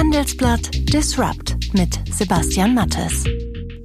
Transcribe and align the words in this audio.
Handelsblatt 0.00 0.70
Disrupt 0.94 1.74
mit 1.74 2.00
Sebastian 2.10 2.74
Mattes. 2.74 3.22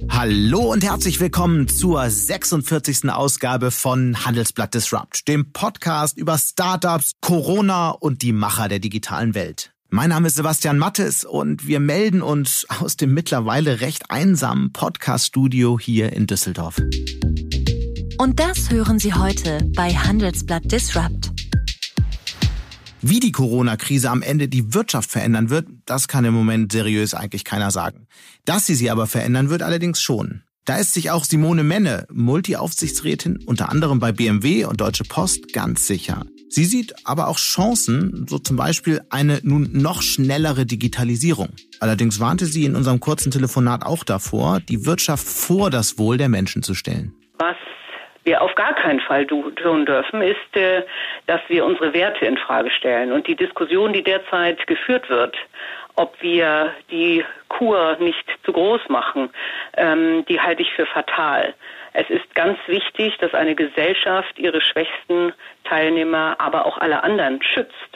Hallo 0.08 0.72
und 0.72 0.82
herzlich 0.82 1.20
willkommen 1.20 1.68
zur 1.68 2.08
46. 2.08 3.10
Ausgabe 3.10 3.70
von 3.70 4.24
Handelsblatt 4.24 4.72
Disrupt, 4.72 5.28
dem 5.28 5.52
Podcast 5.52 6.16
über 6.16 6.38
Startups, 6.38 7.12
Corona 7.20 7.90
und 7.90 8.22
die 8.22 8.32
Macher 8.32 8.68
der 8.68 8.78
digitalen 8.78 9.34
Welt. 9.34 9.74
Mein 9.90 10.08
Name 10.08 10.28
ist 10.28 10.36
Sebastian 10.36 10.78
Mattes 10.78 11.26
und 11.26 11.66
wir 11.66 11.80
melden 11.80 12.22
uns 12.22 12.64
aus 12.80 12.96
dem 12.96 13.12
mittlerweile 13.12 13.82
recht 13.82 14.10
einsamen 14.10 14.72
Podcast-Studio 14.72 15.78
hier 15.78 16.14
in 16.14 16.26
Düsseldorf. 16.26 16.80
Und 18.16 18.40
das 18.40 18.70
hören 18.70 18.98
Sie 18.98 19.12
heute 19.12 19.70
bei 19.76 19.92
Handelsblatt 19.92 20.72
Disrupt. 20.72 21.35
Wie 23.02 23.20
die 23.20 23.32
Corona-Krise 23.32 24.10
am 24.10 24.22
Ende 24.22 24.48
die 24.48 24.72
Wirtschaft 24.72 25.10
verändern 25.10 25.50
wird, 25.50 25.66
das 25.84 26.08
kann 26.08 26.24
im 26.24 26.34
Moment 26.34 26.72
seriös 26.72 27.14
eigentlich 27.14 27.44
keiner 27.44 27.70
sagen. 27.70 28.06
Dass 28.44 28.66
sie 28.66 28.74
sie 28.74 28.90
aber 28.90 29.06
verändern 29.06 29.50
wird 29.50 29.62
allerdings 29.62 30.00
schon. 30.00 30.42
Da 30.64 30.78
ist 30.78 30.94
sich 30.94 31.12
auch 31.12 31.24
Simone 31.24 31.62
Menne, 31.62 32.06
Multi-Aufsichtsrätin 32.12 33.38
unter 33.46 33.70
anderem 33.70 34.00
bei 34.00 34.10
BMW 34.10 34.64
und 34.64 34.80
Deutsche 34.80 35.04
Post, 35.04 35.52
ganz 35.52 35.86
sicher. 35.86 36.24
Sie 36.48 36.64
sieht 36.64 36.94
aber 37.04 37.28
auch 37.28 37.38
Chancen, 37.38 38.26
so 38.28 38.38
zum 38.38 38.56
Beispiel 38.56 39.02
eine 39.10 39.40
nun 39.42 39.70
noch 39.72 40.02
schnellere 40.02 40.64
Digitalisierung. 40.66 41.50
Allerdings 41.80 42.18
warnte 42.18 42.46
sie 42.46 42.64
in 42.64 42.74
unserem 42.74 42.98
kurzen 42.98 43.30
Telefonat 43.30 43.84
auch 43.84 44.04
davor, 44.04 44.60
die 44.60 44.86
Wirtschaft 44.86 45.26
vor 45.26 45.70
das 45.70 45.98
Wohl 45.98 46.16
der 46.16 46.28
Menschen 46.28 46.62
zu 46.62 46.74
stellen. 46.74 47.14
Was 47.38 47.56
wir 48.26 48.42
auf 48.42 48.54
gar 48.56 48.74
keinen 48.74 49.00
Fall 49.00 49.24
tun 49.26 49.86
dürfen, 49.86 50.20
ist, 50.20 50.56
äh, 50.56 50.82
dass 51.26 51.40
wir 51.48 51.64
unsere 51.64 51.94
Werte 51.94 52.26
in 52.26 52.36
Frage 52.36 52.70
stellen. 52.70 53.12
Und 53.12 53.26
die 53.26 53.36
Diskussion, 53.36 53.92
die 53.92 54.02
derzeit 54.02 54.66
geführt 54.66 55.08
wird, 55.08 55.36
ob 55.94 56.20
wir 56.20 56.74
die 56.90 57.24
Kur 57.48 57.96
nicht 58.00 58.24
zu 58.44 58.52
groß 58.52 58.88
machen, 58.88 59.30
ähm, 59.76 60.24
die 60.28 60.40
halte 60.40 60.62
ich 60.62 60.72
für 60.74 60.86
fatal. 60.86 61.54
Es 61.94 62.10
ist 62.10 62.34
ganz 62.34 62.58
wichtig, 62.66 63.16
dass 63.18 63.32
eine 63.32 63.54
Gesellschaft 63.54 64.38
ihre 64.38 64.60
schwächsten 64.60 65.32
Teilnehmer, 65.64 66.36
aber 66.38 66.66
auch 66.66 66.76
alle 66.78 67.02
anderen 67.02 67.42
schützt. 67.42 67.95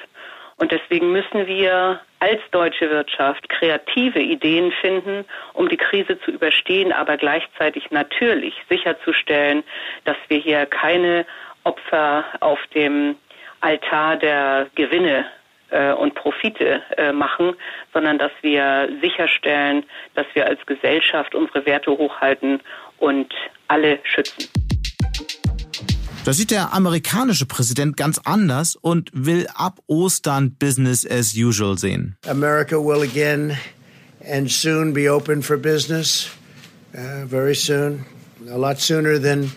Und 0.61 0.73
deswegen 0.73 1.11
müssen 1.11 1.47
wir 1.47 2.01
als 2.19 2.41
deutsche 2.51 2.91
Wirtschaft 2.91 3.49
kreative 3.49 4.21
Ideen 4.21 4.73
finden, 4.73 5.25
um 5.55 5.71
die 5.71 5.79
Krise 5.79 6.21
zu 6.21 6.31
überstehen, 6.31 6.93
aber 6.93 7.17
gleichzeitig 7.17 7.91
natürlich 7.91 8.55
sicherzustellen, 8.69 9.65
dass 10.05 10.19
wir 10.29 10.37
hier 10.37 10.67
keine 10.67 11.25
Opfer 11.65 12.25
auf 12.41 12.59
dem 12.75 13.17
Altar 13.63 14.19
der 14.19 14.67
Gewinne 14.75 15.25
äh, 15.71 15.93
und 15.93 16.15
Profite 16.15 16.83
äh, 16.99 17.11
machen, 17.11 17.55
sondern 17.95 18.19
dass 18.19 18.33
wir 18.43 18.91
sicherstellen, 19.01 19.85
dass 20.15 20.27
wir 20.35 20.47
als 20.47 20.65
Gesellschaft 20.67 21.35
unsere 21.35 21.65
Werte 21.65 21.91
hochhalten 21.91 22.61
und 22.99 23.33
alle 23.69 23.99
schützen. 24.03 24.70
Da 26.23 26.35
sieht 26.35 26.51
der 26.51 26.75
amerikanische 26.75 27.47
Präsident 27.47 27.97
ganz 27.97 28.21
anders 28.25 28.77
und 28.77 29.11
will 29.15 29.47
ab 29.55 29.81
Ostern 29.87 30.51
Business 30.53 31.07
as 31.07 31.35
usual 31.35 31.79
sehen. 31.79 32.17
America 32.29 32.77
will 32.77 33.03
again 33.03 33.57
and 34.31 34.51
soon 34.51 34.93
be 34.93 35.11
open 35.11 35.43
for 35.43 35.57
business. 35.57 36.29
Uh, 36.93 37.27
very 37.27 37.55
soon. 37.55 38.05
A 38.51 38.59
lot 38.59 38.81
sooner 38.81 39.19
than 39.19 39.53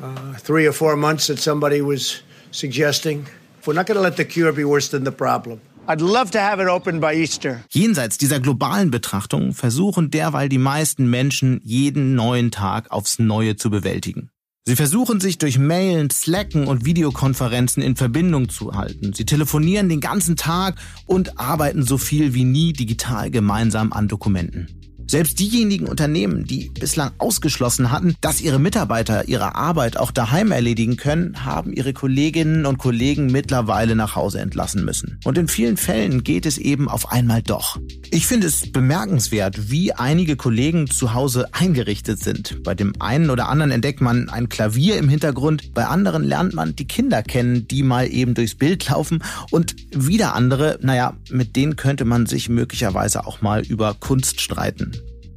uh, 0.00 0.38
three 0.38 0.68
or 0.68 0.72
four 0.72 0.94
months 0.96 1.26
that 1.26 1.40
somebody 1.40 1.82
was 1.82 2.22
suggesting. 2.52 3.26
We're 3.66 3.74
not 3.74 3.86
going 3.86 3.96
to 3.96 4.02
let 4.02 4.16
the 4.16 4.24
cure 4.24 4.52
be 4.52 4.64
worse 4.64 4.90
than 4.90 5.04
the 5.04 5.12
problem. 5.12 5.60
I'd 5.88 6.00
love 6.00 6.30
to 6.32 6.38
have 6.38 6.60
it 6.60 6.68
open 6.68 7.00
by 7.00 7.14
Easter. 7.14 7.64
Jenseits 7.70 8.16
dieser 8.16 8.38
globalen 8.38 8.92
Betrachtung 8.92 9.54
versuchen 9.54 10.10
derweil 10.10 10.48
die 10.48 10.58
meisten 10.58 11.10
Menschen 11.10 11.60
jeden 11.64 12.14
neuen 12.14 12.52
Tag 12.52 12.92
aufs 12.92 13.18
Neue 13.18 13.56
zu 13.56 13.70
bewältigen. 13.70 14.30
Sie 14.68 14.74
versuchen 14.74 15.20
sich 15.20 15.38
durch 15.38 15.60
Mailen, 15.60 16.10
Slacken 16.10 16.66
und 16.66 16.84
Videokonferenzen 16.84 17.84
in 17.84 17.94
Verbindung 17.94 18.48
zu 18.48 18.74
halten. 18.74 19.12
Sie 19.12 19.24
telefonieren 19.24 19.88
den 19.88 20.00
ganzen 20.00 20.34
Tag 20.34 20.74
und 21.06 21.38
arbeiten 21.38 21.84
so 21.84 21.98
viel 21.98 22.34
wie 22.34 22.42
nie 22.42 22.72
digital 22.72 23.30
gemeinsam 23.30 23.92
an 23.92 24.08
Dokumenten. 24.08 24.85
Selbst 25.08 25.38
diejenigen 25.38 25.86
Unternehmen, 25.86 26.44
die 26.44 26.70
bislang 26.70 27.12
ausgeschlossen 27.18 27.92
hatten, 27.92 28.16
dass 28.20 28.40
ihre 28.40 28.58
Mitarbeiter 28.58 29.28
ihre 29.28 29.54
Arbeit 29.54 29.96
auch 29.96 30.10
daheim 30.10 30.50
erledigen 30.50 30.96
können, 30.96 31.44
haben 31.44 31.72
ihre 31.72 31.92
Kolleginnen 31.92 32.66
und 32.66 32.78
Kollegen 32.78 33.26
mittlerweile 33.26 33.94
nach 33.94 34.16
Hause 34.16 34.40
entlassen 34.40 34.84
müssen. 34.84 35.20
Und 35.24 35.38
in 35.38 35.46
vielen 35.46 35.76
Fällen 35.76 36.24
geht 36.24 36.44
es 36.44 36.58
eben 36.58 36.88
auf 36.88 37.12
einmal 37.12 37.42
doch. 37.42 37.78
Ich 38.10 38.26
finde 38.26 38.48
es 38.48 38.72
bemerkenswert, 38.72 39.70
wie 39.70 39.92
einige 39.92 40.36
Kollegen 40.36 40.90
zu 40.90 41.14
Hause 41.14 41.46
eingerichtet 41.52 42.18
sind. 42.18 42.62
Bei 42.64 42.74
dem 42.74 42.92
einen 43.00 43.30
oder 43.30 43.48
anderen 43.48 43.70
entdeckt 43.70 44.00
man 44.00 44.28
ein 44.28 44.48
Klavier 44.48 44.98
im 44.98 45.08
Hintergrund, 45.08 45.72
bei 45.72 45.86
anderen 45.86 46.24
lernt 46.24 46.54
man 46.54 46.74
die 46.74 46.86
Kinder 46.86 47.22
kennen, 47.22 47.68
die 47.68 47.84
mal 47.84 48.10
eben 48.10 48.34
durchs 48.34 48.56
Bild 48.56 48.88
laufen 48.88 49.22
und 49.50 49.76
wieder 49.92 50.34
andere, 50.34 50.78
naja, 50.82 51.14
mit 51.30 51.54
denen 51.54 51.76
könnte 51.76 52.04
man 52.04 52.26
sich 52.26 52.48
möglicherweise 52.48 53.26
auch 53.26 53.40
mal 53.40 53.64
über 53.64 53.94
Kunst 53.94 54.40
streiten. 54.40 54.95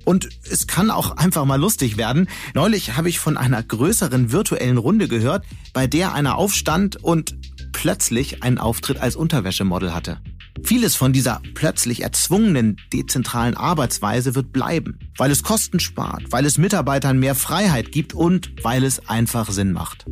Und 0.10 0.28
es 0.50 0.66
kann 0.66 0.90
auch 0.90 1.18
einfach 1.18 1.46
mal 1.46 1.62
lustig 1.62 1.96
werden. 1.96 2.30
Neulich 2.56 2.98
habe 2.98 3.10
ich 3.10 3.20
von 3.20 3.38
einer 3.38 3.62
größeren 3.62 4.32
virtuellen 4.32 4.80
Runde 4.80 5.08
gehört, 5.08 5.46
bei 5.72 5.86
der 5.86 6.16
einer 6.16 6.36
aufstand 6.36 6.96
und 6.96 7.36
plötzlich 7.74 8.42
einen 8.42 8.58
Auftritt 8.58 9.00
als 9.00 9.16
Unterwäschemodel 9.16 9.94
hatte. 9.94 10.20
Vieles 10.64 10.96
von 10.96 11.14
dieser 11.14 11.44
plötzlich 11.54 12.02
erzwungenen 12.02 12.78
dezentralen 12.92 13.56
Arbeitsweise 13.56 14.34
wird 14.34 14.52
bleiben, 14.52 14.98
weil 15.16 15.30
es 15.30 15.44
Kosten 15.44 15.80
spart, 15.80 16.24
weil 16.32 16.48
es 16.48 16.58
Mitarbeitern 16.58 17.20
mehr 17.20 17.36
Freiheit 17.36 17.92
gibt 17.92 18.16
und 18.16 18.50
weil 18.64 18.86
es 18.86 19.08
einfach 19.08 19.52
Sinn 19.52 19.74
macht. 19.74 20.08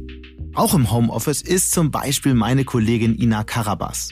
Auch 0.54 0.76
im 0.76 0.92
Homeoffice 0.92 1.42
ist 1.42 1.72
zum 1.72 1.90
Beispiel 1.90 2.36
meine 2.36 2.66
Kollegin 2.66 3.20
Ina 3.20 3.44
Karabas. 3.44 4.10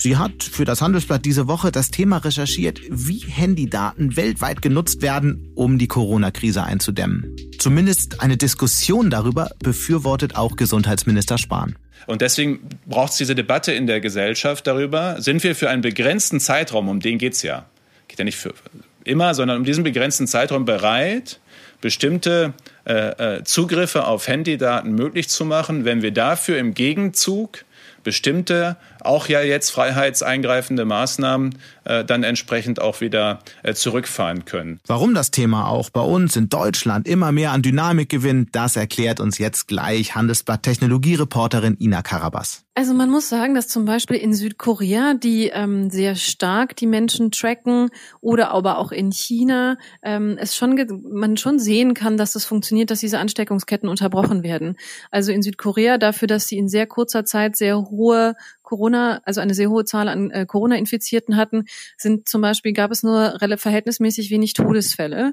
Sie 0.00 0.16
hat 0.16 0.44
für 0.44 0.64
das 0.64 0.80
Handelsblatt 0.80 1.24
diese 1.24 1.48
Woche 1.48 1.72
das 1.72 1.90
Thema 1.90 2.18
recherchiert, 2.18 2.80
wie 2.88 3.18
Handydaten 3.18 4.16
weltweit 4.16 4.62
genutzt 4.62 5.02
werden, 5.02 5.50
um 5.56 5.76
die 5.76 5.88
Corona-Krise 5.88 6.62
einzudämmen. 6.62 7.34
Zumindest 7.58 8.22
eine 8.22 8.36
Diskussion 8.36 9.10
darüber 9.10 9.50
befürwortet 9.58 10.36
auch 10.36 10.54
Gesundheitsminister 10.54 11.36
Spahn. 11.36 11.74
Und 12.06 12.22
deswegen 12.22 12.60
braucht 12.86 13.10
es 13.10 13.18
diese 13.18 13.34
Debatte 13.34 13.72
in 13.72 13.88
der 13.88 14.00
Gesellschaft 14.00 14.68
darüber, 14.68 15.20
sind 15.20 15.42
wir 15.42 15.56
für 15.56 15.68
einen 15.68 15.82
begrenzten 15.82 16.38
Zeitraum, 16.38 16.88
um 16.88 17.00
den 17.00 17.18
geht 17.18 17.32
es 17.32 17.42
ja, 17.42 17.66
geht 18.06 18.20
ja 18.20 18.24
nicht 18.24 18.38
für 18.38 18.54
immer, 19.02 19.34
sondern 19.34 19.58
um 19.58 19.64
diesen 19.64 19.82
begrenzten 19.82 20.28
Zeitraum 20.28 20.64
bereit, 20.64 21.40
bestimmte 21.80 22.54
äh, 22.84 23.38
äh 23.38 23.44
Zugriffe 23.44 24.06
auf 24.06 24.28
Handydaten 24.28 24.92
möglich 24.94 25.28
zu 25.28 25.44
machen, 25.44 25.84
wenn 25.84 26.02
wir 26.02 26.12
dafür 26.12 26.58
im 26.58 26.74
Gegenzug 26.74 27.64
bestimmte, 28.04 28.76
auch 29.08 29.26
ja 29.28 29.40
jetzt 29.40 29.70
freiheitseingreifende 29.70 30.84
Maßnahmen 30.84 31.58
äh, 31.84 32.04
dann 32.04 32.22
entsprechend 32.22 32.80
auch 32.80 33.00
wieder 33.00 33.40
äh, 33.62 33.74
zurückfahren 33.74 34.44
können. 34.44 34.80
Warum 34.86 35.14
das 35.14 35.30
Thema 35.30 35.68
auch 35.68 35.90
bei 35.90 36.02
uns 36.02 36.36
in 36.36 36.48
Deutschland 36.48 37.08
immer 37.08 37.32
mehr 37.32 37.52
an 37.52 37.62
Dynamik 37.62 38.08
gewinnt, 38.08 38.50
das 38.52 38.76
erklärt 38.76 39.18
uns 39.18 39.38
jetzt 39.38 39.66
gleich 39.66 40.14
Handelsblatt 40.14 40.62
Technologiereporterin 40.62 41.76
Ina 41.80 42.02
Karabas. 42.02 42.64
Also 42.78 42.94
man 42.94 43.10
muss 43.10 43.28
sagen, 43.28 43.54
dass 43.54 43.66
zum 43.66 43.86
Beispiel 43.86 44.18
in 44.18 44.32
Südkorea, 44.32 45.14
die 45.14 45.48
ähm, 45.48 45.90
sehr 45.90 46.14
stark 46.14 46.76
die 46.76 46.86
Menschen 46.86 47.32
tracken, 47.32 47.88
oder 48.20 48.52
aber 48.52 48.78
auch 48.78 48.92
in 48.92 49.10
China, 49.10 49.78
ähm, 50.00 50.36
es 50.38 50.54
schon 50.54 50.76
man 51.10 51.36
schon 51.36 51.58
sehen 51.58 51.94
kann, 51.94 52.16
dass 52.16 52.36
es 52.36 52.44
funktioniert, 52.44 52.92
dass 52.92 53.00
diese 53.00 53.18
Ansteckungsketten 53.18 53.88
unterbrochen 53.88 54.44
werden. 54.44 54.76
Also 55.10 55.32
in 55.32 55.42
Südkorea 55.42 55.98
dafür, 55.98 56.28
dass 56.28 56.46
sie 56.46 56.56
in 56.56 56.68
sehr 56.68 56.86
kurzer 56.86 57.24
Zeit 57.24 57.56
sehr 57.56 57.78
hohe 57.78 58.36
Corona, 58.68 59.22
also 59.24 59.40
eine 59.40 59.54
sehr 59.54 59.70
hohe 59.70 59.86
Zahl 59.86 60.08
an 60.08 60.30
äh, 60.30 60.44
Corona-Infizierten 60.44 61.36
hatten, 61.36 61.64
sind 61.96 62.28
zum 62.28 62.42
Beispiel 62.42 62.74
gab 62.74 62.90
es 62.90 63.02
nur 63.02 63.38
verhältnismäßig 63.56 64.30
wenig 64.30 64.52
Todesfälle. 64.52 65.32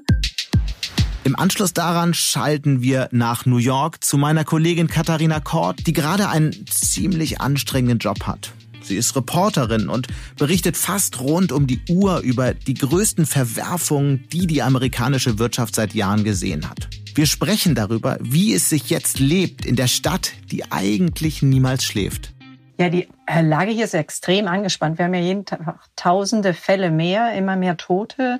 Im 1.24 1.38
Anschluss 1.38 1.74
daran 1.74 2.14
schalten 2.14 2.80
wir 2.80 3.10
nach 3.12 3.44
New 3.44 3.58
York 3.58 4.02
zu 4.02 4.16
meiner 4.16 4.44
Kollegin 4.44 4.86
Katharina 4.86 5.40
Kort, 5.40 5.86
die 5.86 5.92
gerade 5.92 6.30
einen 6.30 6.66
ziemlich 6.66 7.38
anstrengenden 7.38 7.98
Job 7.98 8.22
hat. 8.26 8.52
Sie 8.80 8.96
ist 8.96 9.14
Reporterin 9.16 9.90
und 9.90 10.06
berichtet 10.38 10.78
fast 10.78 11.20
rund 11.20 11.52
um 11.52 11.66
die 11.66 11.82
Uhr 11.90 12.20
über 12.20 12.54
die 12.54 12.74
größten 12.74 13.26
Verwerfungen, 13.26 14.24
die 14.32 14.46
die 14.46 14.62
amerikanische 14.62 15.38
Wirtschaft 15.38 15.74
seit 15.74 15.92
Jahren 15.92 16.24
gesehen 16.24 16.70
hat. 16.70 16.88
Wir 17.14 17.26
sprechen 17.26 17.74
darüber, 17.74 18.16
wie 18.22 18.54
es 18.54 18.70
sich 18.70 18.88
jetzt 18.88 19.18
lebt 19.18 19.66
in 19.66 19.76
der 19.76 19.88
Stadt, 19.88 20.32
die 20.50 20.70
eigentlich 20.72 21.42
niemals 21.42 21.84
schläft. 21.84 22.35
Ja, 22.78 22.90
die 22.90 23.08
Lage 23.26 23.70
hier 23.70 23.84
ist 23.86 23.94
extrem 23.94 24.46
angespannt. 24.48 24.98
Wir 24.98 25.06
haben 25.06 25.14
ja 25.14 25.20
jeden 25.20 25.46
Tag 25.46 25.78
tausende 25.96 26.52
Fälle 26.52 26.90
mehr, 26.90 27.32
immer 27.32 27.56
mehr 27.56 27.78
Tote. 27.78 28.38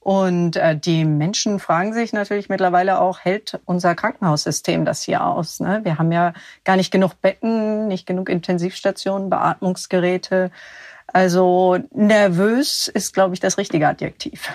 Und 0.00 0.56
äh, 0.56 0.76
die 0.76 1.04
Menschen 1.04 1.60
fragen 1.60 1.92
sich 1.92 2.12
natürlich 2.12 2.48
mittlerweile 2.48 3.00
auch, 3.00 3.20
hält 3.20 3.60
unser 3.64 3.94
Krankenhaussystem 3.94 4.84
das 4.84 5.02
hier 5.02 5.24
aus? 5.24 5.60
Ne? 5.60 5.80
Wir 5.84 5.98
haben 5.98 6.10
ja 6.10 6.32
gar 6.64 6.76
nicht 6.76 6.90
genug 6.90 7.20
Betten, 7.20 7.86
nicht 7.86 8.06
genug 8.06 8.28
Intensivstationen, 8.28 9.30
Beatmungsgeräte. 9.30 10.50
Also 11.06 11.78
nervös 11.92 12.88
ist, 12.88 13.14
glaube 13.14 13.34
ich, 13.34 13.40
das 13.40 13.56
richtige 13.56 13.86
Adjektiv. 13.86 14.48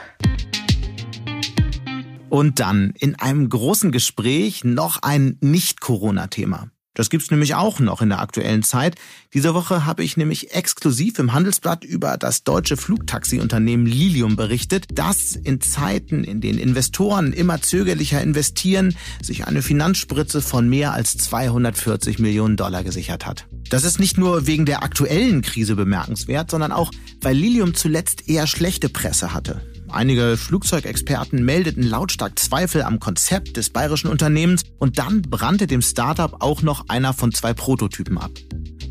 Und 2.30 2.60
dann 2.60 2.94
in 2.98 3.16
einem 3.20 3.48
großen 3.50 3.92
Gespräch 3.92 4.64
noch 4.64 5.00
ein 5.04 5.38
Nicht-Corona-Thema. 5.42 6.70
Das 6.94 7.10
gibt's 7.10 7.32
nämlich 7.32 7.56
auch 7.56 7.80
noch 7.80 8.02
in 8.02 8.10
der 8.10 8.20
aktuellen 8.20 8.64
Zeit. 8.64 8.96
Diese 9.34 9.54
Woche 9.54 9.86
habe 9.86 10.04
ich 10.04 10.18
nämlich 10.18 10.54
exklusiv 10.54 11.20
im 11.20 11.32
Handelsblatt 11.34 11.86
über 11.86 12.18
das 12.18 12.44
deutsche 12.44 12.76
Flugtaxi-Unternehmen 12.76 13.86
Lilium 13.86 14.36
berichtet, 14.36 14.88
das 14.94 15.36
in 15.36 15.62
Zeiten, 15.62 16.26
in 16.26 16.42
denen 16.42 16.60
Investoren 16.60 17.32
immer 17.32 17.62
zögerlicher 17.62 18.22
investieren, 18.22 18.96
sich 19.22 19.48
eine 19.48 19.62
Finanzspritze 19.62 20.42
von 20.42 20.68
mehr 20.68 20.92
als 20.94 21.16
240 21.18 22.20
Millionen 22.20 22.58
Dollar 22.58 22.84
gesichert 22.84 23.26
hat. 23.26 23.48
Das 23.70 23.86
ist 23.86 24.00
nicht 24.00 24.18
nur 24.18 24.48
wegen 24.48 24.66
der 24.66 24.84
aktuellen 24.84 25.42
Krise 25.42 25.78
bemerkenswert, 25.78 26.52
sondern 26.52 26.74
auch, 26.74 26.92
weil 27.22 27.38
Lilium 27.38 27.74
zuletzt 27.74 28.28
eher 28.28 28.48
schlechte 28.48 28.90
Presse 28.90 29.34
hatte. 29.34 29.62
Einige 29.94 30.38
Flugzeugexperten 30.38 31.44
meldeten 31.44 31.84
lautstark 31.84 32.40
Zweifel 32.40 32.82
am 32.82 33.00
Konzept 33.00 33.58
des 33.58 33.70
bayerischen 33.70 34.08
Unternehmens 34.10 34.64
und 34.80 34.98
dann 34.98 35.22
brannte 35.22 35.68
dem 35.68 35.82
Startup 35.82 36.38
auch 36.40 36.62
noch 36.62 36.88
einer 36.88 37.14
von 37.14 37.34
zwei 37.34 37.54
Prototypen 37.54 38.18
ab. 38.18 38.32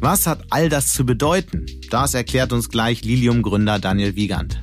Was 0.00 0.26
hat 0.26 0.44
all 0.50 0.68
das 0.68 0.92
zu 0.92 1.06
bedeuten? 1.06 1.66
Das 1.90 2.14
erklärt 2.14 2.52
uns 2.52 2.68
gleich 2.68 3.02
Lilium-Gründer 3.02 3.78
Daniel 3.78 4.14
Wiegand. 4.14 4.60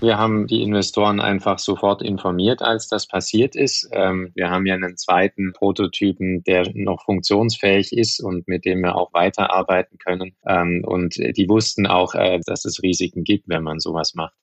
Wir 0.00 0.18
haben 0.18 0.46
die 0.46 0.62
Investoren 0.62 1.20
einfach 1.20 1.58
sofort 1.58 2.02
informiert, 2.02 2.60
als 2.60 2.88
das 2.88 3.06
passiert 3.06 3.56
ist. 3.56 3.88
Ähm, 3.92 4.32
wir 4.34 4.50
haben 4.50 4.66
ja 4.66 4.74
einen 4.74 4.96
zweiten 4.96 5.52
Prototypen, 5.52 6.42
der 6.44 6.70
noch 6.74 7.04
funktionsfähig 7.04 7.92
ist 7.92 8.20
und 8.20 8.46
mit 8.46 8.66
dem 8.66 8.80
wir 8.80 8.96
auch 8.96 9.14
weiterarbeiten 9.14 9.96
können. 9.98 10.36
Ähm, 10.46 10.82
und 10.84 11.16
die 11.16 11.48
wussten 11.48 11.86
auch, 11.86 12.14
äh, 12.14 12.40
dass 12.44 12.66
es 12.66 12.82
Risiken 12.82 13.24
gibt, 13.24 13.48
wenn 13.48 13.62
man 13.62 13.80
sowas 13.80 14.14
macht. 14.14 14.34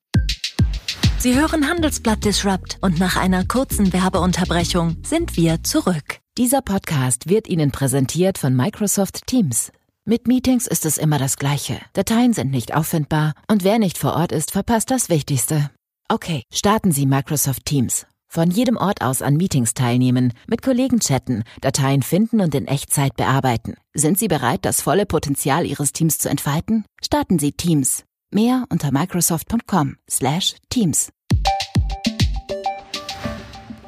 Sie 1.22 1.40
hören 1.40 1.70
Handelsblatt 1.70 2.26
Disrupt 2.26 2.80
und 2.82 2.98
nach 2.98 3.16
einer 3.16 3.46
kurzen 3.46 3.94
Werbeunterbrechung 3.94 4.98
sind 5.06 5.38
wir 5.38 5.62
zurück. 5.62 6.18
Dieser 6.36 6.64
Podcast 6.64 7.30
wird 7.30 7.48
Ihnen 7.48 7.70
präsentiert 7.70 8.40
von 8.40 8.56
Microsoft 8.56 9.28
Teams. 9.28 9.72
Mit 10.04 10.28
Meetings 10.28 10.66
ist 10.66 10.84
es 10.84 10.98
immer 10.98 11.20
das 11.20 11.38
Gleiche. 11.38 11.80
Dateien 11.94 12.34
sind 12.34 12.50
nicht 12.50 12.74
auffindbar 12.74 13.36
und 13.48 13.64
wer 13.64 13.78
nicht 13.78 14.00
vor 14.00 14.16
Ort 14.16 14.32
ist, 14.32 14.50
verpasst 14.50 14.90
das 14.90 15.10
Wichtigste. 15.10 15.70
Okay, 16.10 16.42
starten 16.52 16.92
Sie 16.92 17.06
Microsoft 17.06 17.68
Teams. 17.68 18.08
Von 18.28 18.50
jedem 18.50 18.78
Ort 18.78 19.04
aus 19.04 19.22
an 19.22 19.38
Meetings 19.38 19.76
teilnehmen, 19.76 20.34
mit 20.48 20.64
Kollegen 20.64 21.02
chatten, 21.02 21.44
Dateien 21.62 22.02
finden 22.02 22.42
und 22.42 22.56
in 22.56 22.66
Echtzeit 22.66 23.16
bearbeiten. 23.16 23.76
Sind 23.94 24.18
Sie 24.18 24.28
bereit, 24.28 24.66
das 24.66 24.82
volle 24.82 25.06
Potenzial 25.06 25.68
Ihres 25.68 25.94
Teams 25.94 26.18
zu 26.18 26.30
entfalten? 26.30 26.84
Starten 27.00 27.38
Sie 27.38 27.52
Teams. 27.52 28.06
Mehr 28.34 28.66
unter 28.70 28.92
microsoft.com/teams. 28.92 31.10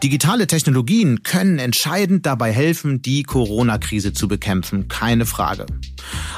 Digitale 0.03 0.47
Technologien 0.47 1.23
können 1.23 1.59
entscheidend 1.59 2.25
dabei 2.25 2.51
helfen, 2.51 3.01
die 3.01 3.23
Corona-Krise 3.23 4.11
zu 4.11 4.27
bekämpfen, 4.27 4.89
keine 4.89 5.25
Frage. 5.25 5.65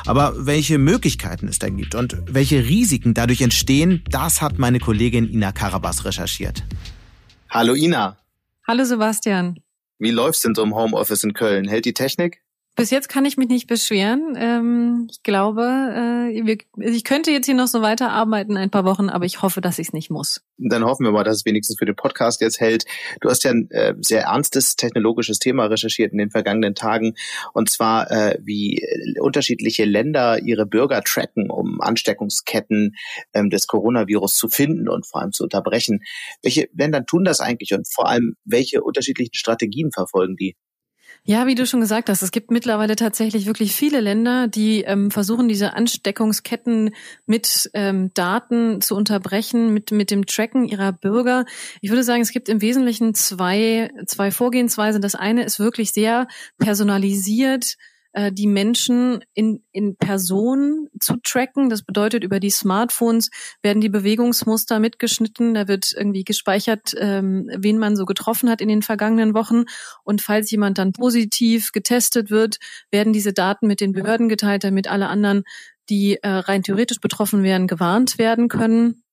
Aber 0.05 0.45
welche 0.45 0.77
Möglichkeiten 0.77 1.47
es 1.47 1.57
da 1.57 1.69
gibt 1.69 1.95
und 1.95 2.15
welche 2.27 2.63
Risiken 2.63 3.15
dadurch 3.15 3.41
entstehen, 3.41 4.03
das 4.07 4.43
hat 4.43 4.59
meine 4.59 4.79
Kollegin 4.79 5.27
Ina 5.27 5.51
Karabas 5.51 6.05
recherchiert. 6.05 6.63
Hallo 7.49 7.73
Ina. 7.73 8.17
Hallo 8.67 8.83
Sebastian. 8.83 9.59
Wie 9.97 10.11
läuft's 10.11 10.43
denn 10.43 10.53
so 10.53 10.61
im 10.61 10.75
Homeoffice 10.75 11.23
in 11.23 11.33
Köln? 11.33 11.67
Hält 11.67 11.85
die 11.85 11.95
Technik? 11.95 12.44
Bis 12.75 12.89
jetzt 12.89 13.07
kann 13.07 13.23
ich 13.23 13.37
mich 13.37 13.47
nicht 13.47 13.67
beschweren. 13.67 14.35
Ähm, 14.37 15.07
ich 15.09 15.23
glaube, 15.23 15.63
äh, 16.29 16.55
ich 16.81 17.03
könnte 17.05 17.31
jetzt 17.31 17.45
hier 17.45 17.55
noch 17.55 17.67
so 17.67 17.81
weiterarbeiten 17.81 18.57
ein 18.57 18.69
paar 18.69 18.83
Wochen, 18.83 19.07
aber 19.09 19.23
ich 19.23 19.41
hoffe, 19.41 19.61
dass 19.61 19.79
ich 19.79 19.87
es 19.87 19.93
nicht 19.93 20.09
muss. 20.09 20.41
Dann 20.57 20.83
hoffen 20.83 21.05
wir 21.05 21.13
mal, 21.13 21.23
dass 21.23 21.37
es 21.37 21.45
wenigstens 21.45 21.77
für 21.79 21.85
den 21.85 21.95
Podcast 21.95 22.41
jetzt 22.41 22.59
hält. 22.59 22.83
Du 23.21 23.29
hast 23.29 23.45
ja 23.45 23.51
ein 23.51 23.71
äh, 23.71 23.93
sehr 24.01 24.23
ernstes 24.23 24.75
technologisches 24.75 25.39
Thema 25.39 25.67
recherchiert 25.67 26.11
in 26.11 26.17
den 26.17 26.31
vergangenen 26.31 26.75
Tagen, 26.75 27.13
und 27.53 27.69
zwar 27.69 28.11
äh, 28.11 28.39
wie 28.43 28.85
unterschiedliche 29.21 29.85
Länder 29.85 30.43
ihre 30.43 30.65
Bürger 30.65 31.01
tracken, 31.01 31.49
um 31.49 31.79
Ansteckungsketten 31.79 32.95
ähm, 33.33 33.49
des 33.49 33.67
Coronavirus 33.67 34.35
zu 34.35 34.49
finden 34.49 34.89
und 34.89 35.07
vor 35.07 35.21
allem 35.21 35.31
zu 35.31 35.43
unterbrechen. 35.43 36.01
Welche 36.41 36.67
Länder 36.73 37.05
tun 37.05 37.23
das 37.23 37.39
eigentlich 37.39 37.73
und 37.73 37.87
vor 37.89 38.09
allem 38.09 38.35
welche 38.43 38.83
unterschiedlichen 38.83 39.33
Strategien 39.33 39.91
verfolgen 39.93 40.35
die? 40.35 40.57
Ja, 41.27 41.47
wie 41.47 41.55
du 41.55 41.65
schon 41.65 41.81
gesagt 41.81 42.07
hast, 42.09 42.21
es 42.21 42.29
gibt 42.29 42.51
mittlerweile 42.51 42.95
tatsächlich 42.95 43.47
wirklich 43.47 43.75
viele 43.75 43.99
Länder, 43.99 44.47
die 44.47 44.83
ähm, 44.83 45.09
versuchen, 45.09 45.47
diese 45.47 45.73
Ansteckungsketten 45.73 46.93
mit 47.25 47.67
ähm, 47.73 48.11
Daten 48.13 48.79
zu 48.79 48.95
unterbrechen, 48.95 49.73
mit, 49.73 49.89
mit 49.89 50.11
dem 50.11 50.27
Tracken 50.27 50.65
ihrer 50.65 50.91
Bürger. 50.91 51.45
Ich 51.81 51.89
würde 51.89 52.03
sagen, 52.03 52.21
es 52.21 52.31
gibt 52.31 52.47
im 52.47 52.61
Wesentlichen 52.61 53.15
zwei, 53.15 53.89
zwei 54.05 54.29
Vorgehensweisen. 54.29 55.01
Das 55.01 55.15
eine 55.15 55.43
ist 55.43 55.59
wirklich 55.59 55.93
sehr 55.93 56.27
personalisiert 56.59 57.75
äh, 58.15 58.31
die 58.31 58.47
Menschen 58.47 59.23
in, 59.33 59.61
in 59.73 59.97
Person 59.97 60.87
zu 61.01 61.17
tracken. 61.21 61.69
Das 61.69 61.83
bedeutet, 61.83 62.23
über 62.23 62.39
die 62.39 62.49
Smartphones 62.49 63.29
werden 63.61 63.81
die 63.81 63.89
Bewegungsmuster 63.89 64.79
mitgeschnitten. 64.79 65.53
Da 65.53 65.67
wird 65.67 65.93
irgendwie 65.95 66.23
gespeichert, 66.23 66.93
ähm, 66.97 67.49
wen 67.53 67.77
man 67.77 67.97
so 67.97 68.05
getroffen 68.05 68.49
hat 68.49 68.61
in 68.61 68.69
den 68.69 68.83
vergangenen 68.83 69.33
Wochen. 69.33 69.65
Und 70.05 70.21
falls 70.21 70.49
jemand 70.49 70.77
dann 70.77 70.93
positiv 70.93 71.73
getestet 71.73 72.29
wird, 72.29 72.57
werden 72.89 73.11
diese 73.11 73.33
Daten 73.33 73.67
mit 73.67 73.81
den 73.81 73.91
Behörden 73.91 74.29
geteilt, 74.29 74.63
damit 74.63 74.87
alle 74.87 75.09
anderen, 75.09 75.43
die 75.89 76.15
äh, 76.23 76.29
rein 76.29 76.63
theoretisch 76.63 77.01
betroffen 77.01 77.43
wären, 77.43 77.67
gewarnt 77.67 78.17
werden 78.17 78.47
können. 78.47 79.03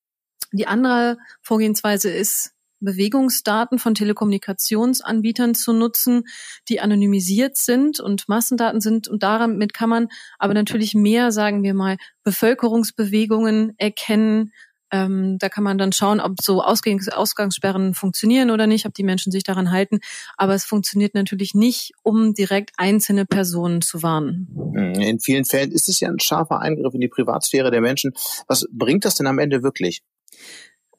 Die 0.53 0.69
andere 0.69 1.19
Vorgehensweise 1.41 2.09
ist, 2.09 2.52
Bewegungsdaten 2.85 3.79
von 3.79 3.95
Telekommunikationsanbietern 3.95 5.55
zu 5.55 5.73
nutzen, 5.73 6.25
die 6.69 6.81
anonymisiert 6.81 7.57
sind 7.57 8.01
und 8.01 8.29
Massendaten 8.29 8.81
sind. 8.81 9.09
Und 9.09 9.23
damit 9.23 9.73
kann 9.73 9.89
man 9.89 10.09
aber 10.39 10.55
natürlich 10.55 10.95
mehr, 10.95 11.33
sagen 11.33 11.63
wir 11.63 11.75
mal, 11.75 11.97
Bevölkerungsbewegungen 12.25 13.75
erkennen. 13.79 14.53
Ähm, 14.93 15.39
da 15.39 15.49
kann 15.49 15.65
man 15.65 15.79
dann 15.79 15.93
schauen, 15.93 16.21
ob 16.21 16.43
so 16.43 16.63
Ausgangs 16.63 17.09
Ausgangssperren 17.09 17.95
funktionieren 17.95 18.51
oder 18.51 18.67
nicht, 18.67 18.85
ob 18.85 18.93
die 18.93 19.05
Menschen 19.05 19.33
sich 19.33 19.43
daran 19.43 19.71
halten. 19.71 20.01
Aber 20.37 20.55
es 20.55 20.65
funktioniert 20.65 21.15
natürlich 21.15 21.55
nicht, 21.55 21.93
um 22.03 22.35
direkt 22.35 22.73
einzelne 22.77 23.25
Personen 23.25 23.81
zu 23.81 24.03
warnen. 24.03 24.49
Hm, 24.75 25.01
in 25.01 25.19
vielen 25.19 25.47
Fällen 25.47 25.73
ist 25.73 25.89
es 25.89 25.99
ja 26.01 26.11
ein 26.11 26.21
scharfer 26.21 26.61
Eingriff 26.61 26.93
in 26.93 27.01
die 27.01 27.09
Privatsphäre 27.09 27.71
der 27.71 27.81
Menschen. 27.81 28.13
Was 28.47 28.67
bringt 28.71 29.07
das 29.07 29.15
denn 29.15 29.27
am 29.27 29.39
Ende 29.39 29.63
wirklich? 29.63 30.03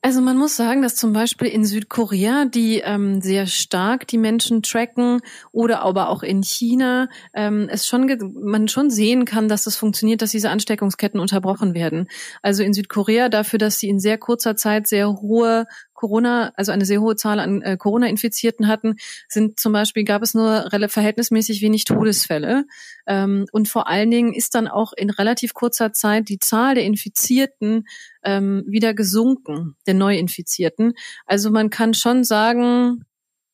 Also 0.05 0.19
man 0.19 0.36
muss 0.38 0.57
sagen, 0.57 0.81
dass 0.81 0.98
zum 0.98 1.13
Beispiel 1.13 1.48
in 1.48 1.63
Südkorea, 1.63 2.43
die 2.43 2.79
ähm, 2.79 3.22
sehr 3.22 3.48
stark 3.48 4.05
die 4.05 4.17
Menschen 4.17 4.62
tracken, 4.62 5.22
oder 5.53 5.81
aber 5.81 6.10
auch 6.10 6.24
in 6.24 6.43
China, 6.43 7.07
ähm, 7.33 7.69
es 7.72 7.88
schon 7.88 8.13
man 8.33 8.67
schon 8.67 8.89
sehen 8.89 9.24
kann, 9.24 9.48
dass 9.48 9.65
es 9.65 9.77
funktioniert, 9.77 10.22
dass 10.22 10.31
diese 10.31 10.50
Ansteckungsketten 10.50 11.22
unterbrochen 11.22 11.74
werden. 11.74 12.10
Also 12.41 12.63
in 12.63 12.74
Südkorea 12.74 13.29
dafür, 13.29 13.60
dass 13.60 13.79
sie 13.79 13.88
in 13.88 14.01
sehr 14.01 14.17
kurzer 14.17 14.57
Zeit 14.57 14.88
sehr 14.88 15.07
hohe 15.10 15.67
Corona, 16.03 16.51
also 16.57 16.74
eine 16.74 16.83
sehr 16.83 17.00
hohe 17.00 17.15
Zahl 17.15 17.39
an 17.39 17.62
äh, 17.62 17.77
Corona-Infizierten 17.77 18.67
hatten, 18.67 18.98
sind 19.29 19.57
zum 19.57 19.72
Beispiel 19.72 20.03
gab 20.03 20.22
es 20.22 20.33
nur 20.33 20.69
verhältnismäßig 20.89 21.62
wenig 21.62 21.86
Todesfälle. 21.86 22.65
Ähm, 23.07 23.45
und 23.53 23.69
vor 23.69 23.88
allen 23.88 24.12
Dingen 24.12 24.33
ist 24.33 24.53
dann 24.53 24.67
auch 24.67 24.91
in 24.91 25.10
relativ 25.10 25.53
kurzer 25.53 25.93
Zeit 25.93 26.27
die 26.27 26.39
Zahl 26.39 26.75
der 26.75 26.83
Infizierten 26.83 27.88
ähm, 28.22 28.65
wieder 28.67 28.93
gesunken, 28.93 29.77
der 29.88 29.93
Neuinfizierten. 29.93 30.91
Also 31.25 31.51
man 31.51 31.69
kann 31.69 31.93
schon 31.93 32.25
sagen, 32.25 33.05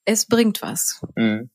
es 0.10 0.26
bringt 0.26 0.62
was. 0.62 1.02
Mhm. 1.16 1.50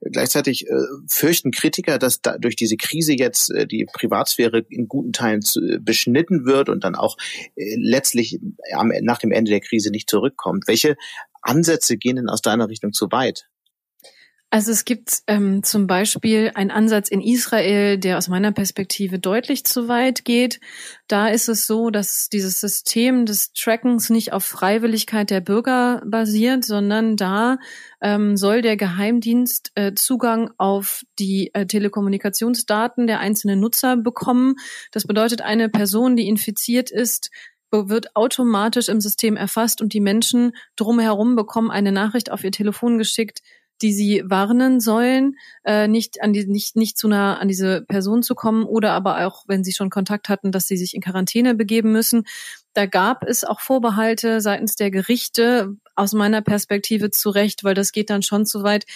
Gleichzeitig 0.00 0.66
äh, 0.66 0.74
fürchten 1.08 1.52
Kritiker, 1.52 1.98
dass 1.98 2.20
da 2.20 2.38
durch 2.38 2.56
diese 2.56 2.76
Krise 2.76 3.12
jetzt 3.12 3.50
äh, 3.52 3.66
die 3.66 3.86
Privatsphäre 3.92 4.64
in 4.68 4.88
guten 4.88 5.12
Teilen 5.12 5.42
zu, 5.42 5.60
äh, 5.60 5.78
beschnitten 5.78 6.44
wird 6.44 6.68
und 6.68 6.82
dann 6.82 6.96
auch 6.96 7.16
äh, 7.54 7.76
letztlich 7.76 8.40
am, 8.74 8.92
nach 9.02 9.18
dem 9.18 9.30
Ende 9.30 9.50
der 9.50 9.60
Krise 9.60 9.90
nicht 9.90 10.10
zurückkommt. 10.10 10.64
Welche 10.66 10.96
Ansätze 11.42 11.96
gehen 11.96 12.16
denn 12.16 12.28
aus 12.28 12.42
deiner 12.42 12.68
Richtung 12.68 12.92
zu 12.92 13.06
weit? 13.12 13.49
Also 14.52 14.72
es 14.72 14.84
gibt 14.84 15.22
ähm, 15.28 15.62
zum 15.62 15.86
Beispiel 15.86 16.50
einen 16.54 16.72
Ansatz 16.72 17.08
in 17.08 17.20
Israel, 17.20 17.98
der 17.98 18.18
aus 18.18 18.26
meiner 18.26 18.50
Perspektive 18.50 19.20
deutlich 19.20 19.64
zu 19.64 19.86
weit 19.86 20.24
geht. 20.24 20.58
Da 21.06 21.28
ist 21.28 21.48
es 21.48 21.68
so, 21.68 21.90
dass 21.90 22.28
dieses 22.28 22.58
System 22.58 23.26
des 23.26 23.52
Trackens 23.52 24.10
nicht 24.10 24.32
auf 24.32 24.44
Freiwilligkeit 24.44 25.30
der 25.30 25.40
Bürger 25.40 26.02
basiert, 26.04 26.64
sondern 26.64 27.16
da 27.16 27.58
ähm, 28.00 28.36
soll 28.36 28.60
der 28.60 28.76
Geheimdienst 28.76 29.70
äh, 29.76 29.94
Zugang 29.94 30.50
auf 30.58 31.04
die 31.20 31.54
äh, 31.54 31.66
Telekommunikationsdaten 31.66 33.06
der 33.06 33.20
einzelnen 33.20 33.60
Nutzer 33.60 33.96
bekommen. 33.96 34.56
Das 34.90 35.06
bedeutet, 35.06 35.42
eine 35.42 35.68
Person, 35.68 36.16
die 36.16 36.26
infiziert 36.26 36.90
ist, 36.90 37.30
wird 37.70 38.16
automatisch 38.16 38.88
im 38.88 39.00
System 39.00 39.36
erfasst 39.36 39.80
und 39.80 39.92
die 39.92 40.00
Menschen 40.00 40.56
drumherum 40.74 41.36
bekommen 41.36 41.70
eine 41.70 41.92
Nachricht 41.92 42.32
auf 42.32 42.42
ihr 42.42 42.50
Telefon 42.50 42.98
geschickt, 42.98 43.42
die 43.82 43.92
sie 43.92 44.22
warnen 44.24 44.80
sollen, 44.80 45.36
äh, 45.64 45.88
nicht 45.88 46.22
an 46.22 46.32
die, 46.32 46.46
nicht, 46.46 46.76
nicht 46.76 46.98
zu 46.98 47.08
nah 47.08 47.38
an 47.38 47.48
diese 47.48 47.82
Person 47.82 48.22
zu 48.22 48.34
kommen 48.34 48.64
oder 48.64 48.92
aber 48.92 49.26
auch, 49.26 49.44
wenn 49.46 49.64
sie 49.64 49.72
schon 49.72 49.90
Kontakt 49.90 50.28
hatten, 50.28 50.52
dass 50.52 50.66
sie 50.66 50.76
sich 50.76 50.94
in 50.94 51.00
Quarantäne 51.00 51.54
begeben 51.54 51.92
müssen. 51.92 52.24
Da 52.74 52.86
gab 52.86 53.24
es 53.24 53.44
auch 53.44 53.60
Vorbehalte 53.60 54.40
seitens 54.40 54.76
der 54.76 54.90
Gerichte, 54.90 55.76
aus 55.94 56.12
meiner 56.12 56.42
Perspektive 56.42 57.10
zu 57.10 57.30
Recht, 57.30 57.64
weil 57.64 57.74
das 57.74 57.92
geht 57.92 58.10
dann 58.10 58.22
schon 58.22 58.46
zu 58.46 58.62
weit. 58.62 58.86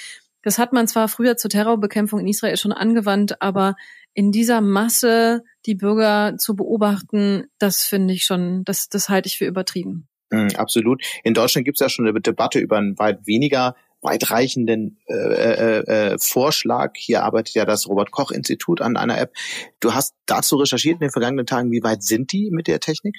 Das 0.42 0.58
hat 0.58 0.72
man 0.72 0.86
zwar 0.86 1.08
früher 1.08 1.36
zur 1.36 1.50
Terrorbekämpfung 1.50 2.20
in 2.20 2.28
Israel 2.28 2.56
schon 2.56 2.72
angewandt, 2.72 3.40
aber 3.40 3.76
in 4.12 4.30
dieser 4.30 4.60
Masse 4.60 5.42
die 5.66 5.74
Bürger 5.74 6.36
zu 6.38 6.54
beobachten, 6.54 7.46
das 7.58 7.84
finde 7.84 8.14
ich 8.14 8.24
schon, 8.24 8.64
das, 8.64 8.88
das 8.88 9.08
halte 9.08 9.26
ich 9.26 9.38
für 9.38 9.46
übertrieben. 9.46 10.08
Mm, 10.30 10.48
absolut. 10.56 11.02
In 11.24 11.34
Deutschland 11.34 11.64
gibt 11.64 11.76
es 11.76 11.80
ja 11.80 11.88
schon 11.88 12.06
eine 12.06 12.20
Debatte 12.20 12.58
über 12.58 12.76
einen 12.76 12.98
weit 12.98 13.26
weniger 13.26 13.74
weitreichenden 14.04 14.98
äh, 15.06 15.14
äh, 15.14 16.12
äh, 16.12 16.18
Vorschlag. 16.18 16.92
Hier 16.96 17.24
arbeitet 17.24 17.54
ja 17.54 17.64
das 17.64 17.88
Robert 17.88 18.10
Koch 18.10 18.30
Institut 18.30 18.80
an 18.80 18.96
einer 18.96 19.18
App. 19.18 19.32
Du 19.80 19.94
hast 19.94 20.14
dazu 20.26 20.56
recherchiert 20.56 20.94
in 20.94 21.00
den 21.00 21.10
vergangenen 21.10 21.46
Tagen. 21.46 21.72
Wie 21.72 21.82
weit 21.82 22.02
sind 22.02 22.32
die 22.32 22.50
mit 22.52 22.68
der 22.68 22.80
Technik? 22.80 23.16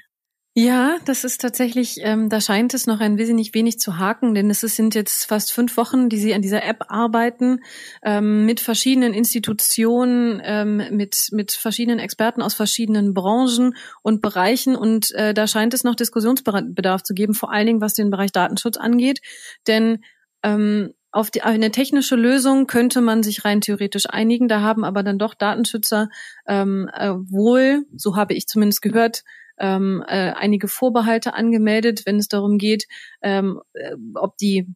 Ja, 0.57 0.99
das 1.03 1.25
ist 1.25 1.41
tatsächlich, 1.41 1.97
ähm, 1.99 2.29
da 2.29 2.39
scheint 2.39 2.73
es 2.73 2.87
noch 2.87 3.01
ein 3.01 3.17
wenig 3.17 3.53
wenig 3.53 3.77
zu 3.77 3.97
haken, 3.99 4.33
denn 4.33 4.49
es 4.49 4.61
sind 4.61 4.95
jetzt 4.95 5.25
fast 5.25 5.51
fünf 5.51 5.75
Wochen, 5.75 6.07
die 6.07 6.17
Sie 6.17 6.33
an 6.33 6.41
dieser 6.41 6.63
App 6.63 6.85
arbeiten, 6.87 7.59
ähm, 8.01 8.45
mit 8.45 8.61
verschiedenen 8.61 9.13
Institutionen, 9.13 10.41
ähm, 10.45 10.81
mit, 10.91 11.27
mit 11.33 11.51
verschiedenen 11.51 11.99
Experten 11.99 12.41
aus 12.41 12.53
verschiedenen 12.53 13.13
Branchen 13.13 13.75
und 14.01 14.21
Bereichen. 14.21 14.77
Und 14.77 15.11
äh, 15.15 15.33
da 15.33 15.45
scheint 15.45 15.73
es 15.73 15.83
noch 15.83 15.93
Diskussionsbedarf 15.95 17.03
zu 17.03 17.13
geben, 17.13 17.33
vor 17.33 17.51
allen 17.51 17.67
Dingen 17.67 17.81
was 17.81 17.93
den 17.93 18.09
Bereich 18.09 18.31
Datenschutz 18.31 18.77
angeht. 18.77 19.19
Denn 19.67 20.05
ähm, 20.45 20.93
auf 21.11 21.31
die, 21.31 21.41
eine 21.41 21.71
technische 21.71 22.15
Lösung 22.15 22.67
könnte 22.67 23.01
man 23.01 23.23
sich 23.23 23.45
rein 23.45 23.61
theoretisch 23.61 24.05
einigen. 24.09 24.47
Da 24.47 24.61
haben 24.61 24.83
aber 24.83 25.01
dann 25.01 25.17
doch 25.17 25.33
Datenschützer 25.33 26.09
ähm, 26.45 26.89
äh, 26.93 27.11
wohl, 27.11 27.85
so 27.95 28.15
habe 28.15 28.33
ich 28.33 28.47
zumindest 28.47 28.81
gehört, 28.81 29.23
ähm, 29.57 30.03
äh, 30.07 30.33
einige 30.33 30.67
Vorbehalte 30.67 31.33
angemeldet, 31.33 32.05
wenn 32.05 32.17
es 32.17 32.27
darum 32.27 32.57
geht, 32.57 32.85
ähm, 33.21 33.61
äh, 33.73 33.95
ob 34.15 34.37
die 34.37 34.67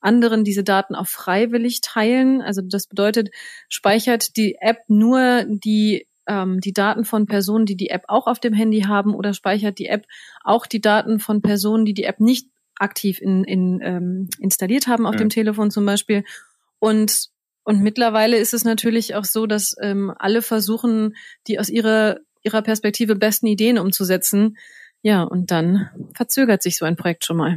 anderen 0.00 0.44
diese 0.44 0.62
Daten 0.62 0.94
auch 0.94 1.08
freiwillig 1.08 1.80
teilen. 1.80 2.40
Also 2.40 2.62
das 2.62 2.86
bedeutet, 2.86 3.30
speichert 3.68 4.36
die 4.36 4.56
App 4.60 4.78
nur 4.86 5.44
die 5.48 6.06
ähm, 6.28 6.60
die 6.60 6.72
Daten 6.72 7.04
von 7.04 7.26
Personen, 7.26 7.66
die 7.66 7.76
die 7.76 7.90
App 7.90 8.04
auch 8.06 8.28
auf 8.28 8.38
dem 8.38 8.52
Handy 8.52 8.82
haben, 8.82 9.14
oder 9.14 9.34
speichert 9.34 9.78
die 9.80 9.86
App 9.86 10.06
auch 10.44 10.66
die 10.66 10.80
Daten 10.80 11.18
von 11.18 11.42
Personen, 11.42 11.84
die 11.84 11.94
die 11.94 12.04
App 12.04 12.20
nicht 12.20 12.48
aktiv 12.78 13.20
in, 13.20 13.44
in, 13.44 13.80
ähm, 13.82 14.28
installiert 14.40 14.86
haben 14.86 15.06
auf 15.06 15.14
ja. 15.14 15.18
dem 15.18 15.28
Telefon 15.28 15.70
zum 15.70 15.84
Beispiel. 15.84 16.24
Und 16.78 17.28
und 17.64 17.82
mittlerweile 17.82 18.38
ist 18.38 18.54
es 18.54 18.64
natürlich 18.64 19.14
auch 19.14 19.26
so, 19.26 19.46
dass 19.46 19.76
ähm, 19.82 20.10
alle 20.18 20.40
versuchen, 20.40 21.14
die 21.46 21.58
aus 21.58 21.68
ihrer 21.68 22.18
ihrer 22.42 22.62
Perspektive 22.62 23.16
besten 23.16 23.46
Ideen 23.46 23.78
umzusetzen. 23.78 24.56
Ja, 25.02 25.22
und 25.22 25.50
dann 25.50 25.90
verzögert 26.14 26.62
sich 26.62 26.76
so 26.76 26.84
ein 26.84 26.96
Projekt 26.96 27.24
schon 27.24 27.36
mal. 27.36 27.56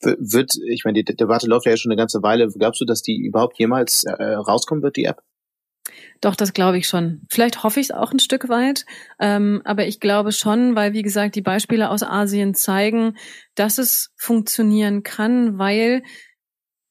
Wird, 0.00 0.52
ich 0.68 0.84
meine, 0.84 1.02
die 1.02 1.16
Debatte 1.16 1.48
läuft 1.48 1.66
ja 1.66 1.76
schon 1.76 1.90
eine 1.90 1.98
ganze 1.98 2.22
Weile. 2.22 2.48
Glaubst 2.48 2.80
du, 2.80 2.84
dass 2.84 3.02
die 3.02 3.16
überhaupt 3.16 3.58
jemals 3.58 4.04
äh, 4.04 4.34
rauskommen 4.34 4.82
wird, 4.82 4.96
die 4.96 5.04
App? 5.04 5.22
Doch, 6.20 6.34
das 6.34 6.52
glaube 6.52 6.78
ich 6.78 6.88
schon. 6.88 7.22
Vielleicht 7.30 7.62
hoffe 7.62 7.80
ich 7.80 7.86
es 7.86 7.90
auch 7.92 8.12
ein 8.12 8.18
Stück 8.18 8.48
weit, 8.48 8.84
ähm, 9.20 9.62
aber 9.64 9.86
ich 9.86 10.00
glaube 10.00 10.32
schon, 10.32 10.74
weil, 10.74 10.92
wie 10.92 11.02
gesagt, 11.02 11.36
die 11.36 11.42
Beispiele 11.42 11.90
aus 11.90 12.02
Asien 12.02 12.54
zeigen, 12.54 13.16
dass 13.54 13.78
es 13.78 14.10
funktionieren 14.16 15.02
kann, 15.02 15.58
weil 15.58 16.02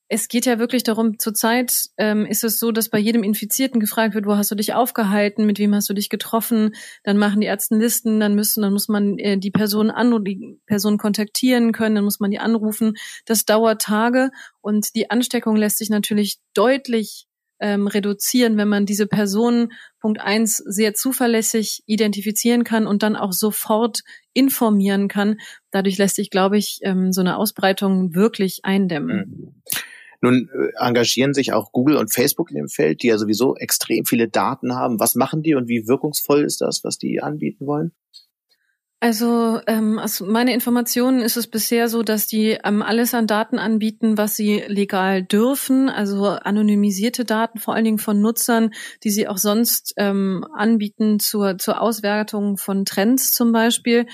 es 0.10 0.30
geht 0.30 0.46
ja 0.46 0.58
wirklich 0.58 0.84
darum, 0.84 1.20
zurzeit 1.20 1.90
ähm, 1.98 2.26
ist 2.26 2.44
es 2.44 2.60
so, 2.60 2.72
dass 2.72 2.90
bei 2.90 2.98
jedem 2.98 3.24
Infizierten 3.24 3.80
gefragt 3.80 4.16
wird, 4.16 4.26
wo 4.26 4.38
hast 4.38 4.50
du 4.50 4.56
dich 4.56 4.74
aufgehalten, 4.74 5.46
mit 5.46 5.60
wem 5.60 5.76
hast 5.76 5.90
du 5.90 5.94
dich 5.94 6.10
getroffen, 6.10 6.76
dann 7.04 7.18
machen 7.18 7.42
die 7.42 7.48
Ärzte 7.48 7.76
Listen, 7.76 8.20
dann 8.20 8.34
müssen, 8.34 8.62
dann 8.62 8.72
muss 8.72 8.88
man 8.88 9.18
äh, 9.20 9.38
die 9.38 9.52
Person 9.52 9.92
an 9.92 10.24
die 10.24 10.60
Person 10.66 10.98
kontaktieren 10.98 11.74
können, 11.74 11.96
dann 11.96 12.06
muss 12.06 12.22
man 12.22 12.32
die 12.32 12.40
anrufen. 12.40 12.94
Das 13.26 13.44
dauert 13.44 13.82
Tage 13.82 14.32
und 14.62 14.96
die 14.96 15.10
Ansteckung 15.10 15.58
lässt 15.58 15.78
sich 15.78 15.90
natürlich 15.90 16.38
deutlich 16.54 17.28
ähm, 17.60 17.88
reduzieren, 17.88 18.58
wenn 18.58 18.68
man 18.68 18.86
diese 18.86 19.08
Person 19.08 19.72
Punkt 20.00 20.22
eins 20.22 20.58
sehr 20.58 20.94
zuverlässig 20.94 21.84
identifizieren 21.86 22.64
kann 22.64 22.88
und 22.88 23.04
dann 23.04 23.16
auch 23.16 23.34
sofort 23.34 24.02
informieren 24.34 25.08
kann. 25.08 25.40
Dadurch 25.72 25.98
lässt 25.98 26.16
sich, 26.16 26.30
glaube 26.30 26.58
ich, 26.58 26.80
ähm, 26.84 27.12
so 27.12 27.22
eine 27.22 27.38
Ausbreitung 27.38 28.14
wirklich 28.14 28.60
eindämmen. 28.64 29.18
Mhm. 29.18 29.62
Nun 30.22 30.50
äh, 30.54 30.84
engagieren 30.84 31.34
sich 31.34 31.54
auch 31.54 31.72
Google 31.72 31.98
und 31.98 32.14
Facebook 32.14 32.50
in 32.50 32.58
dem 32.58 32.70
Feld, 32.70 33.04
die 33.04 33.08
ja 33.08 33.18
sowieso 33.18 33.56
extrem 33.56 34.06
viele 34.06 34.28
Daten 34.28 34.76
haben. 34.76 35.00
Was 35.00 35.16
machen 35.16 35.44
die 35.44 35.56
und 35.56 35.68
wie 35.68 35.88
wirkungsvoll 35.88 36.44
ist 36.44 36.62
das, 36.62 36.84
was 36.84 36.98
die 36.98 37.22
anbieten 37.22 37.68
wollen? 37.68 37.92
Also 39.00 39.62
ähm, 39.68 40.00
aus 40.00 40.22
meiner 40.22 40.54
Informationen 40.54 41.22
ist 41.22 41.38
es 41.38 41.46
bisher 41.46 41.88
so, 41.88 42.02
dass 42.02 42.26
die 42.26 42.58
ähm, 42.64 42.82
alles 42.82 43.14
an 43.14 43.28
Daten 43.28 43.60
anbieten, 43.60 44.18
was 44.18 44.36
sie 44.36 44.64
legal 44.66 45.22
dürfen, 45.22 45.88
also 45.88 46.26
anonymisierte 46.26 47.24
Daten, 47.24 47.60
vor 47.60 47.76
allen 47.76 47.86
Dingen 47.86 48.00
von 48.00 48.20
Nutzern, 48.20 48.72
die 49.04 49.12
sie 49.12 49.28
auch 49.28 49.38
sonst 49.38 49.94
ähm, 49.98 50.44
anbieten 50.52 51.20
zur, 51.20 51.60
zur 51.60 51.80
Auswertung 51.80 52.58
von 52.58 52.86
Trends 52.86 53.30
zum 53.32 53.52
Beispiel. 53.52 54.08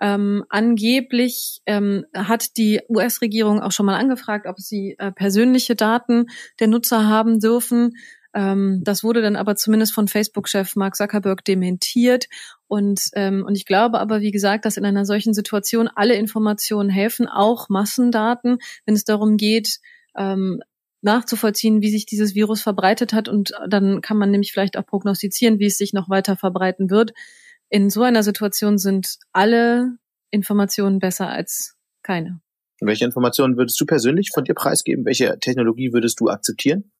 Ähm, 0.00 0.44
angeblich 0.50 1.60
ähm, 1.66 2.04
hat 2.14 2.56
die 2.56 2.80
US-Regierung 2.88 3.60
auch 3.60 3.72
schon 3.72 3.86
mal 3.86 3.98
angefragt, 3.98 4.46
ob 4.46 4.60
sie 4.60 4.94
äh, 5.00 5.10
persönliche 5.10 5.74
Daten 5.74 6.26
der 6.60 6.68
Nutzer 6.68 7.08
haben 7.08 7.40
dürfen. 7.40 7.96
Ähm, 8.34 8.82
das 8.84 9.02
wurde 9.02 9.20
dann 9.20 9.34
aber 9.34 9.56
zumindest 9.56 9.92
von 9.92 10.06
Facebook-Chef 10.06 10.76
Mark 10.76 10.94
Zuckerberg 10.94 11.44
dementiert. 11.44 12.26
Und, 12.68 13.00
ähm, 13.14 13.44
und 13.44 13.56
ich 13.56 13.64
glaube 13.64 13.98
aber, 13.98 14.20
wie 14.20 14.30
gesagt, 14.30 14.64
dass 14.64 14.76
in 14.76 14.84
einer 14.84 15.04
solchen 15.04 15.34
Situation 15.34 15.88
alle 15.92 16.14
Informationen 16.14 16.90
helfen, 16.90 17.26
auch 17.26 17.68
Massendaten, 17.68 18.58
wenn 18.86 18.94
es 18.94 19.04
darum 19.04 19.36
geht, 19.36 19.80
ähm, 20.16 20.60
nachzuvollziehen, 21.00 21.80
wie 21.80 21.90
sich 21.90 22.06
dieses 22.06 22.34
Virus 22.34 22.62
verbreitet 22.62 23.12
hat. 23.12 23.28
Und 23.28 23.52
dann 23.66 24.02
kann 24.02 24.18
man 24.18 24.30
nämlich 24.30 24.52
vielleicht 24.52 24.76
auch 24.76 24.86
prognostizieren, 24.86 25.58
wie 25.58 25.66
es 25.66 25.78
sich 25.78 25.92
noch 25.92 26.08
weiter 26.08 26.36
verbreiten 26.36 26.90
wird 26.90 27.12
in 27.70 27.90
so 27.90 28.02
einer 28.02 28.22
Situation 28.22 28.78
sind 28.78 29.18
alle 29.32 29.98
Informationen 30.30 30.98
besser 30.98 31.28
als 31.28 31.76
keine. 32.02 32.40
Welche 32.80 33.04
Informationen 33.04 33.56
würdest 33.56 33.80
du 33.80 33.86
persönlich 33.86 34.30
von 34.32 34.44
dir 34.44 34.54
preisgeben? 34.54 35.04
Welche 35.04 35.38
Technologie 35.40 35.92
würdest 35.92 36.20
du 36.20 36.28
akzeptieren? 36.28 36.90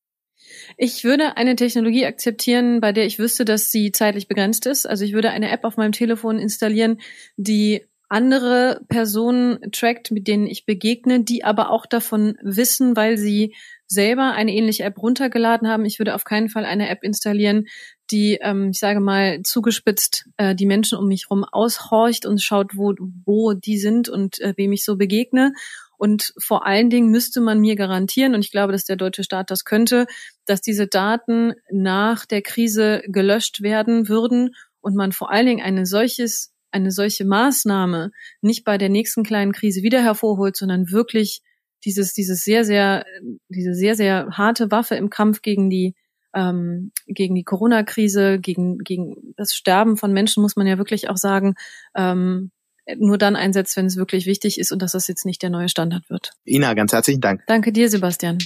Ich 0.76 1.04
würde 1.04 1.36
eine 1.36 1.56
Technologie 1.56 2.06
akzeptieren, 2.06 2.80
bei 2.80 2.92
der 2.92 3.06
ich 3.06 3.18
wüsste, 3.18 3.44
dass 3.44 3.70
sie 3.70 3.92
zeitlich 3.92 4.28
begrenzt 4.28 4.66
ist. 4.66 4.86
Also 4.86 5.04
ich 5.04 5.12
würde 5.12 5.30
eine 5.30 5.50
App 5.50 5.64
auf 5.64 5.76
meinem 5.76 5.92
Telefon 5.92 6.38
installieren, 6.38 7.00
die 7.36 7.84
andere 8.08 8.80
Personen 8.88 9.58
trackt, 9.72 10.10
mit 10.10 10.28
denen 10.28 10.46
ich 10.46 10.64
begegne, 10.64 11.22
die 11.22 11.44
aber 11.44 11.70
auch 11.70 11.84
davon 11.86 12.38
wissen, 12.42 12.96
weil 12.96 13.18
sie 13.18 13.54
selber 13.86 14.32
eine 14.32 14.52
ähnliche 14.52 14.84
App 14.84 15.00
runtergeladen 15.02 15.68
haben. 15.68 15.84
Ich 15.84 15.98
würde 15.98 16.14
auf 16.14 16.24
keinen 16.24 16.48
Fall 16.48 16.64
eine 16.64 16.88
App 16.88 17.02
installieren, 17.02 17.66
die, 18.10 18.38
ähm, 18.40 18.70
ich 18.70 18.78
sage 18.78 19.00
mal, 19.00 19.42
zugespitzt 19.42 20.28
äh, 20.36 20.54
die 20.54 20.66
Menschen 20.66 20.98
um 20.98 21.08
mich 21.08 21.24
herum 21.24 21.44
aushorcht 21.44 22.26
und 22.26 22.42
schaut, 22.42 22.76
wo, 22.76 22.94
wo 23.24 23.52
die 23.52 23.78
sind 23.78 24.08
und 24.08 24.40
äh, 24.40 24.54
wem 24.56 24.72
ich 24.72 24.84
so 24.84 24.96
begegne. 24.96 25.52
Und 25.98 26.32
vor 26.38 26.64
allen 26.64 26.88
Dingen 26.88 27.10
müsste 27.10 27.40
man 27.40 27.60
mir 27.60 27.76
garantieren, 27.76 28.34
und 28.34 28.44
ich 28.44 28.52
glaube, 28.52 28.72
dass 28.72 28.84
der 28.84 28.96
deutsche 28.96 29.24
Staat 29.24 29.50
das 29.50 29.64
könnte, 29.64 30.06
dass 30.46 30.62
diese 30.62 30.86
Daten 30.86 31.54
nach 31.70 32.24
der 32.24 32.40
Krise 32.40 33.02
gelöscht 33.06 33.60
werden 33.60 34.08
würden 34.08 34.54
und 34.80 34.94
man 34.94 35.12
vor 35.12 35.30
allen 35.30 35.46
Dingen 35.46 35.62
eine 35.62 35.84
solches, 35.84 36.54
eine 36.70 36.92
solche 36.92 37.24
Maßnahme 37.24 38.12
nicht 38.40 38.64
bei 38.64 38.78
der 38.78 38.88
nächsten 38.88 39.24
kleinen 39.24 39.52
Krise 39.52 39.82
wieder 39.82 40.00
hervorholt, 40.00 40.56
sondern 40.56 40.90
wirklich 40.90 41.42
dieses, 41.84 42.14
dieses 42.14 42.42
sehr, 42.42 42.64
sehr, 42.64 43.04
diese 43.48 43.74
sehr, 43.74 43.96
sehr 43.96 44.28
harte 44.32 44.70
Waffe 44.70 44.94
im 44.94 45.10
Kampf 45.10 45.42
gegen 45.42 45.68
die 45.68 45.94
ähm, 46.34 46.92
gegen 47.06 47.34
die 47.34 47.44
Corona-Krise, 47.44 48.38
gegen, 48.38 48.78
gegen 48.78 49.34
das 49.36 49.54
Sterben 49.54 49.96
von 49.96 50.12
Menschen, 50.12 50.42
muss 50.42 50.56
man 50.56 50.66
ja 50.66 50.78
wirklich 50.78 51.08
auch 51.08 51.16
sagen, 51.16 51.54
ähm, 51.96 52.50
nur 52.96 53.18
dann 53.18 53.36
einsetzt, 53.36 53.76
wenn 53.76 53.86
es 53.86 53.96
wirklich 53.96 54.26
wichtig 54.26 54.58
ist 54.58 54.72
und 54.72 54.82
dass 54.82 54.92
das 54.92 55.08
jetzt 55.08 55.26
nicht 55.26 55.42
der 55.42 55.50
neue 55.50 55.68
Standard 55.68 56.08
wird. 56.08 56.32
Ina, 56.46 56.74
ganz 56.74 56.92
herzlichen 56.92 57.20
Dank. 57.20 57.42
Danke 57.46 57.72
dir, 57.72 57.88
Sebastian. 57.88 58.38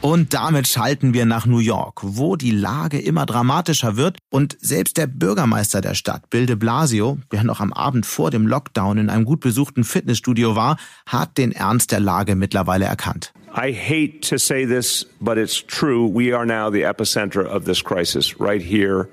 Und 0.00 0.32
damit 0.32 0.68
schalten 0.68 1.12
wir 1.12 1.26
nach 1.26 1.44
New 1.44 1.58
York, 1.58 2.00
wo 2.04 2.36
die 2.36 2.52
Lage 2.52 3.00
immer 3.00 3.26
dramatischer 3.26 3.96
wird 3.96 4.18
und 4.30 4.56
selbst 4.60 4.96
der 4.96 5.08
Bürgermeister 5.08 5.80
der 5.80 5.94
Stadt, 5.94 6.30
Bill 6.30 6.46
de 6.46 6.54
Blasio, 6.54 7.18
der 7.32 7.42
noch 7.42 7.58
am 7.60 7.72
Abend 7.72 8.06
vor 8.06 8.30
dem 8.30 8.46
Lockdown 8.46 8.98
in 8.98 9.10
einem 9.10 9.24
gut 9.24 9.40
besuchten 9.40 9.82
Fitnessstudio 9.82 10.54
war, 10.54 10.78
hat 11.04 11.36
den 11.36 11.50
Ernst 11.50 11.90
der 11.90 11.98
Lage 11.98 12.36
mittlerweile 12.36 12.84
erkannt. 12.84 13.32
I 13.56 13.72
hate 13.72 14.20
to 14.20 14.38
say 14.38 14.64
this, 14.64 15.04
but 15.20 15.36
it's 15.36 15.66
true. 15.66 16.08
We 16.08 16.32
are 16.32 16.46
now 16.46 16.70
the 16.70 16.84
epicenter 16.84 17.44
of 17.44 17.64
this 17.64 17.82
crisis 17.82 18.38
right 18.38 18.62
here 18.62 19.08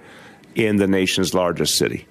in 0.54 0.78
the 0.78 0.88
nation's 0.88 1.34
largest 1.34 1.78
city. 1.78 2.06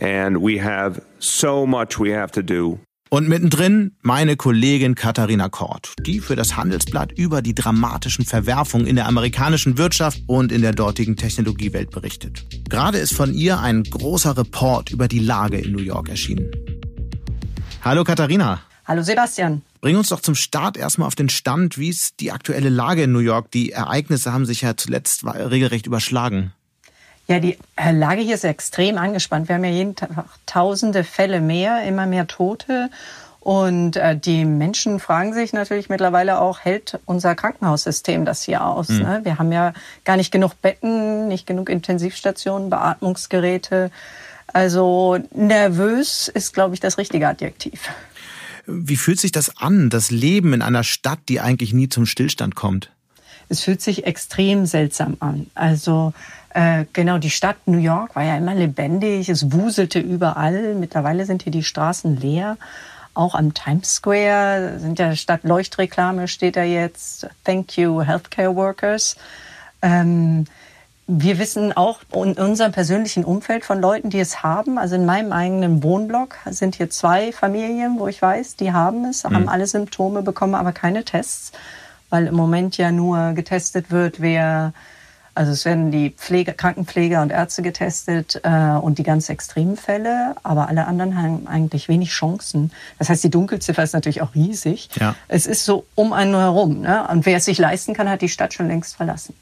And 0.00 0.38
we 0.38 0.62
have 0.62 1.02
so 1.18 1.66
much 1.66 1.98
we 1.98 2.16
have 2.16 2.32
to 2.32 2.42
do. 2.42 2.80
Und 3.12 3.28
mittendrin 3.28 3.94
meine 4.00 4.36
Kollegin 4.36 4.94
Katharina 4.94 5.50
Kort, 5.50 5.92
die 6.00 6.20
für 6.20 6.34
das 6.34 6.56
Handelsblatt 6.56 7.12
über 7.12 7.42
die 7.42 7.54
dramatischen 7.54 8.24
Verwerfungen 8.24 8.86
in 8.86 8.96
der 8.96 9.06
amerikanischen 9.06 9.76
Wirtschaft 9.76 10.22
und 10.26 10.50
in 10.50 10.62
der 10.62 10.72
dortigen 10.72 11.16
Technologiewelt 11.16 11.90
berichtet. 11.90 12.46
Gerade 12.70 12.96
ist 12.96 13.12
von 13.12 13.34
ihr 13.34 13.60
ein 13.60 13.82
großer 13.82 14.38
Report 14.38 14.90
über 14.90 15.08
die 15.08 15.18
Lage 15.18 15.58
in 15.58 15.72
New 15.72 15.82
York 15.82 16.08
erschienen. 16.08 16.50
Hallo 17.82 18.02
Katharina. 18.02 18.62
Hallo 18.86 19.02
Sebastian. 19.02 19.60
Bring 19.82 19.96
uns 19.96 20.08
doch 20.08 20.20
zum 20.20 20.34
Start 20.34 20.78
erstmal 20.78 21.06
auf 21.06 21.14
den 21.14 21.28
Stand. 21.28 21.76
Wie 21.76 21.90
ist 21.90 22.20
die 22.20 22.32
aktuelle 22.32 22.70
Lage 22.70 23.02
in 23.02 23.12
New 23.12 23.18
York? 23.18 23.50
Die 23.50 23.72
Ereignisse 23.72 24.32
haben 24.32 24.46
sich 24.46 24.62
ja 24.62 24.74
zuletzt 24.76 25.24
regelrecht 25.26 25.86
überschlagen. 25.86 26.52
Ja, 27.32 27.40
die 27.40 27.56
Lage 27.90 28.20
hier 28.20 28.34
ist 28.34 28.44
extrem 28.44 28.98
angespannt. 28.98 29.48
Wir 29.48 29.54
haben 29.54 29.64
ja 29.64 29.70
jeden 29.70 29.96
Tag 29.96 30.10
tausende 30.44 31.02
Fälle 31.02 31.40
mehr, 31.40 31.82
immer 31.84 32.04
mehr 32.04 32.26
Tote. 32.26 32.90
Und 33.40 33.96
äh, 33.96 34.14
die 34.14 34.44
Menschen 34.44 35.00
fragen 35.00 35.32
sich 35.32 35.54
natürlich 35.54 35.88
mittlerweile 35.88 36.38
auch, 36.38 36.60
hält 36.60 37.00
unser 37.06 37.34
Krankenhaussystem 37.34 38.26
das 38.26 38.42
hier 38.42 38.66
aus? 38.66 38.90
Mhm. 38.90 38.98
Ne? 38.98 39.20
Wir 39.22 39.38
haben 39.38 39.50
ja 39.50 39.72
gar 40.04 40.18
nicht 40.18 40.30
genug 40.30 40.60
Betten, 40.60 41.26
nicht 41.26 41.46
genug 41.46 41.70
Intensivstationen, 41.70 42.68
Beatmungsgeräte. 42.68 43.90
Also 44.48 45.18
nervös 45.34 46.28
ist, 46.28 46.52
glaube 46.52 46.74
ich, 46.74 46.80
das 46.80 46.98
richtige 46.98 47.28
Adjektiv. 47.28 47.88
Wie 48.66 48.96
fühlt 48.98 49.20
sich 49.20 49.32
das 49.32 49.56
an, 49.56 49.88
das 49.88 50.10
Leben 50.10 50.52
in 50.52 50.60
einer 50.60 50.84
Stadt, 50.84 51.20
die 51.30 51.40
eigentlich 51.40 51.72
nie 51.72 51.88
zum 51.88 52.04
Stillstand 52.04 52.56
kommt? 52.56 52.90
Es 53.48 53.60
fühlt 53.60 53.82
sich 53.82 54.06
extrem 54.06 54.66
seltsam 54.66 55.16
an. 55.20 55.46
Also 55.54 56.14
äh, 56.54 56.84
genau, 56.92 57.18
die 57.18 57.30
Stadt 57.30 57.56
New 57.66 57.78
York 57.78 58.14
war 58.14 58.24
ja 58.24 58.36
immer 58.36 58.54
lebendig, 58.54 59.28
es 59.28 59.52
wuselte 59.52 59.98
überall. 59.98 60.74
Mittlerweile 60.74 61.24
sind 61.24 61.42
hier 61.42 61.52
die 61.52 61.64
Straßen 61.64 62.20
leer. 62.20 62.58
Auch 63.14 63.34
am 63.34 63.54
Times 63.54 63.96
Square 63.96 64.78
sind 64.78 64.98
ja 64.98 65.14
statt 65.16 65.40
Leuchtreklame 65.44 66.28
steht 66.28 66.56
da 66.56 66.62
jetzt 66.62 67.26
Thank 67.44 67.76
you 67.76 68.02
Healthcare 68.02 68.54
Workers. 68.56 69.16
Ähm, 69.82 70.46
wir 71.06 71.38
wissen 71.38 71.72
auch 71.72 72.00
in 72.14 72.34
unserem 72.34 72.72
persönlichen 72.72 73.24
Umfeld 73.24 73.64
von 73.64 73.80
Leuten, 73.80 74.10
die 74.10 74.20
es 74.20 74.42
haben. 74.42 74.78
Also 74.78 74.94
in 74.94 75.04
meinem 75.04 75.32
eigenen 75.32 75.82
Wohnblock 75.82 76.36
sind 76.46 76.76
hier 76.76 76.90
zwei 76.90 77.32
Familien, 77.32 77.98
wo 77.98 78.08
ich 78.08 78.22
weiß, 78.22 78.56
die 78.56 78.72
haben 78.72 79.04
es, 79.06 79.24
mhm. 79.24 79.34
haben 79.34 79.48
alle 79.48 79.66
Symptome, 79.66 80.22
bekommen 80.22 80.54
aber 80.54 80.72
keine 80.72 81.04
Tests, 81.04 81.52
weil 82.08 82.26
im 82.26 82.34
Moment 82.34 82.76
ja 82.76 82.92
nur 82.92 83.32
getestet 83.32 83.90
wird, 83.90 84.20
wer 84.20 84.72
also 85.34 85.52
es 85.52 85.64
werden 85.64 85.90
die 85.90 86.10
Pflege, 86.10 86.52
Krankenpfleger 86.52 87.22
und 87.22 87.30
Ärzte 87.30 87.62
getestet 87.62 88.40
äh, 88.44 88.50
und 88.50 88.98
die 88.98 89.02
ganz 89.02 89.28
extremen 89.28 89.76
Fälle, 89.76 90.34
aber 90.42 90.68
alle 90.68 90.86
anderen 90.86 91.16
haben 91.16 91.46
eigentlich 91.46 91.88
wenig 91.88 92.10
Chancen. 92.10 92.70
Das 92.98 93.08
heißt, 93.08 93.24
die 93.24 93.30
Dunkelziffer 93.30 93.82
ist 93.82 93.94
natürlich 93.94 94.20
auch 94.20 94.34
riesig. 94.34 94.90
Ja. 95.00 95.14
Es 95.28 95.46
ist 95.46 95.64
so 95.64 95.86
um 95.94 96.12
einen 96.12 96.34
herum. 96.34 96.80
Ne? 96.80 97.06
Und 97.08 97.24
wer 97.24 97.38
es 97.38 97.46
sich 97.46 97.58
leisten 97.58 97.94
kann, 97.94 98.08
hat 98.08 98.20
die 98.20 98.28
Stadt 98.28 98.52
schon 98.52 98.68
längst 98.68 98.96
verlassen. 98.96 99.34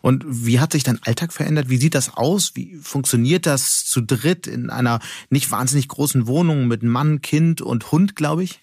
Und 0.00 0.24
wie 0.26 0.60
hat 0.60 0.72
sich 0.72 0.84
dein 0.84 1.00
Alltag 1.04 1.32
verändert? 1.32 1.68
Wie 1.68 1.76
sieht 1.76 1.94
das 1.94 2.16
aus? 2.16 2.52
Wie 2.54 2.76
funktioniert 2.76 3.46
das 3.46 3.84
zu 3.84 4.00
dritt 4.00 4.46
in 4.46 4.70
einer 4.70 5.00
nicht 5.28 5.50
wahnsinnig 5.50 5.88
großen 5.88 6.26
Wohnung 6.26 6.68
mit 6.68 6.82
Mann, 6.82 7.20
Kind 7.20 7.60
und 7.60 7.90
Hund, 7.90 8.16
glaube 8.16 8.44
ich? 8.44 8.60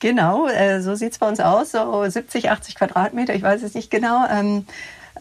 Genau, 0.00 0.48
äh, 0.48 0.82
so 0.82 0.94
sieht's 0.94 1.18
bei 1.18 1.28
uns 1.28 1.40
aus, 1.40 1.70
so 1.70 2.04
70, 2.06 2.50
80 2.50 2.74
Quadratmeter, 2.74 3.34
ich 3.34 3.42
weiß 3.42 3.62
es 3.62 3.74
nicht 3.74 3.90
genau. 3.90 4.26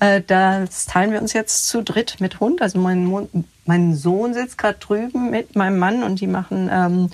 Äh, 0.03 0.21
das 0.25 0.85
teilen 0.85 1.11
wir 1.11 1.21
uns 1.21 1.33
jetzt 1.33 1.67
zu 1.67 1.81
dritt 1.81 2.17
mit 2.19 2.39
Hund. 2.39 2.61
Also 2.61 2.77
mein, 2.77 3.29
mein 3.65 3.95
Sohn 3.95 4.33
sitzt 4.33 4.57
gerade 4.57 4.79
drüben 4.79 5.29
mit 5.29 5.55
meinem 5.55 5.79
Mann 5.79 6.03
und 6.03 6.19
die 6.19 6.27
machen 6.27 6.69
ähm, 6.71 7.09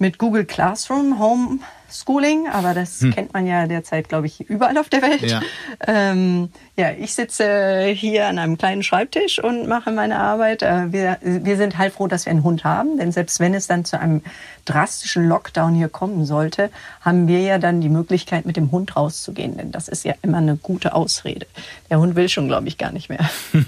mit 0.00 0.16
Google 0.16 0.46
Classroom 0.46 1.18
Homeschooling, 1.18 2.48
aber 2.48 2.72
das 2.72 3.00
hm. 3.02 3.14
kennt 3.14 3.32
man 3.34 3.46
ja 3.46 3.66
derzeit, 3.66 4.08
glaube 4.08 4.26
ich, 4.26 4.40
überall 4.48 4.78
auf 4.78 4.88
der 4.88 5.02
Welt. 5.02 5.22
Ja. 5.22 5.42
Ähm, 5.86 6.48
ja, 6.76 6.90
ich 6.92 7.14
sitze 7.14 7.84
hier 7.94 8.26
an 8.26 8.38
einem 8.38 8.56
kleinen 8.56 8.82
Schreibtisch 8.82 9.38
und 9.44 9.68
mache 9.68 9.92
meine 9.92 10.18
Arbeit. 10.18 10.62
Äh, 10.62 10.90
wir, 10.90 11.18
wir 11.20 11.56
sind 11.58 11.76
heilfroh, 11.76 12.06
dass 12.06 12.24
wir 12.24 12.30
einen 12.30 12.44
Hund 12.44 12.64
haben, 12.64 12.96
denn 12.96 13.12
selbst 13.12 13.40
wenn 13.40 13.52
es 13.52 13.66
dann 13.66 13.84
zu 13.84 14.00
einem 14.00 14.22
drastischen 14.64 15.28
Lockdown 15.28 15.74
hier 15.74 15.90
kommen 15.90 16.24
sollte, 16.24 16.70
haben 17.02 17.28
wir 17.28 17.40
ja 17.40 17.58
dann 17.58 17.82
die 17.82 17.90
Möglichkeit, 17.90 18.46
mit 18.46 18.56
dem 18.56 18.72
Hund 18.72 18.96
rauszugehen, 18.96 19.58
denn 19.58 19.70
das 19.70 19.88
ist 19.88 20.04
ja 20.04 20.14
immer 20.22 20.38
eine 20.38 20.56
gute 20.56 20.94
Ausrede. 20.94 21.46
Der 21.90 22.00
Hund 22.00 22.16
will 22.16 22.30
schon, 22.30 22.48
glaube 22.48 22.68
ich, 22.68 22.78
gar 22.78 22.90
nicht 22.90 23.10
mehr. 23.10 23.28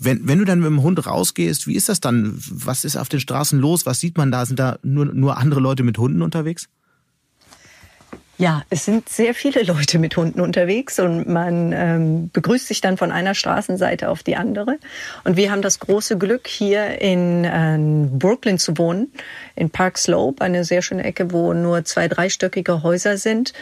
Wenn, 0.00 0.26
wenn 0.28 0.38
du 0.38 0.44
dann 0.44 0.60
mit 0.60 0.68
dem 0.68 0.82
Hund 0.82 1.04
rausgehst, 1.06 1.66
wie 1.66 1.74
ist 1.74 1.88
das 1.88 2.00
dann? 2.00 2.40
Was 2.50 2.84
ist 2.84 2.96
auf 2.96 3.08
den 3.08 3.20
Straßen 3.20 3.58
los? 3.58 3.86
Was 3.86 4.00
sieht 4.00 4.16
man 4.16 4.30
da? 4.30 4.46
Sind 4.46 4.58
da 4.58 4.78
nur, 4.82 5.06
nur 5.06 5.36
andere 5.36 5.60
Leute 5.60 5.82
mit 5.82 5.98
Hunden 5.98 6.22
unterwegs? 6.22 6.68
Ja, 8.40 8.62
es 8.70 8.84
sind 8.84 9.08
sehr 9.08 9.34
viele 9.34 9.64
Leute 9.64 9.98
mit 9.98 10.16
Hunden 10.16 10.40
unterwegs 10.40 11.00
und 11.00 11.28
man 11.28 11.72
ähm, 11.72 12.30
begrüßt 12.32 12.68
sich 12.68 12.80
dann 12.80 12.96
von 12.96 13.10
einer 13.10 13.34
Straßenseite 13.34 14.08
auf 14.08 14.22
die 14.22 14.36
andere. 14.36 14.78
Und 15.24 15.36
wir 15.36 15.50
haben 15.50 15.60
das 15.60 15.80
große 15.80 16.18
Glück, 16.18 16.46
hier 16.46 17.00
in 17.00 17.44
äh, 17.44 17.76
Brooklyn 18.16 18.58
zu 18.58 18.78
wohnen, 18.78 19.12
in 19.56 19.70
Park 19.70 19.98
Slope, 19.98 20.44
eine 20.44 20.62
sehr 20.62 20.82
schöne 20.82 21.02
Ecke, 21.02 21.32
wo 21.32 21.52
nur 21.52 21.84
zwei, 21.84 22.06
dreistöckige 22.06 22.84
Häuser 22.84 23.18
sind. 23.18 23.54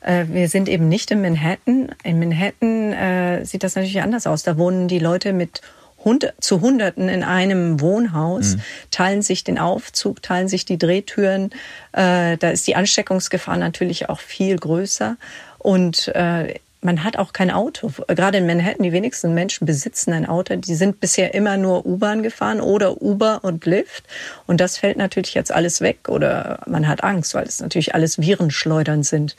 Äh, 0.00 0.24
wir 0.28 0.48
sind 0.48 0.68
eben 0.68 0.88
nicht 0.88 1.12
in 1.12 1.22
Manhattan. 1.22 1.94
In 2.02 2.18
Manhattan 2.18 2.92
äh, 2.92 3.44
sieht 3.44 3.62
das 3.62 3.76
natürlich 3.76 4.02
anders 4.02 4.26
aus. 4.26 4.42
Da 4.42 4.58
wohnen 4.58 4.88
die 4.88 4.98
Leute 4.98 5.32
mit 5.32 5.62
Hund, 6.04 6.32
zu 6.40 6.60
Hunderten 6.60 7.08
in 7.08 7.22
einem 7.22 7.80
Wohnhaus, 7.80 8.56
mhm. 8.56 8.60
teilen 8.90 9.22
sich 9.22 9.44
den 9.44 9.58
Aufzug, 9.58 10.22
teilen 10.22 10.48
sich 10.48 10.64
die 10.64 10.78
Drehtüren. 10.78 11.50
Äh, 11.92 12.36
da 12.36 12.50
ist 12.50 12.66
die 12.66 12.76
Ansteckungsgefahr 12.76 13.56
natürlich 13.56 14.08
auch 14.08 14.20
viel 14.20 14.56
größer. 14.56 15.16
Und 15.58 16.08
äh, 16.08 16.54
man 16.84 17.02
hat 17.02 17.16
auch 17.16 17.32
kein 17.32 17.50
Auto. 17.50 17.90
Gerade 18.08 18.38
in 18.38 18.46
Manhattan, 18.46 18.82
die 18.82 18.92
wenigsten 18.92 19.32
Menschen 19.32 19.66
besitzen 19.66 20.12
ein 20.12 20.26
Auto. 20.26 20.54
Die 20.54 20.74
sind 20.74 21.00
bisher 21.00 21.34
immer 21.34 21.56
nur 21.56 21.86
U-Bahn 21.86 22.22
gefahren 22.22 22.60
oder 22.60 23.00
Uber 23.00 23.40
und 23.42 23.64
Lyft. 23.64 24.04
Und 24.46 24.60
das 24.60 24.76
fällt 24.76 24.98
natürlich 24.98 25.34
jetzt 25.34 25.50
alles 25.50 25.80
weg 25.80 26.08
oder 26.08 26.60
man 26.66 26.86
hat 26.86 27.02
Angst, 27.02 27.34
weil 27.34 27.46
es 27.46 27.60
natürlich 27.60 27.94
alles 27.94 28.20
Virenschleudern 28.20 29.02
sind. 29.02 29.34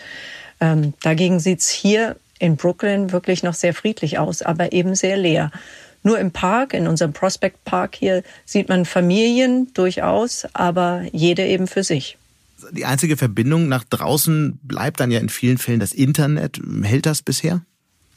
Ähm, 0.59 0.95
dagegen 1.03 1.39
sieht's 1.39 1.69
hier 1.69 2.15
in 2.39 2.57
Brooklyn 2.57 3.11
wirklich 3.11 3.43
noch 3.43 3.53
sehr 3.53 3.73
friedlich 3.73 4.17
aus, 4.17 4.41
aber 4.41 4.73
eben 4.73 4.95
sehr 4.95 5.15
leer. 5.15 5.51
Nur 6.05 6.19
im 6.19 6.29
Park, 6.29 6.75
in 6.75 6.87
unserem 6.87 7.13
Prospect 7.13 7.65
Park 7.65 7.95
hier, 7.95 8.21
sieht 8.45 8.69
man 8.69 8.85
Familien 8.85 9.73
durchaus, 9.73 10.45
aber 10.53 11.01
jede 11.11 11.43
eben 11.43 11.65
für 11.65 11.83
sich. 11.83 12.19
Die 12.71 12.85
einzige 12.85 13.17
Verbindung 13.17 13.67
nach 13.67 13.83
draußen 13.83 14.59
bleibt 14.61 14.99
dann 14.99 15.09
ja 15.09 15.19
in 15.19 15.29
vielen 15.29 15.57
Fällen 15.57 15.79
das 15.79 15.93
Internet. 15.93 16.61
Hält 16.83 17.07
das 17.07 17.23
bisher? 17.23 17.61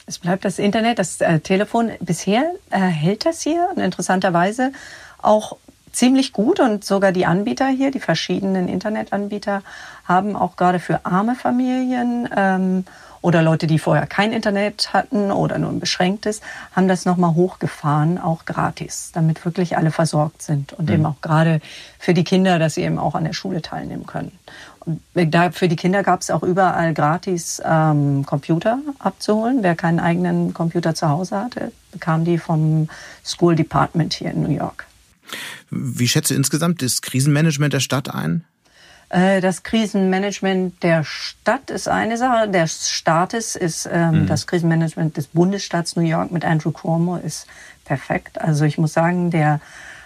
Es 0.05 0.19
bleibt 0.19 0.45
das 0.45 0.59
Internet, 0.59 0.99
das 0.99 1.19
äh, 1.19 1.39
Telefon. 1.39 1.89
Bisher 1.99 2.51
äh, 2.69 2.77
hält 2.77 3.25
das 3.25 3.41
hier 3.41 3.67
und 3.75 3.81
interessanterweise 3.81 4.71
auch 5.17 5.57
ziemlich 5.91 6.31
gut 6.31 6.59
und 6.59 6.85
sogar 6.85 7.11
die 7.11 7.25
Anbieter 7.25 7.69
hier, 7.69 7.89
die 7.89 7.99
verschiedenen 7.99 8.67
Internetanbieter, 8.67 9.63
haben 10.05 10.35
auch 10.35 10.57
gerade 10.57 10.77
für 10.77 11.07
arme 11.07 11.33
Familien 11.33 12.29
ähm, 12.37 12.85
oder 13.21 13.41
Leute, 13.41 13.67
die 13.67 13.79
vorher 13.79 14.07
kein 14.07 14.31
Internet 14.31 14.93
hatten 14.93 15.31
oder 15.31 15.57
nur 15.57 15.69
ein 15.71 15.79
beschränktes, 15.79 16.41
haben 16.75 16.87
das 16.87 17.05
nochmal 17.05 17.35
hochgefahren, 17.35 18.17
auch 18.17 18.45
gratis, 18.45 19.11
damit 19.13 19.45
wirklich 19.45 19.77
alle 19.77 19.91
versorgt 19.91 20.41
sind 20.41 20.73
und 20.73 20.87
mhm. 20.87 20.95
eben 20.95 21.05
auch 21.05 21.21
gerade 21.21 21.61
für 21.97 22.13
die 22.13 22.23
Kinder, 22.23 22.59
dass 22.59 22.75
sie 22.75 22.83
eben 22.83 22.99
auch 22.99 23.15
an 23.15 23.25
der 23.25 23.33
Schule 23.33 23.61
teilnehmen 23.61 24.05
können. 24.05 24.31
Und 24.85 25.01
da, 25.13 25.51
für 25.51 25.67
die 25.67 25.75
Kinder 25.75 26.03
gab 26.03 26.21
es 26.21 26.31
auch 26.31 26.41
überall 26.41 26.93
gratis 26.93 27.61
ähm, 27.63 28.25
Computer 28.25 28.79
abzuholen. 28.99 29.59
Wer 29.61 29.75
keinen 29.75 29.99
eigenen 29.99 30.53
Computer 30.53 30.95
zu 30.95 31.09
Hause 31.09 31.37
hatte, 31.37 31.71
bekam 31.91 32.25
die 32.25 32.37
vom 32.37 32.89
School 33.23 33.55
Department 33.55 34.13
hier 34.13 34.31
in 34.31 34.41
New 34.41 34.51
York. 34.51 34.87
Wie 35.69 36.07
schätze 36.07 36.33
insgesamt 36.33 36.81
das 36.81 37.01
Krisenmanagement 37.01 37.73
der 37.73 37.81
Stadt 37.81 38.13
ein? 38.13 38.45
Äh, 39.09 39.41
das 39.41 39.63
Krisenmanagement 39.63 40.81
der 40.83 41.03
Stadt 41.03 41.71
ist 41.71 41.87
eine 41.87 42.17
Sache, 42.17 42.47
des 42.47 42.89
Staates 42.89 43.55
ist 43.55 43.89
ähm, 43.91 44.21
mhm. 44.23 44.27
das 44.27 44.47
Krisenmanagement 44.47 45.17
des 45.17 45.27
Bundesstaats 45.27 45.95
New 45.95 46.03
York 46.03 46.31
mit 46.31 46.45
Andrew 46.45 46.71
Cuomo 46.71 47.17
ist 47.17 47.47
perfekt. 47.85 48.39
Also 48.39 48.65
ich 48.65 48.77
muss 48.77 48.93
sagen, 48.93 49.31
der 49.31 49.59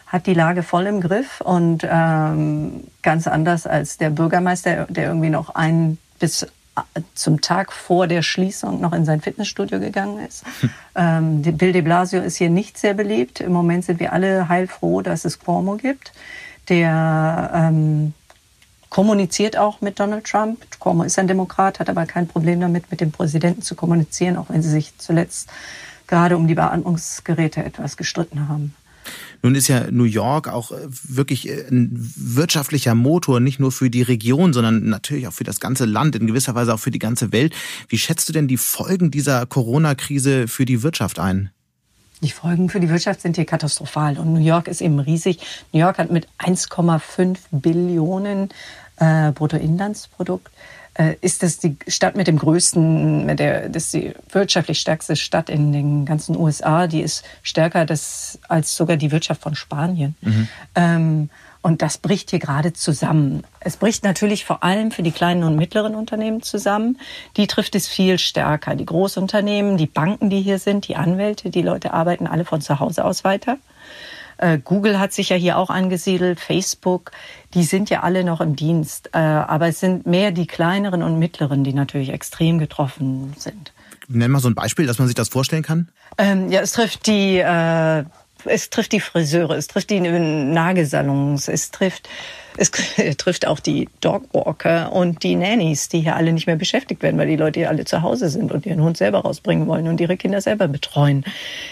hat 0.08 0.26
die 0.28 0.34
Lage 0.34 0.64
voll 0.64 0.86
im 0.86 1.02
Griff 1.02 1.42
und 1.42 1.86
ähm, 1.90 2.84
ganz 3.02 3.28
anders 3.28 3.68
als 3.68 3.98
der 3.98 4.10
Bürgermeister, 4.10 4.86
der 4.88 5.08
irgendwie 5.08 5.32
noch 5.32 5.56
ein 5.56 5.98
bis 6.20 6.44
äh, 6.44 7.02
zum 7.14 7.42
Tag 7.42 7.74
vor 7.74 8.08
der 8.08 8.22
Schließung 8.22 8.80
noch 8.80 8.94
in 8.94 9.06
sein 9.06 9.22
Fitnessstudio 9.22 9.80
gegangen 9.80 10.26
ist. 10.26 10.46
ähm, 10.96 11.42
Bill 11.42 11.74
de 11.74 11.82
Blasio 11.82 12.22
ist 12.22 12.38
hier 12.38 12.50
nicht 12.50 12.78
sehr 12.78 12.94
beliebt. 12.94 13.42
Im 13.42 13.52
Moment 13.52 13.86
sind 13.86 14.00
wir 14.00 14.14
alle 14.14 14.48
heilfroh, 14.48 15.02
dass 15.02 15.26
es 15.26 15.40
Cuomo 15.40 15.76
gibt, 15.76 16.14
der 16.70 17.52
ähm, 17.54 18.14
kommuniziert 18.94 19.58
auch 19.58 19.82
mit 19.82 20.00
Donald 20.00 20.24
Trump. 20.24 20.64
Cuomo 20.78 21.02
ist 21.02 21.18
ein 21.18 21.28
Demokrat, 21.28 21.80
hat 21.80 21.90
aber 21.90 22.06
kein 22.06 22.28
Problem 22.28 22.62
damit, 22.62 22.92
mit 22.92 23.02
dem 23.02 23.12
Präsidenten 23.12 23.64
zu 23.64 23.74
kommunizieren, 23.74 24.38
auch 24.38 24.50
wenn 24.50 24.62
sie 24.62 24.70
sich 24.70 24.94
zuletzt 25.00 25.50
gerade 26.06 26.38
um 26.38 26.48
die 26.48 26.54
Beatmungsgeräte 26.54 27.66
etwas 27.66 27.98
gestritten 27.98 28.48
haben. 28.48 28.76
Nun 29.42 29.56
ist 29.56 29.68
ja 29.68 29.90
New 29.90 30.04
York 30.04 30.48
auch 30.48 30.72
äh, 30.72 30.76
wirklich 30.90 31.50
äh, 31.50 31.66
ein 31.72 31.90
wirtschaftlicher 32.16 32.94
Motor, 32.94 33.40
nicht 33.40 33.60
nur 33.60 33.72
für 33.72 33.90
die 33.90 34.04
Region, 34.04 34.54
sondern 34.54 34.88
natürlich 34.88 35.28
auch 35.28 35.34
für 35.34 35.44
das 35.44 35.60
ganze 35.60 35.86
Land, 35.86 36.16
in 36.16 36.28
gewisser 36.28 36.54
Weise 36.54 36.72
auch 36.72 36.80
für 36.80 36.92
die 36.92 37.00
ganze 37.00 37.32
Welt. 37.32 37.56
Wie 37.90 37.98
schätzt 37.98 38.30
du 38.30 38.34
denn 38.34 38.48
die 38.48 38.58
Folgen 38.58 39.10
dieser 39.10 39.48
Corona-Krise 39.48 40.48
für 40.48 40.66
die 40.66 40.84
Wirtschaft 40.84 41.18
ein? 41.18 41.50
Die 42.24 42.32
Folgen 42.32 42.70
für 42.70 42.80
die 42.80 42.90
Wirtschaft 42.90 43.22
sind 43.22 43.36
hier 43.36 43.46
katastrophal. 43.46 44.18
Und 44.18 44.34
New 44.34 44.40
York 44.40 44.68
ist 44.68 44.82
eben 44.82 45.00
riesig. 45.00 45.40
New 45.74 45.80
York 45.80 45.98
hat 45.98 46.10
mit 46.10 46.28
1,5 46.40 47.38
Billionen 47.52 48.50
äh, 48.98 49.32
Bruttoinlandsprodukt 49.32 50.50
äh, 50.96 51.16
ist 51.22 51.44
das 51.44 51.58
die 51.58 51.76
Stadt 51.88 52.16
mit 52.16 52.28
dem 52.28 52.38
größten, 52.38 53.26
mit 53.26 53.40
der, 53.40 53.70
das 53.70 53.86
ist 53.86 53.94
die 53.94 54.14
wirtschaftlich 54.32 54.80
stärkste 54.80 55.16
Stadt 55.16 55.50
in 55.50 55.72
den 55.72 56.06
ganzen 56.06 56.38
USA. 56.38 56.88
Die 56.88 57.02
ist 57.02 57.24
stärker 57.42 57.86
das, 57.86 58.40
als 58.48 58.76
sogar 58.76 58.98
die 58.98 59.12
Wirtschaft 59.12 59.42
von 59.42 59.56
Spanien. 59.56 60.16
Mhm. 60.22 60.48
Ähm, 60.76 61.30
und 61.64 61.82
das 61.82 61.98
bricht 61.98 62.30
hier 62.30 62.40
gerade 62.40 62.74
zusammen. 62.74 63.44
Es 63.62 63.78
bricht 63.78 64.04
natürlich 64.04 64.46
vor 64.46 64.64
allem 64.64 64.92
für 64.92 65.02
die 65.02 65.12
kleinen 65.12 65.44
und 65.44 65.56
mittleren 65.56 65.96
Unternehmen 65.96 66.44
zusammen. 66.44 67.00
Die 67.38 67.48
trifft 67.48 67.74
es 67.74 67.88
viel 67.88 68.20
stärker. 68.20 68.76
Die 68.76 68.86
Großunternehmen, 68.86 69.78
die 69.78 69.88
Banken, 69.88 70.30
die 70.30 70.42
hier 70.42 70.60
sind, 70.60 70.88
die 70.90 70.98
Anwälte, 70.98 71.50
die 71.50 71.62
Leute 71.62 71.94
arbeiten 71.94 72.28
alle 72.28 72.44
von 72.44 72.62
zu 72.62 72.80
Hause 72.80 73.06
aus 73.06 73.24
weiter. 73.24 73.58
Äh, 74.38 74.60
Google 74.60 75.00
hat 75.00 75.14
sich 75.14 75.30
ja 75.30 75.38
hier 75.38 75.58
auch 75.58 75.70
angesiedelt, 75.70 76.42
Facebook, 76.42 77.12
die 77.54 77.64
sind 77.64 77.90
ja 77.90 78.02
alle 78.02 78.26
noch 78.26 78.42
im 78.42 78.58
Dienst. 78.58 79.12
Äh, 79.14 79.20
aber 79.20 79.70
es 79.70 79.80
sind 79.80 80.06
mehr 80.06 80.32
die 80.32 80.48
kleineren 80.48 81.02
und 81.02 81.18
mittleren, 81.18 81.64
die 81.64 81.74
natürlich 81.74 82.10
extrem 82.10 82.60
getroffen 82.60 83.34
sind. 83.38 83.72
Nenn 84.10 84.32
mal 84.32 84.40
so 84.40 84.50
ein 84.50 84.56
Beispiel, 84.56 84.86
dass 84.86 85.00
man 85.00 85.08
sich 85.08 85.16
das 85.16 85.30
vorstellen 85.30 85.64
kann. 85.64 85.88
Ähm, 86.18 86.52
ja, 86.52 86.60
es 86.60 86.74
trifft 86.74 87.08
die, 87.08 87.38
äh, 87.38 88.04
es 88.46 88.70
trifft 88.70 88.92
die 88.92 89.00
Friseure, 89.00 89.56
es 89.56 89.68
trifft 89.68 89.90
die 89.90 90.00
Nagelsalons, 90.00 91.48
es 91.48 91.72
trifft 91.72 92.10
es 92.58 92.72
trifft 93.18 93.48
auch 93.48 93.60
die 93.60 93.90
Dogwalker 94.02 94.92
und 94.92 95.24
die 95.24 95.36
Nannies, 95.36 95.90
die 95.90 96.02
hier 96.02 96.16
alle 96.16 96.34
nicht 96.34 96.48
mehr 96.48 96.56
beschäftigt 96.56 97.02
werden, 97.02 97.18
weil 97.18 97.28
die 97.28 97.36
Leute 97.36 97.62
hier 97.62 97.70
alle 97.70 97.86
zu 97.86 98.02
Hause 98.02 98.30
sind 98.30 98.52
und 98.52 98.66
ihren 98.66 98.82
Hund 98.82 98.98
selber 98.98 99.20
rausbringen 99.20 99.68
wollen 99.68 99.88
und 99.88 100.00
ihre 100.02 100.18
Kinder 100.18 100.42
selber 100.42 100.68
betreuen. 100.68 101.24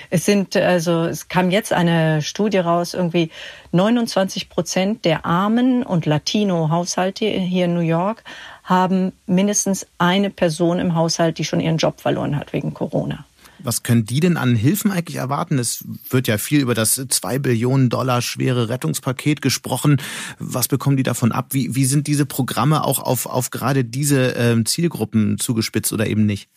Es 0.10 0.26
sind 0.26 0.56
also, 0.56 1.06
es 1.06 1.28
kam 1.28 1.52
jetzt 1.52 1.74
eine 1.74 2.22
Studie 2.22 2.60
raus, 2.60 2.94
irgendwie 2.94 3.30
29 3.72 4.50
Prozent 4.50 5.06
der 5.06 5.26
armen 5.26 5.84
und 5.84 6.06
Latino-Haushalte 6.06 7.26
hier 7.26 7.66
in 7.66 7.74
New 7.74 7.82
York 7.82 8.24
haben 8.64 9.12
mindestens 9.26 9.88
eine 9.98 10.30
Person 10.30 10.80
im 10.80 10.96
Haushalt, 10.96 11.38
die 11.38 11.46
schon 11.46 11.60
ihren 11.60 11.78
Job 11.78 12.00
verloren 12.00 12.38
hat 12.38 12.54
wegen 12.54 12.74
Corona. 12.74 13.26
Was 13.63 13.84
können 13.84 14.06
die 14.06 14.19
denn 14.19 14.38
an 14.38 14.56
Hilfen 14.56 14.91
eigentlich 14.91 15.17
erwarten? 15.17 15.60
Es 15.60 15.84
wird 16.10 16.28
ja 16.28 16.38
viel 16.38 16.62
über 16.62 16.74
das 16.74 17.06
zwei 17.10 17.39
Billionen 17.39 17.89
Dollar 17.89 18.21
schwere 18.21 18.69
Rettungspaket 18.69 19.41
gesprochen. 19.41 20.02
Was 20.39 20.67
bekommen 20.67 20.97
die 20.97 21.04
davon 21.04 21.32
ab? 21.32 21.47
Wie, 21.52 21.76
wie 21.76 21.86
sind 21.86 22.08
diese 22.08 22.26
Programme 22.26 22.84
auch 22.84 23.00
auf, 23.00 23.26
auf 23.26 23.52
gerade 23.52 23.84
diese 23.84 24.36
äh, 24.36 24.63
Zielgruppen 24.63 25.38
zugespitzt 25.38 25.93
oder 25.93 26.08
eben 26.08 26.26
nicht? 26.26 26.50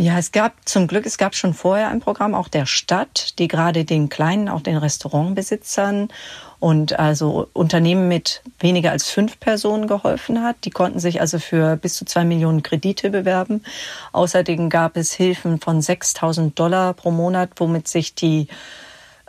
Ja, 0.00 0.16
es 0.16 0.32
gab 0.32 0.66
zum 0.66 0.86
Glück, 0.86 1.04
es 1.04 1.18
gab 1.18 1.34
schon 1.34 1.52
vorher 1.52 1.90
ein 1.90 2.00
Programm 2.00 2.34
auch 2.34 2.48
der 2.48 2.64
Stadt, 2.64 3.38
die 3.38 3.48
gerade 3.48 3.84
den 3.84 4.08
kleinen, 4.08 4.48
auch 4.48 4.62
den 4.62 4.78
Restaurantbesitzern 4.78 6.08
und 6.58 6.98
also 6.98 7.48
Unternehmen 7.52 8.08
mit 8.08 8.40
weniger 8.60 8.92
als 8.92 9.10
fünf 9.10 9.38
Personen 9.38 9.86
geholfen 9.86 10.42
hat. 10.42 10.56
Die 10.64 10.70
konnten 10.70 11.00
sich 11.00 11.20
also 11.20 11.38
für 11.38 11.76
bis 11.76 11.96
zu 11.96 12.06
zwei 12.06 12.24
Millionen 12.24 12.62
Kredite 12.62 13.10
bewerben. 13.10 13.62
Außerdem 14.12 14.70
gab 14.70 14.96
es 14.96 15.12
Hilfen 15.12 15.60
von 15.60 15.82
6000 15.82 16.58
Dollar 16.58 16.94
pro 16.94 17.10
Monat, 17.10 17.50
womit 17.56 17.86
sich 17.86 18.14
die 18.14 18.48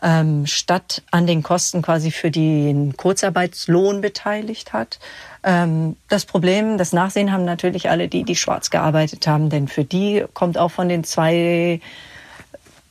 ähm, 0.01 0.45
Stadt 0.47 1.03
an 1.11 1.27
den 1.27 1.43
Kosten 1.43 1.81
quasi 1.81 2.11
für 2.11 2.31
den 2.31 2.97
Kurzarbeitslohn 2.97 4.01
beteiligt 4.01 4.73
hat. 4.73 4.99
Ähm, 5.43 5.95
das 6.09 6.25
Problem, 6.25 6.77
das 6.77 6.93
Nachsehen 6.93 7.31
haben 7.31 7.45
natürlich 7.45 7.89
alle 7.89 8.07
die, 8.07 8.23
die 8.23 8.35
schwarz 8.35 8.69
gearbeitet 8.69 9.27
haben, 9.27 9.49
denn 9.49 9.67
für 9.67 9.83
die 9.83 10.25
kommt 10.33 10.57
auch 10.57 10.71
von 10.71 10.89
den 10.89 11.03
zwei 11.03 11.81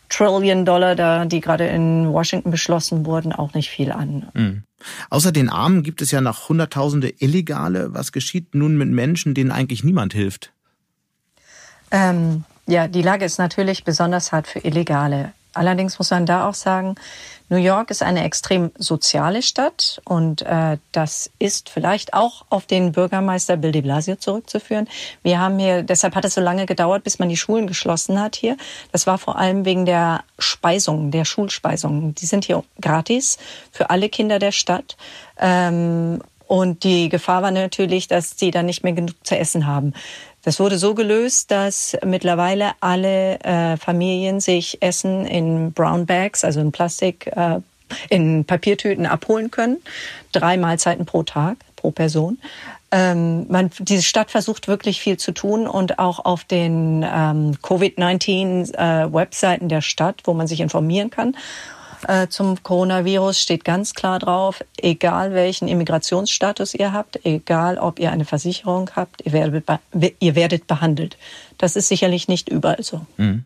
Trillion 0.09 0.64
Dollar, 0.64 0.96
da, 0.96 1.25
die 1.25 1.40
gerade 1.40 1.66
in 1.68 2.12
Washington 2.12 2.51
beschlossen 2.51 3.07
wurden, 3.07 3.33
auch 3.33 3.55
nicht 3.55 3.70
viel 3.70 3.92
an. 3.92 4.29
Mhm. 4.35 4.62
Außer 5.09 5.31
den 5.31 5.49
Armen 5.49 5.83
gibt 5.83 6.03
es 6.03 6.11
ja 6.11 6.20
noch 6.20 6.49
Hunderttausende 6.49 7.09
Illegale. 7.20 7.94
Was 7.94 8.12
geschieht 8.12 8.55
nun 8.55 8.77
mit 8.77 8.88
Menschen, 8.88 9.35
denen 9.35 9.53
eigentlich 9.53 9.85
niemand 9.85 10.12
hilft? 10.12 10.53
Ähm, 11.92 12.44
ja, 12.66 12.88
die 12.88 13.03
Lage 13.03 13.25
ist 13.25 13.38
natürlich 13.38 13.85
besonders 13.85 14.33
hart 14.33 14.46
für 14.46 14.61
Illegale. 14.61 15.33
Allerdings 15.55 15.99
muss 15.99 16.11
man 16.11 16.27
da 16.27 16.49
auch 16.49 16.55
sagen, 16.55 16.95
New 17.49 17.57
York 17.57 17.91
ist 17.91 18.03
eine 18.03 18.23
extrem 18.23 18.71
soziale 18.79 19.43
Stadt 19.43 20.01
und 20.05 20.43
äh, 20.43 20.79
das 20.93 21.31
ist 21.41 21.69
vielleicht 21.69 22.15
auch 22.15 22.45
auf 22.49 22.67
den 22.67 22.93
Bürgermeister 22.93 23.57
Bill 23.57 23.73
de 23.73 23.83
Blasio 23.83 24.15
zurückzuführen. 24.15 24.89
Wir 25.25 25.41
haben 25.41 25.59
hier, 25.59 25.83
deshalb 25.83 26.15
hat 26.15 26.25
es 26.25 26.35
so 26.35 26.41
lange 26.41 26.67
gedauert, 26.67 27.03
bis 27.03 27.19
man 27.19 27.29
die 27.29 27.37
Schulen 27.37 27.67
geschlossen 27.67 28.21
hat 28.21 28.37
hier. 28.37 28.57
Das 28.93 29.09
war 29.09 29.19
vor 29.19 29.37
allem 29.37 29.65
wegen 29.65 29.85
der 29.85 30.23
Speisung, 30.39 31.11
der 31.11 31.25
Schulspeisung. 31.25 32.15
Die 32.15 32.27
sind 32.27 32.45
hier 32.45 32.63
gratis 32.81 33.39
für 33.73 33.91
alle 33.91 34.09
Kinder 34.09 34.39
der 34.39 34.53
Stadt. 34.53 34.97
Ähm, 35.37 36.21
und 36.47 36.83
die 36.83 37.09
Gefahr 37.09 37.43
war 37.43 37.53
natürlich, 37.53 38.09
dass 38.09 38.37
sie 38.37 38.51
dann 38.51 38.67
nicht 38.67 38.83
mehr 38.83 38.93
genug 38.93 39.15
zu 39.25 39.39
essen 39.39 39.69
haben. 39.69 39.95
Das 40.42 40.59
wurde 40.59 40.79
so 40.79 40.94
gelöst, 40.94 41.50
dass 41.50 41.96
mittlerweile 42.05 42.72
alle 42.81 43.38
äh, 43.40 43.76
Familien 43.76 44.40
sich 44.40 44.79
Essen 44.81 45.26
in 45.26 45.72
Brown 45.72 46.07
Bags, 46.07 46.44
also 46.44 46.61
in 46.61 46.72
Plastik, 46.72 47.26
äh, 47.26 47.61
in 48.09 48.44
Papiertüten 48.44 49.07
abholen 49.07 49.50
können. 49.50 49.79
Drei 50.33 50.57
Mahlzeiten 50.57 51.05
pro 51.05 51.24
Tag, 51.24 51.57
pro 51.76 51.90
Person. 51.90 52.38
Ähm, 52.92 53.46
man, 53.48 53.70
diese 53.79 54.03
Stadt 54.03 54.31
versucht 54.31 54.66
wirklich 54.66 55.00
viel 55.00 55.16
zu 55.16 55.33
tun 55.33 55.68
und 55.68 55.98
auch 55.98 56.24
auf 56.24 56.44
den 56.44 57.07
ähm, 57.09 57.57
Covid-19-Webseiten 57.62 59.66
äh, 59.66 59.68
der 59.68 59.81
Stadt, 59.81 60.22
wo 60.24 60.35
man 60.35 60.46
sich 60.46 60.61
informieren 60.61 61.11
kann, 61.11 61.37
äh, 62.09 62.29
zum 62.29 62.63
Coronavirus 62.63 63.41
steht 63.41 63.65
ganz 63.65 63.95
klar 63.95 64.19
drauf, 64.19 64.65
egal 64.77 65.35
welchen 65.35 65.69
Immigrationsstatus 65.69 66.75
ihr 66.75 66.93
habt, 66.93 67.25
egal 67.25 67.79
ob 67.79 67.99
ihr 67.99 68.11
eine 68.11 68.25
Versicherung 68.25 68.91
habt, 68.97 69.25
ihr 69.25 69.33
werdet, 69.33 69.65
ihr 70.19 70.35
werdet 70.35 70.67
behandelt. 70.67 71.17
Das 71.59 71.77
ist 71.77 71.89
sicherlich 71.89 72.29
nicht 72.29 72.49
überall 72.49 72.83
so. 72.83 73.07
Mhm. 73.17 73.45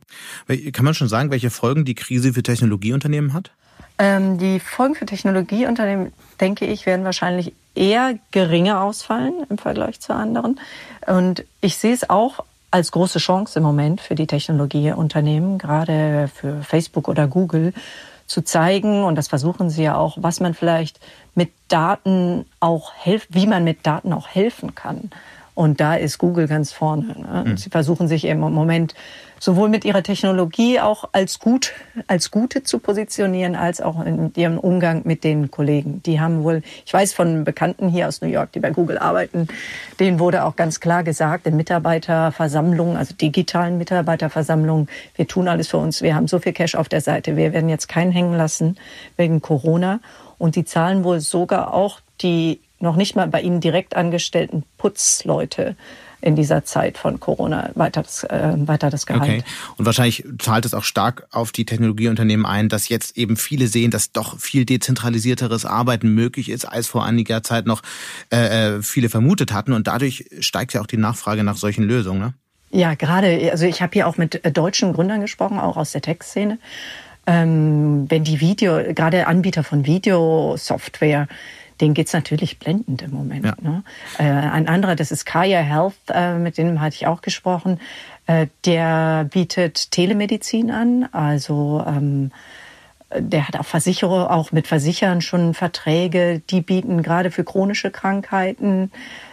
Kann 0.72 0.84
man 0.84 0.94
schon 0.94 1.08
sagen, 1.08 1.30
welche 1.30 1.50
Folgen 1.50 1.84
die 1.84 1.94
Krise 1.94 2.32
für 2.32 2.42
Technologieunternehmen 2.42 3.32
hat? 3.32 3.50
Ähm, 3.98 4.38
die 4.38 4.60
Folgen 4.60 4.94
für 4.94 5.06
Technologieunternehmen, 5.06 6.12
denke 6.40 6.66
ich, 6.66 6.86
werden 6.86 7.04
wahrscheinlich 7.04 7.52
eher 7.74 8.18
geringer 8.30 8.82
ausfallen 8.82 9.46
im 9.48 9.58
Vergleich 9.58 10.00
zu 10.00 10.14
anderen. 10.14 10.60
Und 11.06 11.44
ich 11.60 11.76
sehe 11.76 11.94
es 11.94 12.08
auch 12.08 12.44
als 12.70 12.90
große 12.90 13.20
Chance 13.20 13.60
im 13.60 13.64
Moment 13.64 14.00
für 14.00 14.16
die 14.16 14.26
Technologieunternehmen, 14.26 15.58
gerade 15.58 16.28
für 16.34 16.62
Facebook 16.62 17.06
oder 17.06 17.28
Google, 17.28 17.72
zu 18.26 18.42
zeigen, 18.42 19.04
und 19.04 19.16
das 19.16 19.28
versuchen 19.28 19.70
sie 19.70 19.84
ja 19.84 19.96
auch, 19.96 20.16
was 20.20 20.40
man 20.40 20.54
vielleicht 20.54 21.00
mit 21.34 21.52
Daten 21.68 22.46
auch 22.60 22.92
helfen, 22.94 23.26
wie 23.30 23.46
man 23.46 23.64
mit 23.64 23.86
Daten 23.86 24.12
auch 24.12 24.28
helfen 24.28 24.74
kann. 24.74 25.10
Und 25.54 25.80
da 25.80 25.94
ist 25.94 26.18
Google 26.18 26.48
ganz 26.48 26.72
vorne. 26.72 27.14
Ne? 27.18 27.44
Mhm. 27.46 27.56
Sie 27.56 27.70
versuchen 27.70 28.08
sich 28.08 28.24
im 28.24 28.40
Moment 28.40 28.94
sowohl 29.38 29.68
mit 29.68 29.84
ihrer 29.84 30.02
Technologie 30.02 30.80
auch 30.80 31.08
als 31.12 31.38
gut, 31.38 31.72
als 32.06 32.30
Gute 32.30 32.62
zu 32.62 32.78
positionieren, 32.78 33.54
als 33.54 33.80
auch 33.80 34.04
in 34.04 34.32
ihrem 34.36 34.58
Umgang 34.58 35.02
mit 35.04 35.22
den 35.22 35.50
Kollegen. 35.50 36.02
Die 36.02 36.18
haben 36.18 36.44
wohl, 36.44 36.62
ich 36.86 36.92
weiß 36.92 37.12
von 37.12 37.44
Bekannten 37.44 37.88
hier 37.88 38.08
aus 38.08 38.22
New 38.22 38.28
York, 38.28 38.52
die 38.52 38.60
bei 38.60 38.70
Google 38.70 38.96
arbeiten, 38.96 39.48
denen 40.00 40.18
wurde 40.18 40.44
auch 40.44 40.56
ganz 40.56 40.80
klar 40.80 41.04
gesagt, 41.04 41.46
in 41.46 41.56
Mitarbeiterversammlungen, 41.56 42.96
also 42.96 43.14
digitalen 43.14 43.76
Mitarbeiterversammlungen, 43.76 44.88
wir 45.14 45.28
tun 45.28 45.46
alles 45.46 45.68
für 45.68 45.78
uns, 45.78 46.00
wir 46.00 46.14
haben 46.14 46.26
so 46.26 46.38
viel 46.38 46.52
Cash 46.52 46.74
auf 46.74 46.88
der 46.88 47.02
Seite, 47.02 47.36
wir 47.36 47.52
werden 47.52 47.68
jetzt 47.68 47.88
keinen 47.88 48.12
hängen 48.12 48.36
lassen 48.36 48.76
wegen 49.16 49.42
Corona. 49.42 50.00
Und 50.38 50.56
die 50.56 50.64
zahlen 50.64 51.04
wohl 51.04 51.20
sogar 51.20 51.72
auch 51.72 52.00
die 52.20 52.60
noch 52.84 52.96
nicht 52.96 53.16
mal 53.16 53.26
bei 53.26 53.40
ihnen 53.40 53.60
direkt 53.60 53.96
angestellten 53.96 54.62
Putzleute 54.78 55.76
in 56.24 56.36
dieser 56.36 56.64
Zeit 56.64 56.96
von 56.96 57.20
Corona 57.20 57.70
weiter 57.74 58.02
das, 58.02 58.24
äh, 58.24 58.54
weiter 58.56 58.88
das 58.88 59.04
Gehalt. 59.04 59.22
Okay. 59.22 59.44
Und 59.76 59.84
wahrscheinlich 59.84 60.24
zahlt 60.38 60.64
es 60.64 60.72
auch 60.72 60.84
stark 60.84 61.26
auf 61.30 61.52
die 61.52 61.66
Technologieunternehmen 61.66 62.46
ein, 62.46 62.70
dass 62.70 62.88
jetzt 62.88 63.18
eben 63.18 63.36
viele 63.36 63.66
sehen, 63.66 63.90
dass 63.90 64.10
doch 64.10 64.40
viel 64.40 64.64
dezentralisierteres 64.64 65.66
Arbeiten 65.66 66.08
möglich 66.14 66.48
ist, 66.48 66.64
als 66.64 66.86
vor 66.86 67.04
einiger 67.04 67.42
Zeit 67.42 67.66
noch 67.66 67.82
äh, 68.32 68.76
äh 68.76 68.82
viele 68.82 69.10
vermutet 69.10 69.52
hatten. 69.52 69.74
Und 69.74 69.86
dadurch 69.86 70.24
steigt 70.40 70.72
ja 70.72 70.80
auch 70.80 70.86
die 70.86 70.96
Nachfrage 70.96 71.44
nach 71.44 71.56
solchen 71.56 71.84
Lösungen. 71.84 72.20
Ne? 72.20 72.34
Ja, 72.70 72.94
gerade, 72.94 73.50
also 73.52 73.66
ich 73.66 73.82
habe 73.82 73.92
hier 73.92 74.08
auch 74.08 74.16
mit 74.16 74.44
äh, 74.44 74.50
deutschen 74.50 74.94
Gründern 74.94 75.20
gesprochen, 75.20 75.60
auch 75.60 75.76
aus 75.76 75.92
der 75.92 76.00
Tech-Szene. 76.00 76.58
Ähm, 77.26 78.06
wenn 78.08 78.24
die 78.24 78.40
Video, 78.40 78.80
gerade 78.94 79.26
Anbieter 79.26 79.62
von 79.62 79.86
Videosoftware, 79.86 81.28
denen 81.80 81.94
geht's 81.94 82.12
natürlich 82.12 82.58
blendend 82.58 83.02
im 83.02 83.10
Moment. 83.10 83.44
Ja. 83.44 83.54
Ne? 83.60 83.82
Äh, 84.18 84.24
ein 84.24 84.68
anderer, 84.68 84.96
das 84.96 85.10
ist 85.10 85.24
Kaya 85.24 85.60
Health, 85.60 85.94
äh, 86.08 86.38
mit 86.38 86.58
dem 86.58 86.80
hatte 86.80 86.96
ich 86.96 87.06
auch 87.06 87.22
gesprochen, 87.22 87.80
äh, 88.26 88.46
der 88.64 89.24
bietet 89.24 89.90
Telemedizin 89.90 90.70
an, 90.70 91.08
also 91.12 91.84
ähm, 91.86 92.30
der 93.16 93.46
hat 93.46 93.58
auch 93.58 93.64
Versicherer, 93.64 94.30
auch 94.30 94.52
mit 94.52 94.66
Versichern 94.66 95.20
schon 95.20 95.54
Verträge, 95.54 96.42
die 96.50 96.60
bieten 96.60 97.02
gerade 97.02 97.30
für 97.30 97.44
chronische 97.44 97.90
Krankheiten 97.90 98.90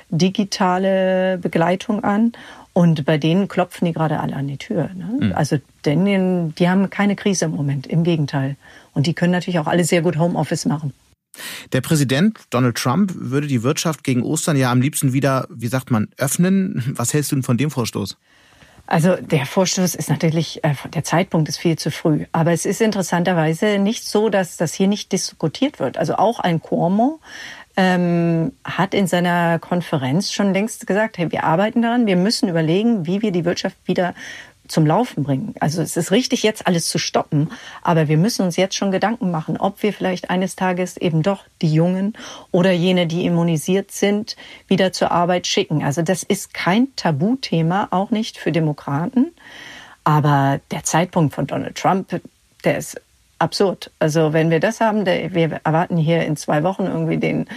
digitale 0.09 1.37
Begleitung 1.37 2.03
an. 2.03 2.33
Und 2.73 3.05
bei 3.05 3.17
denen 3.17 3.47
klopfen 3.47 3.85
die 3.85 3.91
gerade 3.91 4.19
alle 4.19 4.35
an 4.35 4.47
die 4.47 4.57
Tür. 4.57 4.89
Ne? 4.95 5.27
Mhm. 5.27 5.33
Also 5.33 5.57
denn 5.83 6.53
die 6.55 6.69
haben 6.69 6.89
keine 6.89 7.15
Krise 7.15 7.45
im 7.45 7.51
Moment, 7.51 7.87
im 7.87 8.03
Gegenteil. 8.03 8.55
Und 8.93 9.07
die 9.07 9.13
können 9.13 9.33
natürlich 9.33 9.59
auch 9.59 9.67
alle 9.67 9.83
sehr 9.83 10.01
gut 10.01 10.17
Homeoffice 10.17 10.65
machen. 10.65 10.93
Der 11.71 11.81
Präsident 11.81 12.39
Donald 12.49 12.77
Trump 12.77 13.13
würde 13.15 13.47
die 13.47 13.63
Wirtschaft 13.63 14.03
gegen 14.03 14.23
Ostern 14.23 14.57
ja 14.57 14.71
am 14.71 14.81
liebsten 14.81 15.13
wieder, 15.13 15.47
wie 15.49 15.67
sagt 15.67 15.91
man, 15.91 16.09
öffnen. 16.17 16.93
Was 16.95 17.13
hältst 17.13 17.31
du 17.31 17.35
denn 17.35 17.43
von 17.43 17.57
dem 17.57 17.71
Vorstoß? 17.71 18.17
Also 18.87 19.15
der 19.15 19.45
Vorstoß 19.45 19.95
ist 19.95 20.09
natürlich, 20.09 20.63
äh, 20.65 20.73
der 20.93 21.05
Zeitpunkt 21.05 21.47
ist 21.47 21.57
viel 21.57 21.77
zu 21.77 21.91
früh. 21.91 22.25
Aber 22.33 22.51
es 22.51 22.65
ist 22.65 22.81
interessanterweise 22.81 23.79
nicht 23.79 24.05
so, 24.05 24.29
dass 24.29 24.57
das 24.57 24.73
hier 24.73 24.87
nicht 24.87 25.13
diskutiert 25.13 25.79
wird. 25.79 25.97
Also 25.97 26.15
auch 26.15 26.39
ein 26.39 26.61
Cuomo 26.61 27.21
ähm, 27.77 28.51
hat 28.65 28.93
in 28.93 29.07
seiner 29.07 29.59
Konferenz 29.59 30.33
schon 30.33 30.53
längst 30.53 30.85
gesagt, 30.87 31.17
hey, 31.17 31.31
wir 31.31 31.45
arbeiten 31.45 31.81
daran, 31.81 32.05
wir 32.05 32.17
müssen 32.17 32.49
überlegen, 32.49 33.05
wie 33.07 33.21
wir 33.21 33.31
die 33.31 33.45
Wirtschaft 33.45 33.77
wieder 33.85 34.13
zum 34.71 34.85
Laufen 34.85 35.23
bringen. 35.23 35.53
Also 35.59 35.81
es 35.81 35.97
ist 35.97 36.11
richtig, 36.11 36.43
jetzt 36.43 36.65
alles 36.65 36.87
zu 36.87 36.97
stoppen, 36.97 37.51
aber 37.81 38.07
wir 38.07 38.17
müssen 38.17 38.43
uns 38.43 38.57
jetzt 38.57 38.75
schon 38.75 38.91
Gedanken 38.91 39.29
machen, 39.31 39.57
ob 39.57 39.83
wir 39.83 39.93
vielleicht 39.93 40.29
eines 40.29 40.55
Tages 40.55 40.97
eben 40.97 41.21
doch 41.21 41.43
die 41.61 41.73
Jungen 41.73 42.13
oder 42.51 42.71
jene, 42.71 43.07
die 43.07 43.25
immunisiert 43.25 43.91
sind, 43.91 44.35
wieder 44.67 44.91
zur 44.91 45.11
Arbeit 45.11 45.47
schicken. 45.47 45.83
Also 45.83 46.01
das 46.01 46.23
ist 46.23 46.53
kein 46.53 46.87
Tabuthema, 46.95 47.89
auch 47.91 48.11
nicht 48.11 48.37
für 48.37 48.51
Demokraten. 48.51 49.31
Aber 50.03 50.59
der 50.71 50.83
Zeitpunkt 50.83 51.35
von 51.35 51.45
Donald 51.45 51.77
Trump, 51.77 52.21
der 52.63 52.77
ist 52.77 52.99
absurd. 53.37 53.91
Also 53.99 54.33
wenn 54.33 54.49
wir 54.49 54.59
das 54.59 54.79
haben, 54.79 55.05
wir 55.05 55.61
erwarten 55.63 55.97
hier 55.97 56.25
in 56.25 56.37
zwei 56.37 56.63
Wochen 56.63 56.85
irgendwie 56.85 57.17
den 57.17 57.47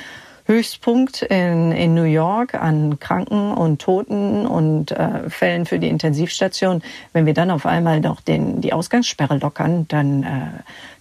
Höchstpunkt 0.46 1.22
in, 1.22 1.72
in 1.72 1.94
New 1.94 2.04
York 2.04 2.54
an 2.54 2.98
Kranken 3.00 3.52
und 3.52 3.80
Toten 3.80 4.46
und 4.46 4.90
äh, 4.92 5.30
Fällen 5.30 5.66
für 5.66 5.78
die 5.78 5.88
Intensivstation. 5.88 6.82
Wenn 7.12 7.26
wir 7.26 7.34
dann 7.34 7.50
auf 7.50 7.66
einmal 7.66 8.00
noch 8.00 8.20
den, 8.20 8.60
die 8.60 8.72
Ausgangssperre 8.72 9.38
lockern, 9.38 9.86
dann 9.88 10.22
äh, 10.22 10.46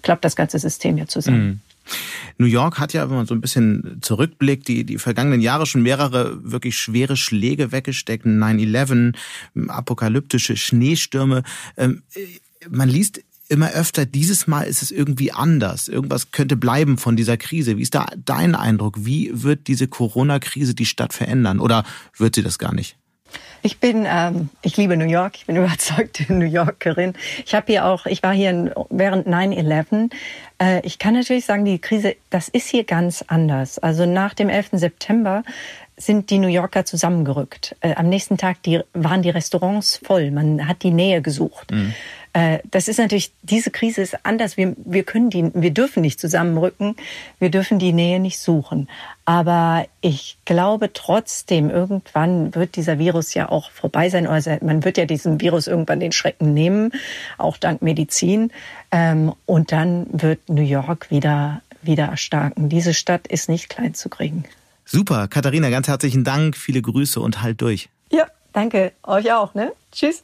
klappt 0.01 0.23
das 0.23 0.35
ganze 0.35 0.59
System 0.59 0.97
ja 0.97 1.07
zusammen. 1.07 1.45
Mhm. 1.45 1.59
New 2.37 2.45
York 2.45 2.79
hat 2.79 2.93
ja, 2.93 3.09
wenn 3.09 3.17
man 3.17 3.25
so 3.25 3.35
ein 3.35 3.41
bisschen 3.41 3.99
zurückblickt, 4.01 4.67
die, 4.67 4.85
die 4.85 4.97
vergangenen 4.97 5.41
Jahre 5.41 5.65
schon 5.65 5.83
mehrere 5.83 6.39
wirklich 6.49 6.77
schwere 6.77 7.17
Schläge 7.17 7.71
weggesteckt. 7.71 8.25
9-11, 8.25 9.13
apokalyptische 9.67 10.55
Schneestürme. 10.55 11.43
Ähm, 11.77 12.03
man 12.69 12.89
liest 12.89 13.21
immer 13.49 13.71
öfter, 13.71 14.05
dieses 14.05 14.47
Mal 14.47 14.63
ist 14.63 14.81
es 14.81 14.91
irgendwie 14.91 15.31
anders. 15.31 15.87
Irgendwas 15.87 16.31
könnte 16.31 16.55
bleiben 16.55 16.97
von 16.97 17.15
dieser 17.15 17.37
Krise. 17.37 17.77
Wie 17.77 17.81
ist 17.81 17.95
da 17.95 18.07
dein 18.17 18.55
Eindruck? 18.55 19.05
Wie 19.05 19.31
wird 19.33 19.67
diese 19.67 19.87
Corona-Krise 19.87 20.73
die 20.73 20.85
Stadt 20.85 21.13
verändern? 21.13 21.59
Oder 21.59 21.83
wird 22.17 22.35
sie 22.35 22.43
das 22.43 22.59
gar 22.59 22.73
nicht? 22.73 22.97
Ich 23.65 23.79
bin, 23.79 24.05
ähm, 24.07 24.49
ich 24.61 24.75
liebe 24.77 24.97
New 24.97 25.07
York. 25.07 25.35
Ich 25.35 25.45
bin 25.45 25.55
überzeugte 25.57 26.31
New 26.31 26.45
Yorkerin. 26.45 27.13
Ich 27.45 27.55
habe 27.55 27.67
hier 27.67 27.85
auch, 27.85 28.05
ich 28.05 28.21
war 28.21 28.33
hier 28.33 28.73
während 28.89 29.27
9/11. 29.27 30.11
Äh, 30.61 30.85
ich 30.85 30.99
kann 30.99 31.13
natürlich 31.13 31.45
sagen, 31.45 31.65
die 31.65 31.79
Krise, 31.79 32.15
das 32.29 32.49
ist 32.49 32.67
hier 32.69 32.83
ganz 32.83 33.23
anders. 33.27 33.79
Also 33.79 34.05
nach 34.05 34.33
dem 34.33 34.49
11. 34.49 34.69
September 34.73 35.43
sind 35.95 36.29
die 36.29 36.39
New 36.39 36.47
Yorker 36.47 36.85
zusammengerückt. 36.85 37.75
Äh, 37.81 37.95
am 37.95 38.09
nächsten 38.09 38.37
Tag 38.37 38.61
die, 38.63 38.81
waren 38.93 39.21
die 39.21 39.29
Restaurants 39.29 39.99
voll. 40.03 40.31
Man 40.31 40.67
hat 40.67 40.83
die 40.83 40.91
Nähe 40.91 41.21
gesucht. 41.21 41.71
Mhm. 41.71 41.93
Äh, 42.33 42.59
das 42.69 42.87
ist 42.87 42.97
natürlich, 42.97 43.31
diese 43.43 43.69
Krise 43.69 44.01
ist 44.01 44.25
anders. 44.25 44.57
Wir, 44.57 44.75
wir 44.77 45.03
können 45.03 45.29
die, 45.29 45.51
wir 45.53 45.71
dürfen 45.71 46.01
nicht 46.01 46.19
zusammenrücken. 46.19 46.95
Wir 47.39 47.49
dürfen 47.49 47.77
die 47.79 47.93
Nähe 47.93 48.19
nicht 48.19 48.39
suchen. 48.39 48.89
Aber 49.25 49.85
ich 50.01 50.37
glaube 50.45 50.91
trotzdem, 50.91 51.69
irgendwann 51.69 52.53
wird 52.55 52.75
dieser 52.75 52.97
Virus 52.97 53.35
ja 53.35 53.49
auch 53.49 53.69
vorbei 53.71 54.09
sein. 54.09 54.27
Oder 54.27 54.57
man 54.61 54.83
wird 54.83 54.97
ja 54.97 55.05
diesem 55.05 55.39
Virus 55.39 55.67
irgendwann 55.67 55.99
den 55.99 56.11
Schrecken 56.11 56.53
nehmen, 56.53 56.91
auch 57.37 57.57
dank 57.57 57.81
Medizin. 57.83 58.51
Ähm, 58.91 59.33
und 59.45 59.71
dann 59.71 60.07
wird 60.11 60.49
New 60.49 60.63
York 60.63 61.11
wieder, 61.11 61.61
wieder 61.83 62.05
erstarken. 62.05 62.67
Diese 62.67 62.95
Stadt 62.95 63.27
ist 63.27 63.47
nicht 63.47 63.69
klein 63.69 63.93
zu 63.93 64.09
kriegen. 64.09 64.43
Super, 64.85 65.27
Katharina, 65.27 65.69
ganz 65.69 65.87
herzlichen 65.87 66.23
Dank. 66.23 66.57
Viele 66.57 66.81
Grüße 66.81 67.19
und 67.19 67.41
halt 67.41 67.61
durch. 67.61 67.89
Ja, 68.11 68.25
danke. 68.51 68.91
Euch 69.03 69.31
auch, 69.31 69.53
ne? 69.53 69.71
Tschüss. 69.91 70.23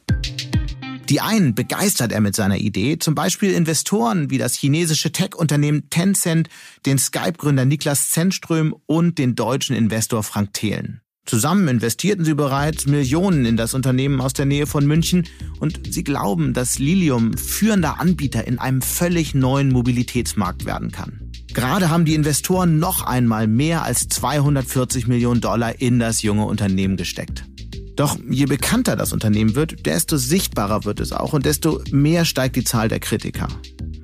Die 1.10 1.20
einen 1.20 1.56
begeistert 1.56 2.12
er 2.12 2.20
mit 2.20 2.36
seiner 2.36 2.58
Idee, 2.58 2.98
zum 2.98 3.16
Beispiel 3.16 3.50
Investoren 3.50 4.30
wie 4.30 4.38
das 4.38 4.54
chinesische 4.54 5.10
Tech-Unternehmen 5.10 5.90
Tencent, 5.90 6.48
den 6.86 6.98
Skype-Gründer 6.98 7.64
Niklas 7.64 8.10
Zennström 8.10 8.76
und 8.86 9.18
den 9.18 9.34
deutschen 9.34 9.74
Investor 9.74 10.22
Frank 10.22 10.54
Thelen. 10.54 11.00
Zusammen 11.26 11.66
investierten 11.66 12.24
sie 12.24 12.34
bereits 12.34 12.86
Millionen 12.86 13.44
in 13.44 13.56
das 13.56 13.74
Unternehmen 13.74 14.20
aus 14.20 14.34
der 14.34 14.46
Nähe 14.46 14.66
von 14.66 14.86
München 14.86 15.26
und 15.58 15.92
sie 15.92 16.04
glauben, 16.04 16.54
dass 16.54 16.78
Lilium 16.78 17.36
führender 17.36 18.00
Anbieter 18.00 18.46
in 18.46 18.60
einem 18.60 18.80
völlig 18.80 19.34
neuen 19.34 19.70
Mobilitätsmarkt 19.70 20.64
werden 20.64 20.92
kann. 20.92 21.32
Gerade 21.52 21.90
haben 21.90 22.04
die 22.04 22.14
Investoren 22.14 22.78
noch 22.78 23.02
einmal 23.02 23.48
mehr 23.48 23.82
als 23.82 24.08
240 24.08 25.08
Millionen 25.08 25.40
Dollar 25.40 25.80
in 25.80 25.98
das 25.98 26.22
junge 26.22 26.44
Unternehmen 26.44 26.96
gesteckt. 26.96 27.49
Doch 27.96 28.18
je 28.28 28.46
bekannter 28.46 28.96
das 28.96 29.12
Unternehmen 29.12 29.54
wird, 29.54 29.86
desto 29.86 30.16
sichtbarer 30.16 30.84
wird 30.84 31.00
es 31.00 31.12
auch 31.12 31.32
und 31.32 31.44
desto 31.44 31.82
mehr 31.90 32.24
steigt 32.24 32.56
die 32.56 32.64
Zahl 32.64 32.88
der 32.88 33.00
Kritiker. 33.00 33.48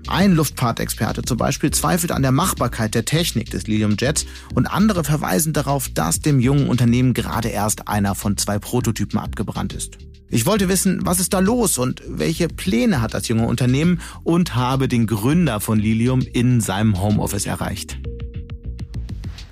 Ein 0.09 0.35
Luftfahrtexperte 0.35 1.23
zum 1.23 1.37
Beispiel 1.37 1.73
zweifelt 1.73 2.13
an 2.13 2.23
der 2.23 2.31
Machbarkeit 2.31 2.95
der 2.95 3.05
Technik 3.05 3.51
des 3.51 3.67
Lilium 3.67 3.97
Jets 3.99 4.25
und 4.55 4.67
andere 4.67 5.03
verweisen 5.03 5.53
darauf, 5.53 5.89
dass 5.89 6.21
dem 6.21 6.39
jungen 6.39 6.69
Unternehmen 6.69 7.13
gerade 7.13 7.49
erst 7.49 7.89
einer 7.89 8.15
von 8.15 8.37
zwei 8.37 8.59
Prototypen 8.59 9.19
abgebrannt 9.19 9.73
ist. 9.73 9.99
Ich 10.29 10.47
wollte 10.47 10.69
wissen, 10.69 11.01
was 11.05 11.21
ist 11.21 11.35
da 11.35 11.41
los 11.41 11.79
und 11.79 12.03
welche 12.07 12.49
Pläne 12.49 13.01
hat 13.01 13.15
das 13.15 13.29
junge 13.29 13.47
Unternehmen 13.47 14.01
und 14.23 14.55
habe 14.55 14.87
den 14.89 15.07
Gründer 15.07 15.61
von 15.61 15.79
Lilium 15.79 16.21
in 16.21 16.61
seinem 16.61 17.01
Homeoffice 17.01 17.47
erreicht. 17.47 17.99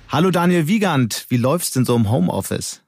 Hallo 0.09 0.31
Daniel 0.31 0.67
Wiegand, 0.67 1.25
wie 1.29 1.37
läuft's 1.37 1.71
denn 1.71 1.85
so 1.85 1.95
im 1.95 2.09
Homeoffice? 2.09 2.84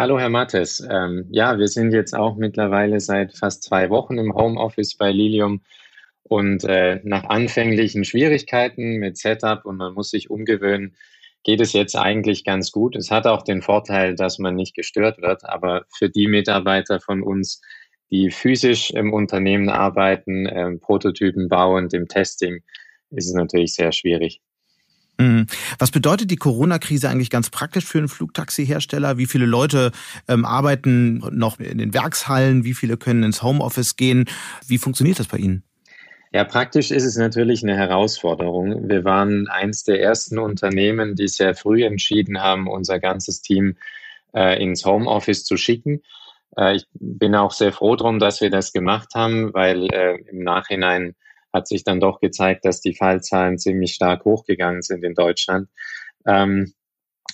Hallo, 0.00 0.16
Herr 0.20 0.28
Mattes. 0.28 0.80
Ähm, 0.88 1.26
ja, 1.28 1.58
wir 1.58 1.66
sind 1.66 1.92
jetzt 1.92 2.14
auch 2.14 2.36
mittlerweile 2.36 3.00
seit 3.00 3.36
fast 3.36 3.64
zwei 3.64 3.90
Wochen 3.90 4.16
im 4.16 4.32
Homeoffice 4.32 4.96
bei 4.96 5.10
Lilium 5.10 5.60
und 6.22 6.62
äh, 6.62 7.00
nach 7.02 7.24
anfänglichen 7.24 8.04
Schwierigkeiten 8.04 8.98
mit 8.98 9.18
Setup 9.18 9.64
und 9.64 9.76
man 9.76 9.94
muss 9.94 10.10
sich 10.10 10.30
umgewöhnen, 10.30 10.94
geht 11.42 11.60
es 11.60 11.72
jetzt 11.72 11.96
eigentlich 11.96 12.44
ganz 12.44 12.70
gut. 12.70 12.94
Es 12.94 13.10
hat 13.10 13.26
auch 13.26 13.42
den 13.42 13.60
Vorteil, 13.60 14.14
dass 14.14 14.38
man 14.38 14.54
nicht 14.54 14.76
gestört 14.76 15.20
wird, 15.20 15.44
aber 15.44 15.84
für 15.92 16.08
die 16.08 16.28
Mitarbeiter 16.28 17.00
von 17.00 17.20
uns, 17.24 17.60
die 18.12 18.30
physisch 18.30 18.92
im 18.92 19.12
Unternehmen 19.12 19.68
arbeiten, 19.68 20.46
äh, 20.46 20.76
Prototypen 20.76 21.48
bauen, 21.48 21.88
im 21.92 22.06
Testing, 22.06 22.60
ist 23.10 23.26
es 23.26 23.34
natürlich 23.34 23.74
sehr 23.74 23.90
schwierig. 23.90 24.42
Mhm. 25.18 25.46
Was 25.78 25.90
bedeutet 25.90 26.30
die 26.30 26.36
Corona-Krise 26.36 27.08
eigentlich 27.08 27.30
ganz 27.30 27.50
praktisch 27.50 27.84
für 27.84 27.98
einen 27.98 28.08
Flugtaxi-Hersteller? 28.08 29.18
Wie 29.18 29.26
viele 29.26 29.46
Leute 29.46 29.90
ähm, 30.28 30.44
arbeiten 30.44 31.18
noch 31.36 31.58
in 31.58 31.78
den 31.78 31.92
Werkshallen? 31.92 32.64
Wie 32.64 32.74
viele 32.74 32.96
können 32.96 33.24
ins 33.24 33.42
Homeoffice 33.42 33.96
gehen? 33.96 34.26
Wie 34.66 34.78
funktioniert 34.78 35.18
das 35.18 35.26
bei 35.26 35.38
Ihnen? 35.38 35.64
Ja, 36.32 36.44
praktisch 36.44 36.90
ist 36.90 37.04
es 37.04 37.16
natürlich 37.16 37.62
eine 37.62 37.76
Herausforderung. 37.76 38.88
Wir 38.88 39.04
waren 39.04 39.48
eins 39.48 39.84
der 39.84 40.00
ersten 40.00 40.38
Unternehmen, 40.38 41.16
die 41.16 41.26
sehr 41.26 41.54
früh 41.54 41.84
entschieden 41.84 42.40
haben, 42.42 42.68
unser 42.68 43.00
ganzes 43.00 43.40
Team 43.40 43.76
äh, 44.34 44.62
ins 44.62 44.84
Homeoffice 44.84 45.44
zu 45.44 45.56
schicken. 45.56 46.02
Äh, 46.56 46.76
ich 46.76 46.86
bin 46.92 47.34
auch 47.34 47.52
sehr 47.52 47.72
froh 47.72 47.96
darum, 47.96 48.18
dass 48.18 48.40
wir 48.40 48.50
das 48.50 48.72
gemacht 48.72 49.08
haben, 49.14 49.54
weil 49.54 49.86
äh, 49.92 50.18
im 50.30 50.44
Nachhinein 50.44 51.14
hat 51.52 51.68
sich 51.68 51.84
dann 51.84 52.00
doch 52.00 52.20
gezeigt, 52.20 52.64
dass 52.64 52.80
die 52.80 52.94
Fallzahlen 52.94 53.58
ziemlich 53.58 53.94
stark 53.94 54.24
hochgegangen 54.24 54.82
sind 54.82 55.04
in 55.04 55.14
Deutschland. 55.14 55.68
Ähm, 56.26 56.72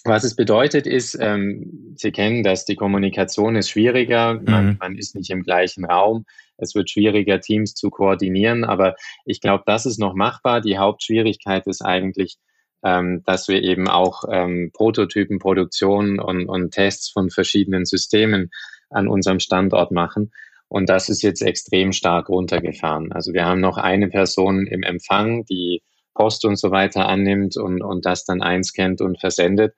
was 0.05 0.25
es 0.25 0.37
bedeutet 0.37 0.87
ist, 0.87 1.17
ähm, 1.19 1.95
Sie 1.97 2.13
kennen 2.13 2.43
das, 2.43 2.67
die 2.67 2.77
Kommunikation 2.77 3.57
ist 3.57 3.71
schwieriger, 3.71 4.35
man, 4.35 4.67
mhm. 4.67 4.77
man, 4.79 4.99
ist 4.99 5.15
nicht 5.15 5.31
im 5.31 5.43
gleichen 5.43 5.87
Raum, 5.87 6.27
es 6.59 6.75
wird 6.75 6.91
schwieriger, 6.91 7.41
Teams 7.41 7.75
zu 7.75 7.89
koordinieren, 7.91 8.65
aber 8.65 8.97
ich 9.25 9.41
glaube, 9.41 9.65
das 9.67 9.87
ist 9.87 9.99
noch 9.99 10.15
machbar. 10.15 10.61
Die 10.61 10.77
Hauptschwierigkeit 10.77 11.67
ist 11.67 11.83
eigentlich, 11.83 12.37
ähm, 12.85 13.23
dass 13.25 13.49
wir 13.49 13.63
eben 13.63 13.89
auch 13.89 14.25
ähm, 14.31 14.71
Prototypen, 14.75 15.39
Produktionen 15.39 16.21
und, 16.21 16.47
und 16.47 16.73
Tests 16.73 17.11
von 17.11 17.31
verschiedenen 17.31 17.87
Systemen 17.87 18.51
an 18.91 19.09
unserem 19.09 19.41
Standort 19.41 19.91
machen. 19.91 20.33
Und 20.75 20.89
das 20.89 21.09
ist 21.09 21.23
jetzt 21.23 21.41
extrem 21.41 21.93
stark 21.93 22.29
runtergefahren. 22.29 23.13
Also 23.13 23.33
wir 23.33 23.45
haben 23.45 23.61
noch 23.61 23.79
eine 23.79 24.09
Person 24.09 24.67
im 24.67 24.83
Empfang, 24.83 25.45
die 25.45 25.85
Post 26.15 26.45
und 26.45 26.57
so 26.57 26.73
weiter 26.73 27.09
annimmt 27.09 27.57
und, 27.57 27.81
und 27.81 28.05
das 28.05 28.25
dann 28.25 28.43
einscannt 28.43 29.01
und 29.01 29.21
versendet. 29.21 29.77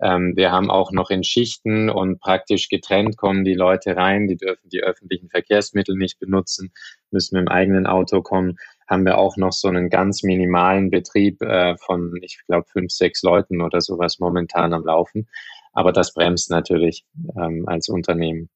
Ähm, 0.00 0.32
wir 0.36 0.50
haben 0.50 0.70
auch 0.70 0.90
noch 0.90 1.10
in 1.10 1.22
Schichten 1.22 1.90
und 1.90 2.18
praktisch 2.18 2.70
getrennt 2.70 3.18
kommen 3.18 3.44
die 3.44 3.52
Leute 3.52 3.94
rein, 3.94 4.26
die 4.26 4.38
dürfen 4.38 4.70
die 4.70 4.80
öffentlichen 4.80 5.28
Verkehrsmittel 5.28 5.96
nicht 5.96 6.18
benutzen, 6.18 6.72
müssen 7.10 7.36
mit 7.36 7.46
dem 7.46 7.52
eigenen 7.52 7.86
Auto 7.86 8.22
kommen. 8.22 8.56
haben 8.88 9.04
wir 9.04 9.18
auch 9.18 9.36
noch 9.36 9.52
so 9.52 9.68
einen 9.68 9.90
ganz 9.90 10.22
minimalen 10.22 10.88
Betrieb 10.88 11.42
äh, 11.42 11.76
von, 11.76 12.14
ich 12.22 12.40
glaube, 12.46 12.66
fünf, 12.72 12.90
sechs 12.90 13.22
Leuten 13.22 13.60
oder 13.60 13.82
sowas 13.82 14.18
momentan 14.18 14.72
am 14.72 14.86
Laufen. 14.86 15.28
Aber 15.74 15.92
das 15.92 16.14
bremst 16.14 16.50
natürlich 16.50 17.04
ähm, 17.36 17.64
als 17.68 17.90
Unternehmen. 17.90 18.48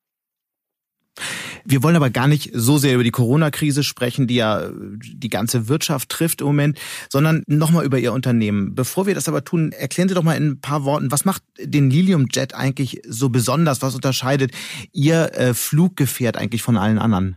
Wir 1.64 1.82
wollen 1.82 1.96
aber 1.96 2.10
gar 2.10 2.28
nicht 2.28 2.50
so 2.52 2.78
sehr 2.78 2.94
über 2.94 3.04
die 3.04 3.10
Corona-Krise 3.10 3.82
sprechen, 3.82 4.26
die 4.26 4.36
ja 4.36 4.70
die 4.72 5.28
ganze 5.28 5.68
Wirtschaft 5.68 6.08
trifft 6.08 6.40
im 6.40 6.48
Moment, 6.48 6.78
sondern 7.10 7.42
nochmal 7.46 7.84
über 7.84 7.98
Ihr 7.98 8.12
Unternehmen. 8.12 8.74
Bevor 8.74 9.06
wir 9.06 9.14
das 9.14 9.28
aber 9.28 9.44
tun, 9.44 9.72
erklären 9.72 10.08
Sie 10.08 10.14
doch 10.14 10.22
mal 10.22 10.36
in 10.36 10.50
ein 10.50 10.60
paar 10.60 10.84
Worten, 10.84 11.10
was 11.10 11.24
macht 11.24 11.42
den 11.58 11.90
Lilium 11.90 12.28
Jet 12.32 12.54
eigentlich 12.54 13.02
so 13.06 13.28
besonders? 13.28 13.82
Was 13.82 13.94
unterscheidet 13.94 14.52
Ihr 14.92 15.32
äh, 15.34 15.54
Fluggefährt 15.54 16.36
eigentlich 16.36 16.62
von 16.62 16.76
allen 16.76 16.98
anderen? 16.98 17.36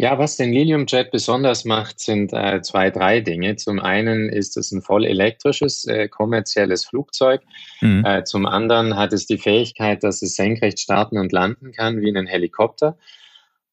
Ja, 0.00 0.16
was 0.16 0.36
den 0.36 0.52
Lilium 0.52 0.86
Jet 0.86 1.10
besonders 1.10 1.64
macht, 1.64 1.98
sind 1.98 2.32
äh, 2.32 2.62
zwei, 2.62 2.88
drei 2.90 3.20
Dinge. 3.20 3.56
Zum 3.56 3.80
einen 3.80 4.28
ist 4.28 4.56
es 4.56 4.70
ein 4.70 4.80
voll 4.80 5.04
elektrisches, 5.04 5.86
äh, 5.86 6.06
kommerzielles 6.06 6.84
Flugzeug. 6.84 7.42
Mhm. 7.80 8.04
Äh, 8.04 8.22
zum 8.22 8.46
anderen 8.46 8.96
hat 8.96 9.12
es 9.12 9.26
die 9.26 9.38
Fähigkeit, 9.38 10.04
dass 10.04 10.22
es 10.22 10.36
senkrecht 10.36 10.78
starten 10.78 11.18
und 11.18 11.32
landen 11.32 11.72
kann 11.72 12.00
wie 12.00 12.16
ein 12.16 12.28
Helikopter. 12.28 12.96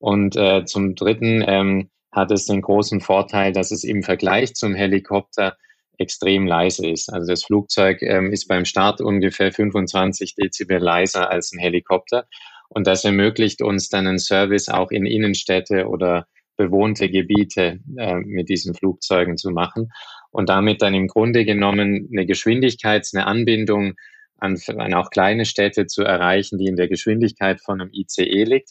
Und 0.05 0.35
äh, 0.35 0.65
zum 0.65 0.93
dritten 0.93 1.43
ähm, 1.47 1.89
hat 2.11 2.29
es 2.29 2.45
den 2.45 2.61
großen 2.61 3.01
Vorteil, 3.01 3.53
dass 3.53 3.71
es 3.71 3.83
im 3.83 4.03
Vergleich 4.03 4.53
zum 4.53 4.75
Helikopter 4.75 5.57
extrem 5.97 6.45
leise 6.45 6.87
ist. 6.87 7.11
Also 7.11 7.31
das 7.31 7.43
Flugzeug 7.43 8.03
ähm, 8.03 8.31
ist 8.31 8.47
beim 8.47 8.65
Start 8.65 9.01
ungefähr 9.01 9.51
25 9.51 10.35
Dezibel 10.35 10.77
leiser 10.77 11.31
als 11.31 11.53
ein 11.53 11.59
Helikopter. 11.59 12.27
Und 12.69 12.85
das 12.85 13.03
ermöglicht 13.03 13.63
uns 13.63 13.89
dann 13.89 14.05
einen 14.05 14.19
Service 14.19 14.69
auch 14.69 14.91
in 14.91 15.07
Innenstädte 15.07 15.87
oder 15.87 16.27
bewohnte 16.55 17.09
Gebiete 17.09 17.79
äh, 17.97 18.17
mit 18.17 18.47
diesen 18.47 18.75
Flugzeugen 18.75 19.37
zu 19.37 19.49
machen 19.49 19.91
und 20.29 20.49
damit 20.49 20.83
dann 20.83 20.93
im 20.93 21.07
Grunde 21.07 21.45
genommen 21.45 22.09
eine 22.11 22.27
Geschwindigkeit, 22.27 23.09
eine 23.11 23.25
Anbindung 23.25 23.95
an, 24.37 24.55
an 24.67 24.93
auch 24.93 25.09
kleine 25.09 25.45
Städte 25.45 25.87
zu 25.87 26.03
erreichen, 26.03 26.59
die 26.59 26.67
in 26.67 26.75
der 26.75 26.89
Geschwindigkeit 26.89 27.59
von 27.59 27.81
einem 27.81 27.89
ICE 27.91 28.43
liegt. 28.43 28.69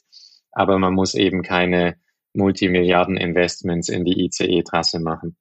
Aber 0.55 0.79
man 0.79 0.95
muss 0.95 1.15
eben 1.15 1.43
keine 1.43 1.97
Multimilliarden-Investments 2.35 3.89
in 3.89 4.05
die 4.05 4.25
ICE-Trasse 4.25 5.01
machen. 5.01 5.37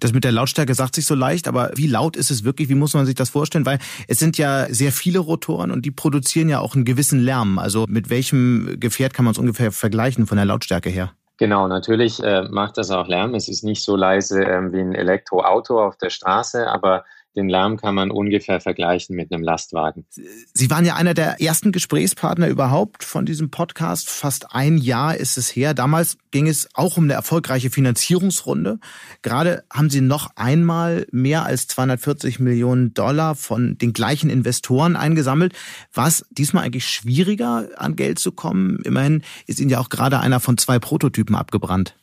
Das 0.00 0.12
mit 0.12 0.24
der 0.24 0.32
Lautstärke 0.32 0.74
sagt 0.74 0.94
sich 0.94 1.06
so 1.06 1.14
leicht, 1.14 1.48
aber 1.48 1.70
wie 1.74 1.86
laut 1.86 2.16
ist 2.16 2.30
es 2.30 2.44
wirklich? 2.44 2.68
Wie 2.68 2.74
muss 2.74 2.94
man 2.94 3.06
sich 3.06 3.14
das 3.14 3.30
vorstellen? 3.30 3.64
Weil 3.64 3.78
es 4.06 4.18
sind 4.18 4.36
ja 4.38 4.66
sehr 4.68 4.92
viele 4.92 5.18
Rotoren 5.18 5.70
und 5.70 5.84
die 5.86 5.90
produzieren 5.90 6.48
ja 6.48 6.60
auch 6.60 6.74
einen 6.74 6.84
gewissen 6.84 7.20
Lärm. 7.20 7.58
Also 7.58 7.86
mit 7.88 8.10
welchem 8.10 8.76
Gefährt 8.78 9.14
kann 9.14 9.24
man 9.24 9.32
es 9.32 9.38
ungefähr 9.38 9.72
vergleichen 9.72 10.26
von 10.26 10.36
der 10.36 10.44
Lautstärke 10.44 10.90
her? 10.90 11.12
Genau, 11.38 11.66
natürlich 11.66 12.22
äh, 12.22 12.42
macht 12.50 12.76
das 12.76 12.90
auch 12.90 13.08
Lärm. 13.08 13.34
Es 13.34 13.48
ist 13.48 13.64
nicht 13.64 13.82
so 13.82 13.96
leise 13.96 14.44
äh, 14.44 14.72
wie 14.72 14.80
ein 14.80 14.94
Elektroauto 14.94 15.82
auf 15.82 15.96
der 15.96 16.10
Straße, 16.10 16.68
aber 16.68 17.04
den 17.36 17.48
Lärm 17.48 17.76
kann 17.76 17.94
man 17.94 18.10
ungefähr 18.10 18.60
vergleichen 18.60 19.16
mit 19.16 19.32
einem 19.32 19.42
Lastwagen. 19.42 20.04
Sie 20.52 20.70
waren 20.70 20.84
ja 20.84 20.96
einer 20.96 21.14
der 21.14 21.40
ersten 21.40 21.72
Gesprächspartner 21.72 22.48
überhaupt 22.48 23.04
von 23.04 23.24
diesem 23.24 23.50
Podcast. 23.50 24.10
Fast 24.10 24.54
ein 24.54 24.76
Jahr 24.76 25.16
ist 25.16 25.38
es 25.38 25.54
her. 25.54 25.74
Damals 25.74 26.18
ging 26.30 26.46
es 26.46 26.68
auch 26.74 26.96
um 26.96 27.04
eine 27.04 27.14
erfolgreiche 27.14 27.70
Finanzierungsrunde. 27.70 28.78
Gerade 29.22 29.64
haben 29.72 29.90
Sie 29.90 30.00
noch 30.00 30.30
einmal 30.36 31.06
mehr 31.10 31.44
als 31.44 31.66
240 31.68 32.38
Millionen 32.38 32.92
Dollar 32.94 33.34
von 33.34 33.78
den 33.78 33.92
gleichen 33.92 34.28
Investoren 34.28 34.96
eingesammelt. 34.96 35.54
War 35.92 36.08
es 36.08 36.26
diesmal 36.30 36.64
eigentlich 36.64 36.86
schwieriger, 36.86 37.68
an 37.76 37.96
Geld 37.96 38.18
zu 38.18 38.32
kommen? 38.32 38.80
Immerhin 38.84 39.22
ist 39.46 39.60
Ihnen 39.60 39.70
ja 39.70 39.80
auch 39.80 39.88
gerade 39.88 40.20
einer 40.20 40.40
von 40.40 40.58
zwei 40.58 40.78
Prototypen 40.78 41.34
abgebrannt. 41.34 41.94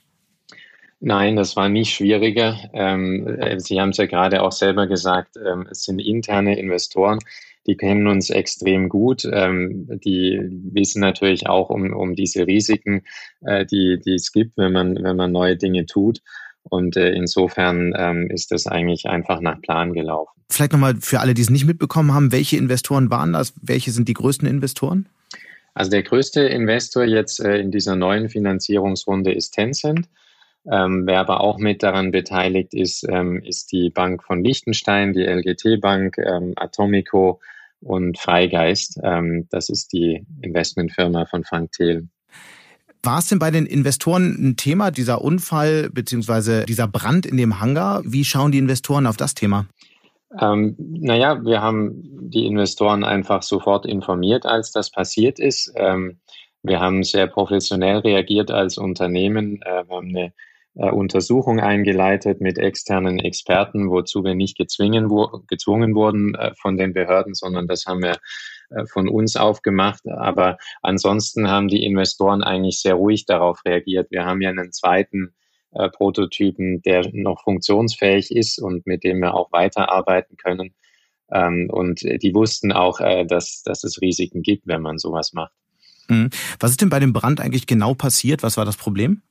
Nein, 1.01 1.38
das 1.38 1.55
war 1.55 1.69
nicht 1.69 1.93
schwieriger. 1.93 2.57
Ähm, 2.73 3.25
äh, 3.27 3.59
Sie 3.59 3.79
haben 3.79 3.89
es 3.89 3.97
ja 3.97 4.05
gerade 4.05 4.41
auch 4.41 4.51
selber 4.51 4.88
gesagt, 4.88 5.38
ähm, 5.38 5.65
es 5.71 5.83
sind 5.83 5.99
interne 5.99 6.59
Investoren, 6.59 7.19
die 7.67 7.77
kennen 7.77 8.07
uns 8.07 8.29
extrem 8.29 8.89
gut. 8.89 9.23
Ähm, 9.31 9.88
die 10.03 10.39
wissen 10.73 10.99
natürlich 10.99 11.47
auch 11.47 11.69
um, 11.69 11.93
um 11.93 12.15
diese 12.15 12.45
Risiken, 12.45 13.03
äh, 13.41 13.65
die, 13.65 13.99
die 14.03 14.15
es 14.15 14.33
gibt, 14.33 14.57
wenn 14.57 14.73
man, 14.73 14.95
wenn 15.01 15.15
man 15.15 15.31
neue 15.31 15.55
Dinge 15.55 15.85
tut. 15.85 16.21
Und 16.63 16.97
äh, 16.97 17.12
insofern 17.12 17.93
ähm, 17.95 18.29
ist 18.29 18.51
das 18.51 18.67
eigentlich 18.67 19.07
einfach 19.07 19.39
nach 19.39 19.62
Plan 19.62 19.93
gelaufen. 19.93 20.31
Vielleicht 20.49 20.73
nochmal 20.73 20.95
für 20.99 21.21
alle, 21.21 21.33
die 21.33 21.41
es 21.41 21.49
nicht 21.49 21.65
mitbekommen 21.65 22.13
haben, 22.13 22.31
welche 22.31 22.57
Investoren 22.57 23.09
waren 23.09 23.33
das? 23.33 23.53
Welche 23.62 23.91
sind 23.91 24.07
die 24.07 24.13
größten 24.13 24.47
Investoren? 24.47 25.07
Also 25.73 25.91
der 25.91 26.03
größte 26.03 26.41
Investor 26.41 27.05
jetzt 27.05 27.39
äh, 27.39 27.57
in 27.57 27.71
dieser 27.71 27.95
neuen 27.95 28.29
Finanzierungsrunde 28.29 29.31
ist 29.31 29.51
Tencent. 29.51 30.09
Ähm, 30.69 31.03
wer 31.05 31.19
aber 31.19 31.41
auch 31.41 31.57
mit 31.57 31.83
daran 31.83 32.11
beteiligt 32.11 32.73
ist, 32.73 33.07
ähm, 33.09 33.41
ist 33.43 33.71
die 33.71 33.89
Bank 33.89 34.23
von 34.23 34.43
Liechtenstein, 34.43 35.13
die 35.13 35.23
LGT 35.23 35.79
Bank, 35.79 36.17
ähm, 36.17 36.53
Atomico 36.55 37.39
und 37.81 38.17
Freigeist. 38.17 38.99
Ähm, 39.03 39.47
das 39.49 39.69
ist 39.69 39.93
die 39.93 40.25
Investmentfirma 40.41 41.25
von 41.25 41.43
Frank 41.43 41.71
Thelen. 41.71 42.11
War 43.01 43.19
es 43.19 43.27
denn 43.27 43.39
bei 43.39 43.49
den 43.49 43.65
Investoren 43.65 44.35
ein 44.39 44.57
Thema, 44.57 44.91
dieser 44.91 45.21
Unfall 45.21 45.89
beziehungsweise 45.89 46.65
dieser 46.65 46.87
Brand 46.87 47.25
in 47.25 47.37
dem 47.37 47.61
Hangar? 47.61 48.01
Wie 48.05 48.25
schauen 48.25 48.51
die 48.51 48.57
Investoren 48.57 49.07
auf 49.07 49.15
das 49.15 49.35
Thema? 49.35 49.67
Ähm, 50.39 50.75
naja, 50.77 51.43
wir 51.43 51.61
haben 51.61 52.03
die 52.29 52.45
Investoren 52.45 53.03
einfach 53.03 53.41
sofort 53.41 53.85
informiert, 53.85 54.45
als 54.45 54.71
das 54.71 54.91
passiert 54.91 55.39
ist. 55.39 55.71
Ähm, 55.75 56.19
wir 56.61 56.81
haben 56.81 57.03
sehr 57.03 57.27
professionell 57.27 57.99
reagiert 57.99 58.51
als 58.51 58.77
Unternehmen. 58.77 59.61
Äh, 59.61 59.87
wir 59.87 59.95
haben 59.95 60.09
eine 60.09 60.33
äh, 60.79 60.91
Untersuchung 60.91 61.59
eingeleitet 61.59 62.39
mit 62.39 62.57
externen 62.57 63.19
Experten, 63.19 63.89
wozu 63.89 64.23
wir 64.23 64.33
nicht 64.33 64.57
gezwungen, 64.57 65.09
gezwungen 65.47 65.93
wurden 65.93 66.35
äh, 66.35 66.53
von 66.55 66.77
den 66.77 66.93
Behörden, 66.93 67.33
sondern 67.33 67.67
das 67.67 67.85
haben 67.85 68.01
wir 68.01 68.15
äh, 68.69 68.85
von 68.85 69.09
uns 69.09 69.35
aufgemacht. 69.35 70.07
Aber 70.07 70.57
ansonsten 70.81 71.49
haben 71.49 71.67
die 71.67 71.83
Investoren 71.83 72.43
eigentlich 72.43 72.79
sehr 72.79 72.93
ruhig 72.93 73.25
darauf 73.25 73.65
reagiert. 73.65 74.09
Wir 74.09 74.25
haben 74.25 74.41
ja 74.41 74.49
einen 74.49 74.71
zweiten 74.71 75.33
Prototypen, 75.71 76.81
der 76.81 77.07
noch 77.13 77.43
funktionsfähig 77.43 78.31
ist 78.31 78.57
und 78.57 78.87
mit 78.87 79.03
dem 79.03 79.19
wir 79.19 79.35
auch 79.35 79.51
weiterarbeiten 79.51 80.35
können. 80.35 80.73
Ähm, 81.31 81.69
und 81.69 82.01
die 82.01 82.33
wussten 82.33 82.71
auch, 82.71 82.97
dass, 82.97 83.61
dass 83.61 83.83
es 83.83 84.01
Risiken 84.01 84.41
gibt, 84.41 84.65
wenn 84.65 84.81
man 84.81 84.97
sowas 84.97 85.31
macht. 85.33 85.51
Mhm. 86.07 86.31
Was 86.59 86.71
ist 86.71 86.81
denn 86.81 86.89
bei 86.89 86.99
dem 86.99 87.13
Brand 87.13 87.39
eigentlich 87.39 87.67
genau 87.67 87.93
passiert? 87.93 88.41
Was 88.41 88.57
war 88.57 88.65
das 88.65 88.77
Problem? 88.77 89.21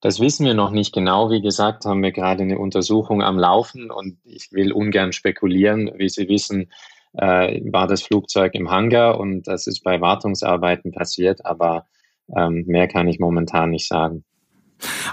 Das 0.00 0.20
wissen 0.20 0.46
wir 0.46 0.54
noch 0.54 0.70
nicht 0.70 0.92
genau. 0.92 1.30
Wie 1.30 1.40
gesagt, 1.40 1.84
haben 1.84 2.02
wir 2.02 2.12
gerade 2.12 2.42
eine 2.42 2.58
Untersuchung 2.58 3.22
am 3.22 3.38
Laufen 3.38 3.90
und 3.90 4.18
ich 4.24 4.52
will 4.52 4.72
ungern 4.72 5.12
spekulieren. 5.12 5.90
Wie 5.96 6.08
Sie 6.08 6.28
wissen, 6.28 6.70
äh, 7.14 7.60
war 7.72 7.86
das 7.86 8.02
Flugzeug 8.02 8.54
im 8.54 8.70
Hangar 8.70 9.18
und 9.18 9.46
das 9.48 9.66
ist 9.66 9.82
bei 9.82 10.00
Wartungsarbeiten 10.00 10.92
passiert, 10.92 11.46
aber 11.46 11.86
ähm, 12.36 12.64
mehr 12.66 12.88
kann 12.88 13.08
ich 13.08 13.18
momentan 13.18 13.70
nicht 13.70 13.88
sagen. 13.88 14.24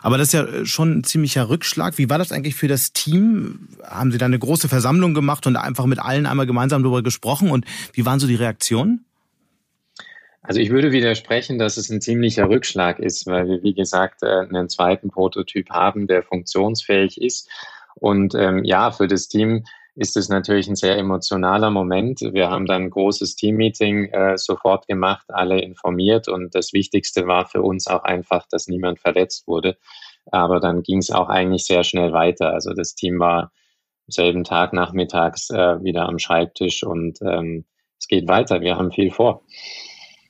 Aber 0.01 0.17
das 0.17 0.27
ist 0.27 0.33
ja 0.33 0.65
schon 0.65 0.99
ein 0.99 1.03
ziemlicher 1.05 1.47
Rückschlag. 1.47 1.97
Wie 1.97 2.09
war 2.09 2.17
das 2.17 2.33
eigentlich 2.33 2.55
für 2.55 2.67
das 2.67 2.91
Team? 2.91 3.69
Haben 3.83 4.11
Sie 4.11 4.17
da 4.17 4.25
eine 4.25 4.39
große 4.39 4.67
Versammlung 4.67 5.13
gemacht 5.13 5.47
und 5.47 5.55
einfach 5.55 5.85
mit 5.85 5.99
allen 5.99 6.25
einmal 6.25 6.45
gemeinsam 6.45 6.83
darüber 6.83 7.01
gesprochen? 7.01 7.49
Und 7.49 7.65
wie 7.93 8.05
waren 8.05 8.19
so 8.19 8.27
die 8.27 8.35
Reaktionen? 8.35 9.05
Also 10.43 10.59
ich 10.59 10.71
würde 10.71 10.91
widersprechen, 10.91 11.57
dass 11.57 11.77
es 11.77 11.89
ein 11.89 12.01
ziemlicher 12.01 12.49
Rückschlag 12.49 12.99
ist, 12.99 13.25
weil 13.27 13.47
wir, 13.47 13.63
wie 13.63 13.73
gesagt, 13.73 14.23
äh, 14.23 14.41
einen 14.41 14.67
zweiten 14.67 15.09
Prototyp 15.09 15.69
haben, 15.69 16.05
der 16.05 16.21
funktionsfähig 16.21 17.19
ist. 17.21 17.49
Und 17.95 18.35
ähm, 18.35 18.65
ja, 18.65 18.91
für 18.91 19.07
das 19.07 19.29
Team 19.29 19.63
ist 19.95 20.17
es 20.17 20.27
natürlich 20.27 20.67
ein 20.67 20.75
sehr 20.75 20.97
emotionaler 20.97 21.69
Moment. 21.69 22.19
Wir 22.21 22.49
haben 22.49 22.65
dann 22.65 22.83
ein 22.83 22.89
großes 22.89 23.35
Teammeeting 23.35 24.05
äh, 24.11 24.37
sofort 24.37 24.87
gemacht, 24.87 25.25
alle 25.29 25.61
informiert 25.61 26.27
und 26.27 26.53
das 26.55 26.73
Wichtigste 26.73 27.25
war 27.27 27.47
für 27.47 27.61
uns 27.61 27.87
auch 27.87 28.03
einfach, 28.03 28.45
dass 28.49 28.67
niemand 28.67 28.99
verletzt 28.99 29.47
wurde. 29.47 29.77
Aber 30.31 30.59
dann 30.59 30.83
ging 30.83 30.97
es 30.97 31.11
auch 31.11 31.29
eigentlich 31.29 31.65
sehr 31.65 31.83
schnell 31.83 32.11
weiter. 32.11 32.53
Also 32.53 32.73
das 32.73 32.95
Team 32.95 33.19
war 33.19 33.43
am 33.43 34.09
selben 34.09 34.43
Tag 34.43 34.73
nachmittags 34.73 35.49
äh, 35.51 35.81
wieder 35.83 36.09
am 36.09 36.19
Schreibtisch 36.19 36.83
und 36.83 37.19
ähm, 37.21 37.65
es 37.99 38.07
geht 38.07 38.27
weiter. 38.27 38.61
Wir 38.61 38.77
haben 38.77 38.91
viel 38.91 39.11
vor. 39.11 39.43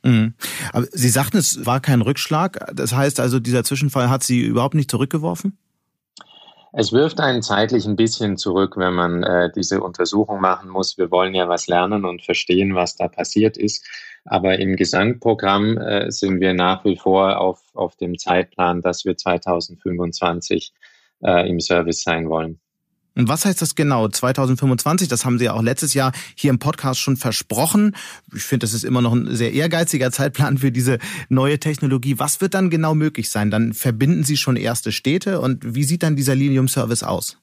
Mhm. 0.03 0.33
Aber 0.71 0.85
Sie 0.91 1.09
sagten, 1.09 1.37
es 1.37 1.65
war 1.65 1.79
kein 1.79 2.01
Rückschlag. 2.01 2.71
Das 2.73 2.93
heißt 2.93 3.19
also, 3.19 3.39
dieser 3.39 3.63
Zwischenfall 3.63 4.09
hat 4.09 4.23
Sie 4.23 4.41
überhaupt 4.41 4.75
nicht 4.75 4.91
zurückgeworfen? 4.91 5.57
Es 6.75 6.91
wirft 6.91 7.19
einen 7.19 7.43
zeitlich 7.43 7.85
ein 7.85 7.95
bisschen 7.95 8.35
zurück, 8.35 8.77
wenn 8.77 8.93
man 8.93 9.21
äh, 9.21 9.51
diese 9.55 9.81
Untersuchung 9.81 10.41
machen 10.41 10.69
muss. 10.69 10.97
Wir 10.97 11.11
wollen 11.11 11.35
ja 11.35 11.47
was 11.47 11.67
lernen 11.67 12.03
und 12.03 12.23
verstehen, 12.23 12.73
was 12.73 12.95
da 12.95 13.07
passiert 13.07 13.57
ist. 13.57 13.85
Aber 14.25 14.57
im 14.57 14.75
Gesamtprogramm 14.75 15.77
äh, 15.77 16.11
sind 16.11 16.41
wir 16.41 16.55
nach 16.55 16.83
wie 16.83 16.97
vor 16.97 17.39
auf, 17.39 17.61
auf 17.75 17.95
dem 17.97 18.17
Zeitplan, 18.17 18.81
dass 18.81 19.05
wir 19.05 19.15
2025 19.15 20.73
äh, 21.23 21.47
im 21.47 21.59
Service 21.59 22.01
sein 22.01 22.27
wollen. 22.27 22.59
Und 23.15 23.27
was 23.27 23.45
heißt 23.45 23.61
das 23.61 23.75
genau? 23.75 24.07
2025, 24.07 25.07
das 25.07 25.23
haben 25.23 25.37
Sie 25.37 25.45
ja 25.45 25.53
auch 25.53 25.61
letztes 25.61 25.93
Jahr 25.93 26.11
hier 26.35 26.49
im 26.49 26.59
Podcast 26.59 26.99
schon 26.99 27.15
versprochen. 27.15 27.95
Ich 28.33 28.43
finde, 28.43 28.63
das 28.63 28.73
ist 28.73 28.83
immer 28.83 29.01
noch 29.01 29.13
ein 29.13 29.35
sehr 29.35 29.53
ehrgeiziger 29.53 30.11
Zeitplan 30.11 30.57
für 30.57 30.71
diese 30.71 30.97
neue 31.29 31.59
Technologie. 31.59 32.17
Was 32.17 32.41
wird 32.41 32.55
dann 32.55 32.69
genau 32.69 32.95
möglich 32.95 33.29
sein? 33.29 33.51
Dann 33.51 33.73
verbinden 33.73 34.23
Sie 34.23 34.37
schon 34.37 34.55
erste 34.55 34.91
Städte 34.91 35.41
und 35.41 35.75
wie 35.75 35.83
sieht 35.83 36.03
dann 36.03 36.15
dieser 36.15 36.35
Lilium-Service 36.35 37.03
aus? 37.03 37.37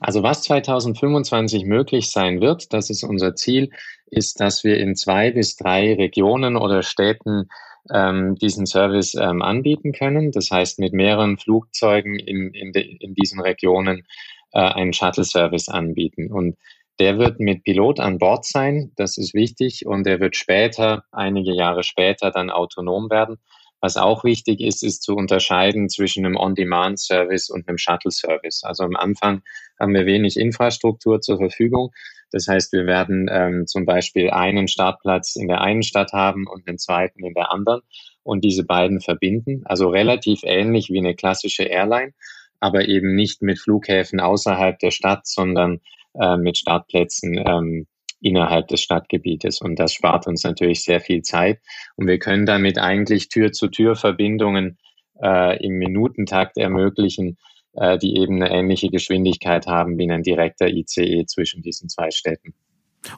Also 0.00 0.22
was 0.22 0.42
2025 0.42 1.64
möglich 1.64 2.10
sein 2.10 2.40
wird, 2.40 2.72
das 2.72 2.90
ist 2.90 3.02
unser 3.02 3.34
Ziel, 3.34 3.70
ist, 4.10 4.40
dass 4.40 4.62
wir 4.62 4.78
in 4.78 4.94
zwei 4.94 5.30
bis 5.30 5.56
drei 5.56 5.94
Regionen 5.94 6.56
oder 6.56 6.82
Städten 6.82 7.48
ähm, 7.92 8.34
diesen 8.36 8.66
Service 8.66 9.14
ähm, 9.14 9.42
anbieten 9.42 9.92
können. 9.92 10.32
Das 10.32 10.50
heißt, 10.50 10.78
mit 10.78 10.92
mehreren 10.92 11.38
Flugzeugen 11.38 12.18
in, 12.18 12.52
in, 12.52 12.72
de, 12.72 12.82
in 12.82 13.14
diesen 13.14 13.40
Regionen 13.40 14.06
äh, 14.52 14.60
einen 14.60 14.92
Shuttle-Service 14.92 15.68
anbieten. 15.68 16.32
Und 16.32 16.56
der 16.98 17.18
wird 17.18 17.40
mit 17.40 17.64
Pilot 17.64 18.00
an 18.00 18.18
Bord 18.18 18.46
sein, 18.46 18.92
das 18.96 19.18
ist 19.18 19.34
wichtig, 19.34 19.86
und 19.86 20.04
der 20.04 20.18
wird 20.20 20.34
später, 20.34 21.04
einige 21.12 21.54
Jahre 21.54 21.82
später, 21.82 22.30
dann 22.30 22.50
autonom 22.50 23.10
werden. 23.10 23.36
Was 23.80 23.98
auch 23.98 24.24
wichtig 24.24 24.60
ist, 24.60 24.82
ist 24.82 25.02
zu 25.02 25.14
unterscheiden 25.14 25.90
zwischen 25.90 26.24
einem 26.24 26.36
On-Demand-Service 26.36 27.50
und 27.50 27.68
einem 27.68 27.76
Shuttle-Service. 27.76 28.64
Also 28.64 28.84
am 28.84 28.96
Anfang 28.96 29.42
haben 29.78 29.92
wir 29.92 30.06
wenig 30.06 30.38
Infrastruktur 30.38 31.20
zur 31.20 31.36
Verfügung. 31.36 31.92
Das 32.32 32.48
heißt, 32.48 32.72
wir 32.72 32.86
werden 32.86 33.28
ähm, 33.30 33.66
zum 33.66 33.84
Beispiel 33.84 34.30
einen 34.30 34.66
Startplatz 34.66 35.36
in 35.36 35.48
der 35.48 35.60
einen 35.60 35.82
Stadt 35.82 36.12
haben 36.12 36.46
und 36.46 36.66
einen 36.66 36.78
zweiten 36.78 37.24
in 37.24 37.34
der 37.34 37.52
anderen 37.52 37.82
und 38.22 38.44
diese 38.44 38.64
beiden 38.64 39.00
verbinden. 39.00 39.62
Also 39.66 39.88
relativ 39.88 40.40
ähnlich 40.42 40.90
wie 40.90 40.98
eine 40.98 41.14
klassische 41.14 41.64
Airline, 41.64 42.12
aber 42.60 42.88
eben 42.88 43.14
nicht 43.14 43.42
mit 43.42 43.58
Flughäfen 43.58 44.20
außerhalb 44.20 44.78
der 44.78 44.90
Stadt, 44.90 45.26
sondern 45.26 45.80
äh, 46.18 46.36
mit 46.36 46.58
Startplätzen 46.58 47.36
ähm, 47.36 47.86
innerhalb 48.20 48.68
des 48.68 48.80
Stadtgebietes. 48.80 49.60
Und 49.60 49.78
das 49.78 49.92
spart 49.92 50.26
uns 50.26 50.42
natürlich 50.44 50.82
sehr 50.82 51.00
viel 51.00 51.22
Zeit. 51.22 51.60
Und 51.96 52.06
wir 52.06 52.18
können 52.18 52.46
damit 52.46 52.78
eigentlich 52.78 53.28
Tür-zu-Tür-Verbindungen 53.28 54.78
äh, 55.22 55.62
im 55.64 55.74
Minutentakt 55.74 56.56
ermöglichen, 56.56 57.36
äh, 57.74 57.98
die 57.98 58.16
eben 58.16 58.42
eine 58.42 58.50
ähnliche 58.50 58.88
Geschwindigkeit 58.88 59.66
haben 59.66 59.98
wie 59.98 60.10
ein 60.10 60.22
direkter 60.22 60.68
ICE 60.68 61.26
zwischen 61.26 61.62
diesen 61.62 61.88
zwei 61.88 62.10
Städten. 62.10 62.54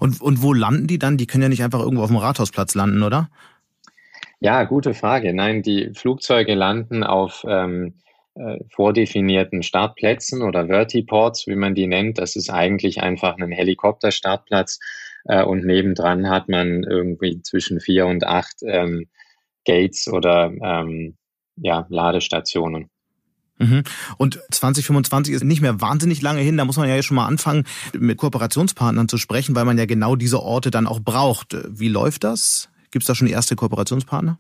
Und, 0.01 0.21
und 0.21 0.43
wo 0.43 0.53
landen 0.53 0.87
die 0.87 0.99
dann? 0.99 1.17
Die 1.17 1.27
können 1.27 1.43
ja 1.43 1.49
nicht 1.49 1.63
einfach 1.63 1.81
irgendwo 1.81 2.03
auf 2.03 2.11
dem 2.11 2.17
Rathausplatz 2.17 2.75
landen, 2.75 3.03
oder? 3.03 3.31
Ja, 4.41 4.65
gute 4.65 4.95
Frage. 4.95 5.33
Nein, 5.33 5.63
die 5.63 5.91
Flugzeuge 5.95 6.55
landen 6.55 7.03
auf 7.03 7.45
ähm, 7.49 7.87
äh, 7.87 8.08
vordefinierten 8.71 9.63
Startplätzen 9.63 10.43
oder 10.43 10.67
Vertiports, 10.67 11.47
wie 11.47 11.57
man 11.57 11.75
die 11.75 11.87
nennt. 11.87 12.19
Das 12.19 12.37
ist 12.37 12.51
eigentlich 12.51 13.03
einfach 13.03 13.37
ein 13.39 13.51
Helikopterstartplatz 13.51 14.79
äh, 15.25 15.43
und 15.43 15.65
nebendran 15.65 16.29
hat 16.29 16.49
man 16.49 16.83
irgendwie 16.83 17.43
zwischen 17.43 17.81
vier 17.81 18.07
und 18.07 18.25
acht 18.27 18.57
ähm, 18.63 19.07
Gates 19.65 20.09
oder 20.09 20.53
ähm, 20.63 21.17
ja, 21.57 21.87
Ladestationen. 21.89 22.89
Mhm. 23.59 23.83
Und 24.17 24.41
2025 24.53 25.35
ist 25.35 25.45
nicht 25.45 25.61
mehr 25.61 25.81
wahnsinnig 25.81 26.23
lange 26.23 26.41
hin. 26.41 26.57
Da 26.57 26.65
muss 26.65 26.77
man 26.77 26.89
ja 26.89 27.03
schon 27.03 27.17
mal 27.17 27.27
anfangen, 27.27 27.65
mit 27.93 28.19
Kooperationspartnern 28.19 29.09
zu 29.09 29.19
sprechen, 29.19 29.55
weil 29.55 29.65
man 29.65 29.79
ja 29.79 29.87
genau 29.87 30.17
diese 30.17 30.41
Orte 30.41 30.71
dann 30.71 30.87
auch 30.87 31.01
braucht. 31.01 31.57
Wie 31.69 31.89
läuft 31.89 32.25
das? 32.25 32.69
Gibt 32.91 33.03
es 33.03 33.07
da 33.07 33.15
schon 33.15 33.27
erste 33.27 33.57
Kooperationspartner? 33.57 34.39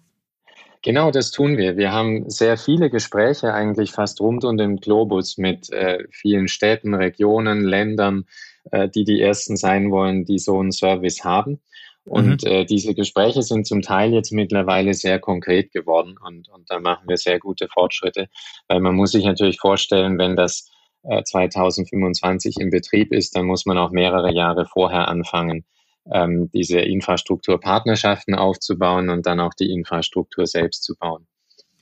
Genau, 0.82 1.10
das 1.10 1.30
tun 1.30 1.56
wir. 1.56 1.76
Wir 1.76 1.92
haben 1.92 2.30
sehr 2.30 2.56
viele 2.56 2.90
Gespräche 2.90 3.52
eigentlich 3.52 3.92
fast 3.92 4.20
rund 4.20 4.44
um 4.44 4.56
den 4.56 4.76
Globus 4.76 5.36
mit 5.36 5.70
äh, 5.72 6.04
vielen 6.10 6.48
Städten, 6.48 6.94
Regionen, 6.94 7.62
Ländern, 7.62 8.26
äh, 8.70 8.88
die 8.88 9.04
die 9.04 9.20
ersten 9.20 9.56
sein 9.56 9.90
wollen, 9.90 10.24
die 10.24 10.38
so 10.38 10.58
einen 10.58 10.72
Service 10.72 11.24
haben. 11.24 11.60
Und 12.04 12.44
mhm. 12.44 12.50
äh, 12.50 12.64
diese 12.64 12.94
Gespräche 12.94 13.42
sind 13.42 13.66
zum 13.66 13.82
Teil 13.82 14.14
jetzt 14.14 14.32
mittlerweile 14.32 14.94
sehr 14.94 15.18
konkret 15.18 15.72
geworden 15.72 16.16
und, 16.24 16.48
und 16.48 16.70
da 16.70 16.80
machen 16.80 17.06
wir 17.06 17.18
sehr 17.18 17.38
gute 17.38 17.68
Fortschritte, 17.68 18.28
weil 18.66 18.80
man 18.80 18.94
muss 18.94 19.12
sich 19.12 19.24
natürlich 19.24 19.60
vorstellen, 19.60 20.18
wenn 20.18 20.34
das 20.34 20.70
äh, 21.02 21.22
2025 21.22 22.56
in 22.60 22.70
Betrieb 22.70 23.12
ist, 23.12 23.36
dann 23.36 23.44
muss 23.44 23.66
man 23.66 23.76
auch 23.76 23.90
mehrere 23.90 24.32
Jahre 24.32 24.64
vorher 24.64 25.08
anfangen, 25.08 25.64
ähm, 26.12 26.50
diese 26.52 26.80
Infrastrukturpartnerschaften 26.80 28.34
aufzubauen 28.34 29.10
und 29.10 29.26
dann 29.26 29.40
auch 29.40 29.54
die 29.54 29.70
Infrastruktur 29.70 30.46
selbst 30.46 30.84
zu 30.84 30.96
bauen. 30.96 31.26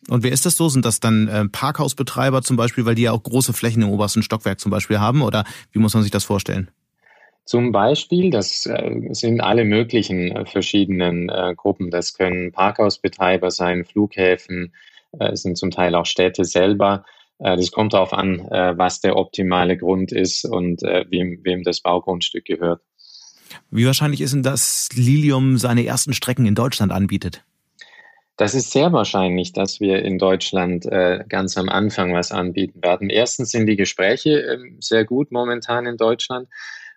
Und 0.08 0.22
wer 0.22 0.32
ist 0.32 0.46
das 0.46 0.56
so? 0.56 0.68
Sind 0.68 0.84
das 0.84 1.00
dann 1.00 1.28
äh, 1.28 1.48
Parkhausbetreiber 1.48 2.42
zum 2.42 2.56
Beispiel, 2.56 2.86
weil 2.86 2.94
die 2.94 3.02
ja 3.02 3.12
auch 3.12 3.22
große 3.22 3.52
Flächen 3.52 3.82
im 3.82 3.90
obersten 3.90 4.22
Stockwerk 4.22 4.60
zum 4.60 4.70
Beispiel 4.70 5.00
haben? 5.00 5.22
Oder 5.22 5.44
wie 5.72 5.78
muss 5.78 5.94
man 5.94 6.02
sich 6.02 6.12
das 6.12 6.24
vorstellen? 6.24 6.70
Zum 7.46 7.70
Beispiel, 7.70 8.30
das 8.30 8.66
äh, 8.66 8.90
sind 9.12 9.40
alle 9.40 9.64
möglichen 9.64 10.32
äh, 10.32 10.46
verschiedenen 10.46 11.28
äh, 11.28 11.54
Gruppen. 11.56 11.92
Das 11.92 12.12
können 12.12 12.50
Parkhausbetreiber 12.50 13.52
sein, 13.52 13.84
Flughäfen, 13.84 14.74
es 15.18 15.42
sind 15.42 15.56
zum 15.56 15.70
Teil 15.70 15.94
auch 15.94 16.04
Städte 16.04 16.44
selber. 16.44 17.06
das 17.38 17.70
kommt 17.70 17.94
darauf 17.94 18.12
an, 18.12 18.40
was 18.76 19.00
der 19.00 19.16
optimale 19.16 19.78
Grund 19.78 20.12
ist 20.12 20.44
und 20.44 20.82
wem, 20.82 21.38
wem 21.42 21.62
das 21.62 21.80
Baugrundstück 21.80 22.44
gehört. 22.44 22.82
Wie 23.70 23.86
wahrscheinlich 23.86 24.20
ist 24.20 24.34
denn, 24.34 24.42
dass 24.42 24.88
Lilium 24.94 25.58
seine 25.58 25.84
ersten 25.84 26.12
Strecken 26.12 26.46
in 26.46 26.54
Deutschland 26.54 26.92
anbietet? 26.92 27.42
Das 28.36 28.54
ist 28.54 28.70
sehr 28.70 28.92
wahrscheinlich, 28.92 29.52
dass 29.52 29.80
wir 29.80 30.02
in 30.02 30.18
Deutschland 30.18 30.84
äh, 30.84 31.24
ganz 31.26 31.56
am 31.56 31.70
Anfang 31.70 32.12
was 32.12 32.32
anbieten 32.32 32.82
werden. 32.82 33.08
Erstens 33.08 33.50
sind 33.50 33.66
die 33.66 33.76
Gespräche 33.76 34.42
äh, 34.42 34.58
sehr 34.78 35.04
gut 35.04 35.32
momentan 35.32 35.86
in 35.86 35.96
Deutschland. 35.96 36.48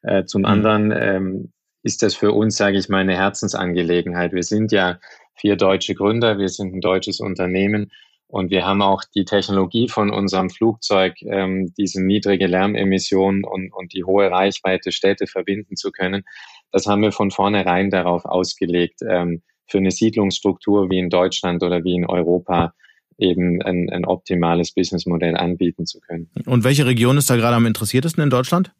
Äh, 0.01 0.25
zum 0.25 0.41
mhm. 0.41 0.47
anderen 0.47 0.91
ähm, 0.91 1.51
ist 1.81 2.03
das 2.03 2.13
für 2.15 2.33
uns, 2.33 2.57
sage 2.57 2.77
ich 2.77 2.89
mal, 2.89 2.99
eine 2.99 3.15
Herzensangelegenheit. 3.15 4.33
Wir 4.33 4.43
sind 4.43 4.73
ja 4.73 4.99
vier 5.35 5.55
deutsche 5.55 5.95
Gründer, 5.95 6.37
wir 6.37 6.49
sind 6.49 6.75
ein 6.75 6.81
deutsches 6.81 7.21
Unternehmen 7.21 7.91
und 8.29 8.51
wir 8.51 8.63
haben 8.63 8.83
auch 8.83 9.03
die 9.15 9.25
Technologie 9.25 9.89
von 9.89 10.11
unserem 10.11 10.51
Flugzeug, 10.51 11.15
ähm, 11.23 11.73
diese 11.77 12.01
niedrige 12.03 12.45
Lärmemission 12.45 13.43
und, 13.43 13.73
und 13.73 13.91
die 13.93 14.03
hohe 14.03 14.29
Reichweite 14.29 14.91
Städte 14.91 15.25
verbinden 15.25 15.75
zu 15.75 15.91
können. 15.91 16.23
Das 16.71 16.85
haben 16.85 17.01
wir 17.01 17.11
von 17.11 17.31
vornherein 17.31 17.89
darauf 17.89 18.25
ausgelegt, 18.25 19.01
ähm, 19.01 19.41
für 19.65 19.79
eine 19.79 19.89
Siedlungsstruktur 19.89 20.91
wie 20.91 20.99
in 20.99 21.09
Deutschland 21.09 21.63
oder 21.63 21.83
wie 21.83 21.95
in 21.95 22.05
Europa 22.05 22.73
eben 23.17 23.63
ein, 23.63 23.89
ein 23.89 24.05
optimales 24.05 24.73
Businessmodell 24.73 25.35
anbieten 25.35 25.87
zu 25.87 25.99
können. 25.99 26.29
Und 26.45 26.63
welche 26.63 26.85
Region 26.85 27.17
ist 27.17 27.31
da 27.31 27.35
gerade 27.35 27.55
am 27.55 27.65
interessiertesten 27.65 28.23
in 28.23 28.29
Deutschland? 28.29 28.71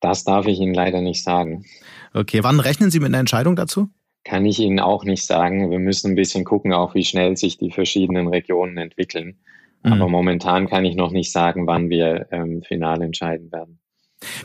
Das 0.00 0.24
darf 0.24 0.46
ich 0.46 0.60
Ihnen 0.60 0.74
leider 0.74 1.00
nicht 1.00 1.24
sagen. 1.24 1.64
Okay, 2.12 2.42
wann 2.42 2.60
rechnen 2.60 2.90
Sie 2.90 3.00
mit 3.00 3.08
einer 3.08 3.18
Entscheidung 3.18 3.56
dazu? 3.56 3.88
Kann 4.24 4.46
ich 4.46 4.58
Ihnen 4.60 4.80
auch 4.80 5.04
nicht 5.04 5.24
sagen. 5.24 5.70
Wir 5.70 5.78
müssen 5.78 6.12
ein 6.12 6.16
bisschen 6.16 6.44
gucken, 6.44 6.72
auch 6.72 6.94
wie 6.94 7.04
schnell 7.04 7.36
sich 7.36 7.58
die 7.58 7.70
verschiedenen 7.70 8.28
Regionen 8.28 8.76
entwickeln. 8.76 9.38
Mhm. 9.82 9.92
Aber 9.92 10.08
momentan 10.08 10.68
kann 10.68 10.84
ich 10.84 10.94
noch 10.94 11.10
nicht 11.10 11.32
sagen, 11.32 11.66
wann 11.66 11.88
wir 11.90 12.28
ähm, 12.30 12.62
final 12.62 13.02
entscheiden 13.02 13.50
werden. 13.50 13.79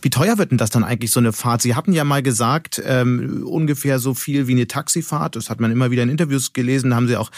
Wie 0.01 0.09
teuer 0.09 0.37
wird 0.37 0.51
denn 0.51 0.57
das 0.57 0.69
dann 0.69 0.83
eigentlich 0.83 1.11
so 1.11 1.19
eine 1.19 1.33
Fahrt? 1.33 1.61
Sie 1.61 1.75
hatten 1.75 1.91
ja 1.91 2.03
mal 2.03 2.23
gesagt, 2.23 2.81
ähm, 2.85 3.45
ungefähr 3.45 3.99
so 3.99 4.13
viel 4.13 4.47
wie 4.47 4.53
eine 4.53 4.67
Taxifahrt. 4.67 5.35
Das 5.35 5.49
hat 5.49 5.59
man 5.59 5.71
immer 5.71 5.91
wieder 5.91 6.03
in 6.03 6.09
Interviews 6.09 6.53
gelesen, 6.53 6.95
haben 6.95 7.07
Sie 7.07 7.17
auch 7.17 7.29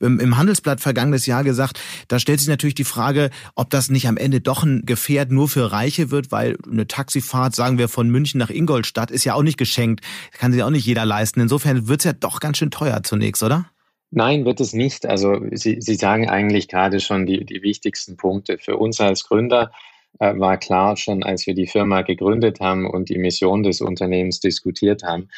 ähm, 0.00 0.20
im 0.20 0.36
Handelsblatt 0.36 0.80
vergangenes 0.80 1.26
Jahr 1.26 1.44
gesagt. 1.44 1.80
Da 2.08 2.18
stellt 2.18 2.40
sich 2.40 2.48
natürlich 2.48 2.74
die 2.74 2.84
Frage, 2.84 3.30
ob 3.54 3.70
das 3.70 3.88
nicht 3.88 4.08
am 4.08 4.16
Ende 4.16 4.40
doch 4.40 4.62
ein 4.62 4.82
Gefährt 4.84 5.30
nur 5.30 5.48
für 5.48 5.72
Reiche 5.72 6.10
wird, 6.10 6.30
weil 6.32 6.56
eine 6.70 6.86
Taxifahrt, 6.86 7.54
sagen 7.54 7.78
wir, 7.78 7.88
von 7.88 8.10
München 8.10 8.38
nach 8.38 8.50
Ingolstadt 8.50 9.10
ist 9.10 9.24
ja 9.24 9.34
auch 9.34 9.42
nicht 9.42 9.58
geschenkt. 9.58 10.04
Das 10.32 10.40
kann 10.40 10.52
sich 10.52 10.62
auch 10.62 10.70
nicht 10.70 10.86
jeder 10.86 11.06
leisten. 11.06 11.40
Insofern 11.40 11.88
wird 11.88 12.00
es 12.00 12.04
ja 12.04 12.12
doch 12.12 12.40
ganz 12.40 12.58
schön 12.58 12.70
teuer 12.70 13.02
zunächst, 13.02 13.42
oder? 13.42 13.66
Nein, 14.10 14.44
wird 14.44 14.60
es 14.60 14.72
nicht. 14.72 15.06
Also 15.06 15.40
Sie, 15.52 15.80
Sie 15.80 15.94
sagen 15.96 16.28
eigentlich 16.30 16.68
gerade 16.68 17.00
schon 17.00 17.26
die, 17.26 17.44
die 17.44 17.62
wichtigsten 17.62 18.16
Punkte. 18.16 18.58
Für 18.58 18.76
uns 18.76 19.00
als 19.00 19.24
Gründer 19.24 19.72
war 20.18 20.58
klar 20.58 20.96
schon, 20.96 21.22
als 21.22 21.46
wir 21.46 21.54
die 21.54 21.66
Firma 21.66 22.02
gegründet 22.02 22.60
haben 22.60 22.86
und 22.86 23.08
die 23.08 23.18
Mission 23.18 23.62
des 23.62 23.80
Unternehmens 23.80 24.40
diskutiert 24.40 25.02
haben. 25.02 25.28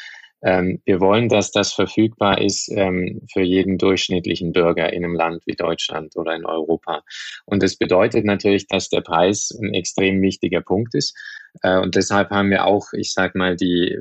Ähm, 0.42 0.80
wir 0.84 1.00
wollen, 1.00 1.28
dass 1.28 1.50
das 1.50 1.72
verfügbar 1.72 2.40
ist 2.40 2.70
ähm, 2.70 3.22
für 3.32 3.42
jeden 3.42 3.76
durchschnittlichen 3.76 4.52
Bürger 4.52 4.92
in 4.92 5.04
einem 5.04 5.14
Land 5.14 5.42
wie 5.46 5.56
Deutschland 5.56 6.16
oder 6.16 6.34
in 6.36 6.46
Europa. 6.46 7.02
Und 7.44 7.62
das 7.62 7.76
bedeutet 7.76 8.24
natürlich, 8.24 8.68
dass 8.68 8.88
der 8.88 9.00
Preis 9.00 9.50
ein 9.60 9.74
extrem 9.74 10.22
wichtiger 10.22 10.60
Punkt 10.60 10.94
ist. 10.94 11.16
Äh, 11.62 11.78
und 11.78 11.96
deshalb 11.96 12.30
haben 12.30 12.50
wir 12.50 12.66
auch, 12.66 12.92
ich 12.92 13.12
sage 13.12 13.36
mal, 13.36 13.56
die 13.56 13.96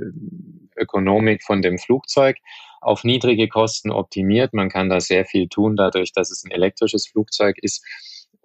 Ökonomik 0.76 1.44
von 1.44 1.64
dem 1.64 1.80
Flugzeug 1.80 2.38
auf 2.82 3.04
niedrige 3.04 3.48
Kosten 3.48 3.90
optimiert. 3.90 4.54
Man 4.54 4.70
kann 4.70 4.90
da 4.90 5.00
sehr 5.00 5.26
viel 5.26 5.48
tun, 5.48 5.76
dadurch, 5.76 6.14
dass 6.14 6.30
es 6.30 6.44
ein 6.44 6.52
elektrisches 6.52 7.08
Flugzeug 7.08 7.58
ist. 7.62 7.84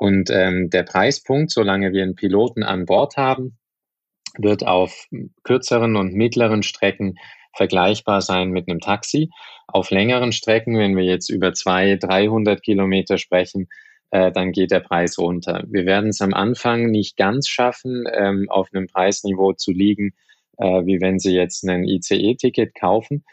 Und 0.03 0.31
ähm, 0.33 0.69
der 0.69 0.83
Preispunkt, 0.83 1.53
solange 1.53 1.93
wir 1.93 2.03
einen 2.03 2.17
Piloten 2.17 2.65
an 2.65 2.87
Bord 2.87 3.17
haben, 3.17 3.57
wird 4.37 4.67
auf 4.67 5.07
kürzeren 5.45 5.95
und 5.95 6.13
mittleren 6.13 6.65
Strecken 6.65 7.15
vergleichbar 7.55 8.21
sein 8.21 8.51
mit 8.51 8.69
einem 8.69 8.81
Taxi. 8.81 9.31
Auf 9.69 9.93
längeren 9.93 10.33
Strecken, 10.33 10.77
wenn 10.77 10.97
wir 10.97 11.05
jetzt 11.05 11.29
über 11.29 11.53
200, 11.53 12.03
300 12.03 12.63
Kilometer 12.65 13.17
sprechen, 13.17 13.69
äh, 14.11 14.33
dann 14.33 14.51
geht 14.51 14.73
der 14.73 14.81
Preis 14.81 15.21
runter. 15.21 15.63
Wir 15.69 15.87
werden 15.87 16.11
es 16.11 16.21
am 16.21 16.35
Anfang 16.35 16.91
nicht 16.91 17.17
ganz 17.17 17.47
schaffen, 17.47 18.03
ähm, 18.13 18.47
auf 18.49 18.71
einem 18.73 18.89
Preisniveau 18.89 19.53
zu 19.53 19.71
liegen, 19.71 20.15
äh, 20.59 20.85
wie 20.85 21.01
wenn 21.01 21.21
Sie 21.21 21.33
jetzt 21.33 21.63
ein 21.63 21.85
ICE-Ticket 21.85 22.75
kaufen. 22.75 23.25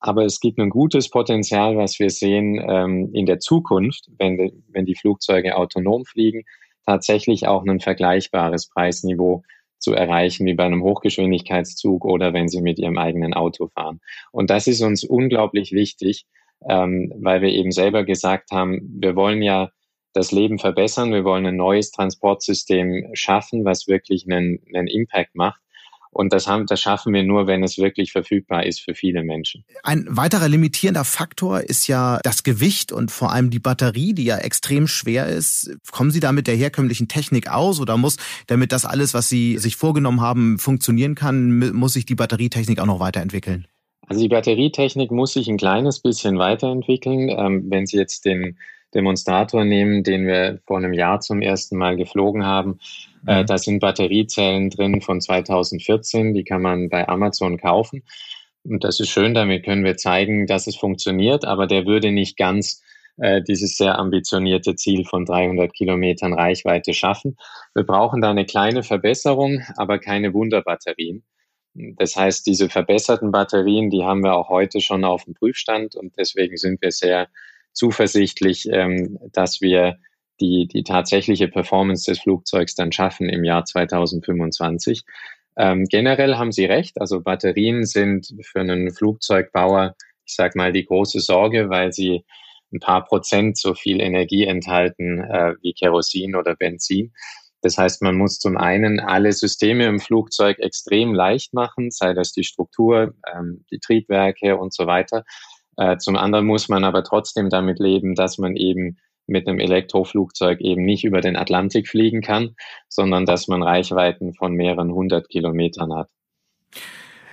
Aber 0.00 0.24
es 0.24 0.40
gibt 0.40 0.58
ein 0.58 0.70
gutes 0.70 1.10
Potenzial, 1.10 1.76
was 1.76 1.98
wir 1.98 2.10
sehen 2.10 2.62
ähm, 2.64 3.10
in 3.12 3.26
der 3.26 3.40
Zukunft, 3.40 4.08
wenn, 4.18 4.62
wenn 4.68 4.86
die 4.86 4.94
Flugzeuge 4.94 5.56
autonom 5.56 6.04
fliegen, 6.04 6.44
tatsächlich 6.86 7.46
auch 7.46 7.64
ein 7.66 7.80
vergleichbares 7.80 8.68
Preisniveau 8.68 9.42
zu 9.78 9.92
erreichen 9.92 10.46
wie 10.46 10.54
bei 10.54 10.64
einem 10.64 10.82
Hochgeschwindigkeitszug 10.82 12.04
oder 12.04 12.32
wenn 12.32 12.48
sie 12.48 12.62
mit 12.62 12.78
ihrem 12.78 12.98
eigenen 12.98 13.34
Auto 13.34 13.68
fahren. 13.68 14.00
Und 14.32 14.50
das 14.50 14.66
ist 14.66 14.82
uns 14.82 15.04
unglaublich 15.04 15.72
wichtig, 15.72 16.26
ähm, 16.68 17.12
weil 17.20 17.42
wir 17.42 17.50
eben 17.50 17.70
selber 17.70 18.04
gesagt 18.04 18.50
haben, 18.50 18.80
wir 19.00 19.16
wollen 19.16 19.42
ja 19.42 19.70
das 20.14 20.32
Leben 20.32 20.58
verbessern, 20.58 21.12
wir 21.12 21.24
wollen 21.24 21.46
ein 21.46 21.56
neues 21.56 21.90
Transportsystem 21.90 23.10
schaffen, 23.12 23.64
was 23.64 23.86
wirklich 23.86 24.26
einen, 24.28 24.60
einen 24.74 24.88
Impact 24.88 25.34
macht. 25.34 25.60
Und 26.10 26.32
das, 26.32 26.46
haben, 26.46 26.66
das 26.66 26.80
schaffen 26.80 27.12
wir 27.12 27.22
nur, 27.22 27.46
wenn 27.46 27.62
es 27.62 27.78
wirklich 27.78 28.12
verfügbar 28.12 28.66
ist 28.66 28.80
für 28.80 28.94
viele 28.94 29.22
Menschen. 29.22 29.64
Ein 29.82 30.06
weiterer 30.08 30.48
limitierender 30.48 31.04
Faktor 31.04 31.60
ist 31.60 31.86
ja 31.86 32.18
das 32.22 32.42
Gewicht 32.42 32.92
und 32.92 33.10
vor 33.10 33.32
allem 33.32 33.50
die 33.50 33.58
Batterie, 33.58 34.14
die 34.14 34.24
ja 34.24 34.38
extrem 34.38 34.86
schwer 34.86 35.26
ist. 35.26 35.76
Kommen 35.90 36.10
Sie 36.10 36.20
da 36.20 36.32
mit 36.32 36.46
der 36.46 36.56
herkömmlichen 36.56 37.08
Technik 37.08 37.50
aus 37.50 37.80
oder 37.80 37.96
muss, 37.96 38.16
damit 38.46 38.72
das 38.72 38.84
alles, 38.84 39.14
was 39.14 39.28
Sie 39.28 39.58
sich 39.58 39.76
vorgenommen 39.76 40.20
haben, 40.20 40.58
funktionieren 40.58 41.14
kann, 41.14 41.72
muss 41.72 41.92
sich 41.92 42.06
die 42.06 42.14
Batterietechnik 42.14 42.80
auch 42.80 42.86
noch 42.86 43.00
weiterentwickeln? 43.00 43.66
Also 44.06 44.22
die 44.22 44.28
Batterietechnik 44.28 45.10
muss 45.10 45.34
sich 45.34 45.48
ein 45.48 45.58
kleines 45.58 46.00
bisschen 46.00 46.38
weiterentwickeln. 46.38 47.28
Ähm, 47.28 47.66
wenn 47.68 47.86
Sie 47.86 47.98
jetzt 47.98 48.24
den 48.24 48.56
Demonstrator 48.94 49.64
nehmen, 49.64 50.02
den 50.02 50.26
wir 50.26 50.60
vor 50.66 50.78
einem 50.78 50.92
Jahr 50.92 51.20
zum 51.20 51.42
ersten 51.42 51.76
Mal 51.76 51.96
geflogen 51.96 52.46
haben. 52.46 52.78
Äh, 53.28 53.42
mhm. 53.42 53.46
da 53.46 53.58
sind 53.58 53.80
Batteriezellen 53.80 54.70
drin 54.70 55.02
von 55.02 55.20
2014, 55.20 56.32
die 56.32 56.44
kann 56.44 56.62
man 56.62 56.88
bei 56.88 57.06
Amazon 57.06 57.58
kaufen. 57.58 58.02
Und 58.64 58.84
das 58.84 59.00
ist 59.00 59.10
schön, 59.10 59.34
damit 59.34 59.64
können 59.64 59.84
wir 59.84 59.96
zeigen, 59.96 60.46
dass 60.46 60.66
es 60.66 60.76
funktioniert, 60.76 61.44
aber 61.44 61.66
der 61.66 61.84
würde 61.84 62.10
nicht 62.10 62.38
ganz 62.38 62.82
äh, 63.18 63.42
dieses 63.42 63.76
sehr 63.76 63.98
ambitionierte 63.98 64.76
Ziel 64.76 65.04
von 65.04 65.26
300 65.26 65.74
Kilometern 65.74 66.32
Reichweite 66.32 66.94
schaffen. 66.94 67.36
Wir 67.74 67.84
brauchen 67.84 68.22
da 68.22 68.30
eine 68.30 68.46
kleine 68.46 68.82
Verbesserung, 68.82 69.62
aber 69.76 69.98
keine 69.98 70.32
Wunderbatterien. 70.32 71.22
Das 71.74 72.16
heißt, 72.16 72.46
diese 72.46 72.70
verbesserten 72.70 73.30
Batterien, 73.30 73.90
die 73.90 74.04
haben 74.04 74.24
wir 74.24 74.34
auch 74.34 74.48
heute 74.48 74.80
schon 74.80 75.04
auf 75.04 75.24
dem 75.24 75.34
Prüfstand 75.34 75.96
und 75.96 76.16
deswegen 76.16 76.56
sind 76.56 76.80
wir 76.80 76.92
sehr 76.92 77.28
zuversichtlich, 77.72 78.68
ähm, 78.72 79.18
dass 79.32 79.60
wir 79.60 79.98
die, 80.40 80.66
die 80.66 80.82
tatsächliche 80.82 81.48
Performance 81.48 82.10
des 82.10 82.20
Flugzeugs 82.20 82.74
dann 82.74 82.92
schaffen 82.92 83.28
im 83.28 83.44
Jahr 83.44 83.64
2025. 83.64 85.04
Ähm, 85.56 85.84
generell 85.84 86.36
haben 86.36 86.52
Sie 86.52 86.64
recht, 86.64 87.00
also 87.00 87.20
Batterien 87.20 87.84
sind 87.84 88.34
für 88.42 88.60
einen 88.60 88.92
Flugzeugbauer, 88.92 89.94
ich 90.24 90.34
sage 90.34 90.56
mal, 90.56 90.72
die 90.72 90.84
große 90.84 91.20
Sorge, 91.20 91.70
weil 91.70 91.92
sie 91.92 92.24
ein 92.72 92.80
paar 92.80 93.04
Prozent 93.04 93.58
so 93.58 93.74
viel 93.74 94.00
Energie 94.00 94.44
enthalten 94.44 95.20
äh, 95.20 95.54
wie 95.62 95.72
Kerosin 95.72 96.36
oder 96.36 96.54
Benzin. 96.54 97.12
Das 97.60 97.76
heißt, 97.76 98.02
man 98.02 98.14
muss 98.14 98.38
zum 98.38 98.56
einen 98.56 99.00
alle 99.00 99.32
Systeme 99.32 99.86
im 99.86 99.98
Flugzeug 99.98 100.58
extrem 100.60 101.12
leicht 101.12 101.54
machen, 101.54 101.90
sei 101.90 102.14
das 102.14 102.32
die 102.32 102.44
Struktur, 102.44 103.14
ähm, 103.34 103.64
die 103.72 103.80
Triebwerke 103.80 104.56
und 104.56 104.72
so 104.72 104.86
weiter. 104.86 105.24
Äh, 105.76 105.96
zum 105.98 106.16
anderen 106.16 106.46
muss 106.46 106.68
man 106.68 106.84
aber 106.84 107.02
trotzdem 107.02 107.50
damit 107.50 107.80
leben, 107.80 108.14
dass 108.14 108.38
man 108.38 108.54
eben 108.54 108.98
mit 109.28 109.46
einem 109.46 109.58
Elektroflugzeug 109.58 110.60
eben 110.60 110.84
nicht 110.84 111.04
über 111.04 111.20
den 111.20 111.36
Atlantik 111.36 111.88
fliegen 111.88 112.20
kann, 112.20 112.56
sondern 112.88 113.26
dass 113.26 113.48
man 113.48 113.62
Reichweiten 113.62 114.34
von 114.34 114.52
mehreren 114.52 114.92
hundert 114.92 115.28
Kilometern 115.28 115.94
hat. 115.94 116.08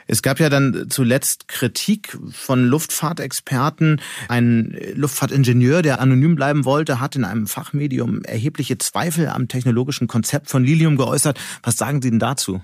Es 0.07 0.21
gab 0.21 0.39
ja 0.39 0.49
dann 0.49 0.85
zuletzt 0.89 1.47
Kritik 1.47 2.15
von 2.29 2.63
Luftfahrtexperten. 2.63 4.01
Ein 4.29 4.77
Luftfahrtingenieur, 4.93 5.81
der 5.81 5.99
anonym 5.99 6.35
bleiben 6.35 6.63
wollte, 6.63 6.99
hat 6.99 7.15
in 7.15 7.23
einem 7.23 7.47
Fachmedium 7.47 8.21
erhebliche 8.23 8.77
Zweifel 8.77 9.27
am 9.27 9.47
technologischen 9.47 10.07
Konzept 10.07 10.49
von 10.49 10.63
Lilium 10.63 10.97
geäußert. 10.97 11.39
Was 11.63 11.77
sagen 11.77 12.03
Sie 12.03 12.11
denn 12.11 12.19
dazu? 12.19 12.61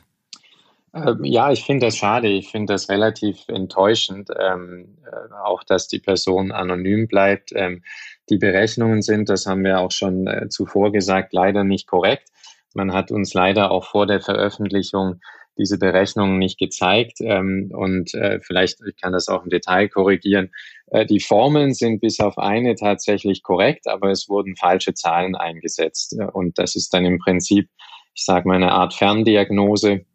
Ähm, 0.94 1.24
ja, 1.24 1.52
ich 1.52 1.64
finde 1.64 1.88
das 1.88 1.98
schade. 1.98 2.28
Ich 2.28 2.50
finde 2.50 2.74
das 2.74 2.90
relativ 2.90 3.48
enttäuschend, 3.48 4.30
ähm, 4.38 4.98
äh, 5.06 5.34
auch 5.44 5.64
dass 5.64 5.88
die 5.88 6.00
Person 6.00 6.52
anonym 6.52 7.08
bleibt. 7.08 7.52
Ähm, 7.56 7.82
die 8.30 8.38
Berechnungen 8.38 9.02
sind, 9.02 9.30
das 9.30 9.46
haben 9.46 9.64
wir 9.64 9.80
auch 9.80 9.92
schon 9.92 10.28
äh, 10.28 10.48
zuvor 10.50 10.92
gesagt, 10.92 11.34
leider 11.34 11.64
nicht 11.64 11.88
korrekt. 11.88 12.30
Man 12.74 12.94
hat 12.94 13.12
uns 13.12 13.34
leider 13.34 13.72
auch 13.72 13.86
vor 13.86 14.08
der 14.08 14.22
Veröffentlichung 14.22 15.20
diese 15.58 15.78
Berechnungen 15.78 16.40
nicht 16.40 16.58
gezeigt. 16.58 17.18
Ähm, 17.20 17.72
und 17.74 18.14
äh, 18.14 18.40
vielleicht, 18.40 18.80
ich 18.88 19.00
kann 19.02 19.12
das 19.12 19.28
auch 19.28 19.44
im 19.44 19.50
Detail 19.50 19.90
korrigieren, 19.90 20.52
äh, 20.88 21.06
die 21.06 21.20
Formeln 21.20 21.74
sind 21.74 22.00
bis 22.00 22.20
auf 22.20 22.38
eine 22.38 22.76
tatsächlich 22.76 23.44
korrekt, 23.44 23.88
aber 23.88 24.12
es 24.12 24.30
wurden 24.30 24.56
falsche 24.56 24.94
Zahlen 24.94 25.36
eingesetzt. 25.36 26.16
Und 26.34 26.58
das 26.58 26.76
ist 26.76 26.94
dann 26.94 27.06
im 27.06 27.20
Prinzip, 27.20 27.70
ich 28.14 28.24
sage 28.24 28.48
mal, 28.48 28.56
eine 28.56 28.72
Art 28.72 28.94
Ferndiagnose 28.94 30.06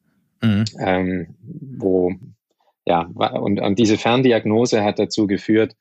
Mhm. 0.42 0.64
Ähm, 0.78 1.34
wo, 1.78 2.12
ja, 2.84 3.02
und, 3.02 3.60
und 3.60 3.78
diese 3.78 3.98
Ferndiagnose 3.98 4.84
hat 4.84 4.98
dazu 4.98 5.26
geführt, 5.26 5.74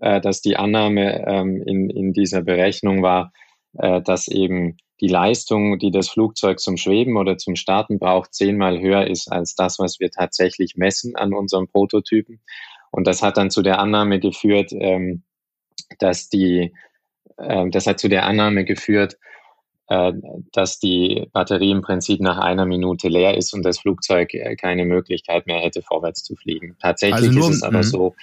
äh, 0.00 0.20
dass 0.20 0.40
die 0.40 0.56
Annahme 0.56 1.26
ähm, 1.26 1.62
in, 1.66 1.90
in 1.90 2.12
dieser 2.12 2.42
Berechnung 2.42 3.02
war, 3.02 3.32
äh, 3.78 4.00
dass 4.02 4.28
eben 4.28 4.76
die 5.00 5.08
Leistung, 5.08 5.78
die 5.78 5.90
das 5.90 6.10
Flugzeug 6.10 6.60
zum 6.60 6.76
Schweben 6.76 7.16
oder 7.16 7.38
zum 7.38 7.56
Starten 7.56 7.98
braucht, 7.98 8.34
zehnmal 8.34 8.80
höher 8.80 9.06
ist 9.06 9.32
als 9.32 9.54
das, 9.54 9.78
was 9.78 9.98
wir 9.98 10.10
tatsächlich 10.10 10.76
messen 10.76 11.16
an 11.16 11.32
unserem 11.32 11.68
Prototypen. 11.68 12.40
Und 12.90 13.06
das 13.06 13.22
hat 13.22 13.36
dann 13.36 13.50
zu 13.50 13.62
der 13.62 13.78
Annahme 13.78 14.20
geführt, 14.20 14.72
ähm, 14.72 15.22
dass 15.98 16.28
die, 16.28 16.74
äh, 17.38 17.70
das 17.70 17.86
hat 17.86 17.98
zu 17.98 18.08
der 18.08 18.26
Annahme 18.26 18.64
geführt, 18.64 19.16
äh, 19.88 20.12
dass 20.52 20.78
die 20.78 21.28
Batterie 21.32 21.70
im 21.70 21.82
Prinzip 21.82 22.20
nach 22.20 22.38
einer 22.38 22.66
Minute 22.66 23.08
leer 23.08 23.36
ist 23.36 23.54
und 23.54 23.64
das 23.64 23.80
Flugzeug 23.80 24.34
äh, 24.34 24.56
keine 24.56 24.84
Möglichkeit 24.84 25.46
mehr 25.46 25.60
hätte, 25.60 25.82
vorwärts 25.82 26.22
zu 26.22 26.36
fliegen. 26.36 26.76
Tatsächlich 26.80 27.28
also 27.28 27.38
nur, 27.38 27.50
ist 27.50 27.56
es 27.56 27.62
aber 27.62 27.78
mhm. 27.78 27.82
so, 27.82 28.14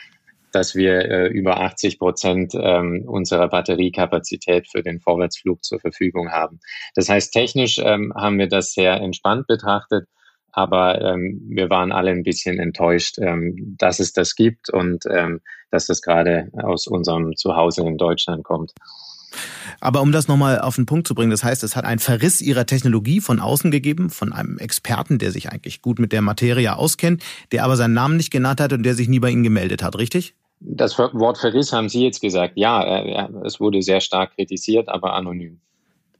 dass 0.51 0.75
wir 0.75 0.99
äh, 1.09 1.27
über 1.27 1.59
80 1.61 1.99
Prozent 1.99 2.53
ähm, 2.55 3.03
unserer 3.07 3.47
Batteriekapazität 3.49 4.67
für 4.69 4.81
den 4.81 4.99
Vorwärtsflug 4.99 5.63
zur 5.63 5.79
Verfügung 5.79 6.31
haben. 6.31 6.59
Das 6.95 7.09
heißt, 7.09 7.33
technisch 7.33 7.79
ähm, 7.79 8.13
haben 8.15 8.39
wir 8.39 8.47
das 8.47 8.73
sehr 8.73 8.95
entspannt 9.01 9.47
betrachtet, 9.47 10.07
aber 10.51 11.01
ähm, 11.01 11.41
wir 11.49 11.69
waren 11.69 11.91
alle 11.91 12.11
ein 12.11 12.23
bisschen 12.23 12.59
enttäuscht, 12.59 13.17
ähm, 13.19 13.75
dass 13.77 13.99
es 13.99 14.13
das 14.13 14.35
gibt 14.35 14.69
und 14.71 15.05
ähm, 15.09 15.41
dass 15.69 15.85
das 15.85 16.01
gerade 16.01 16.49
aus 16.53 16.87
unserem 16.87 17.35
Zuhause 17.35 17.81
in 17.81 17.97
Deutschland 17.97 18.43
kommt. 18.43 18.71
Aber 19.79 20.01
um 20.01 20.11
das 20.11 20.27
nochmal 20.27 20.59
auf 20.59 20.75
den 20.75 20.85
Punkt 20.85 21.07
zu 21.07 21.15
bringen, 21.15 21.31
das 21.31 21.43
heißt, 21.43 21.63
es 21.63 21.75
hat 21.75 21.85
einen 21.85 21.99
Verriss 21.99 22.41
ihrer 22.41 22.65
Technologie 22.65 23.21
von 23.21 23.39
außen 23.39 23.71
gegeben, 23.71 24.09
von 24.09 24.33
einem 24.33 24.57
Experten, 24.57 25.19
der 25.19 25.31
sich 25.31 25.51
eigentlich 25.51 25.81
gut 25.81 25.99
mit 25.99 26.11
der 26.11 26.21
Materie 26.21 26.75
auskennt, 26.75 27.23
der 27.51 27.63
aber 27.63 27.75
seinen 27.75 27.93
Namen 27.93 28.17
nicht 28.17 28.31
genannt 28.31 28.59
hat 28.59 28.73
und 28.73 28.83
der 28.83 28.95
sich 28.95 29.07
nie 29.07 29.19
bei 29.19 29.29
Ihnen 29.29 29.43
gemeldet 29.43 29.83
hat, 29.83 29.97
richtig? 29.97 30.33
Das 30.59 30.97
Wort 30.97 31.37
Verriss 31.37 31.71
haben 31.71 31.89
Sie 31.89 32.03
jetzt 32.03 32.21
gesagt. 32.21 32.53
Ja, 32.55 33.29
es 33.45 33.59
wurde 33.59 33.81
sehr 33.83 34.01
stark 34.01 34.35
kritisiert, 34.35 34.89
aber 34.89 35.13
anonym. 35.13 35.59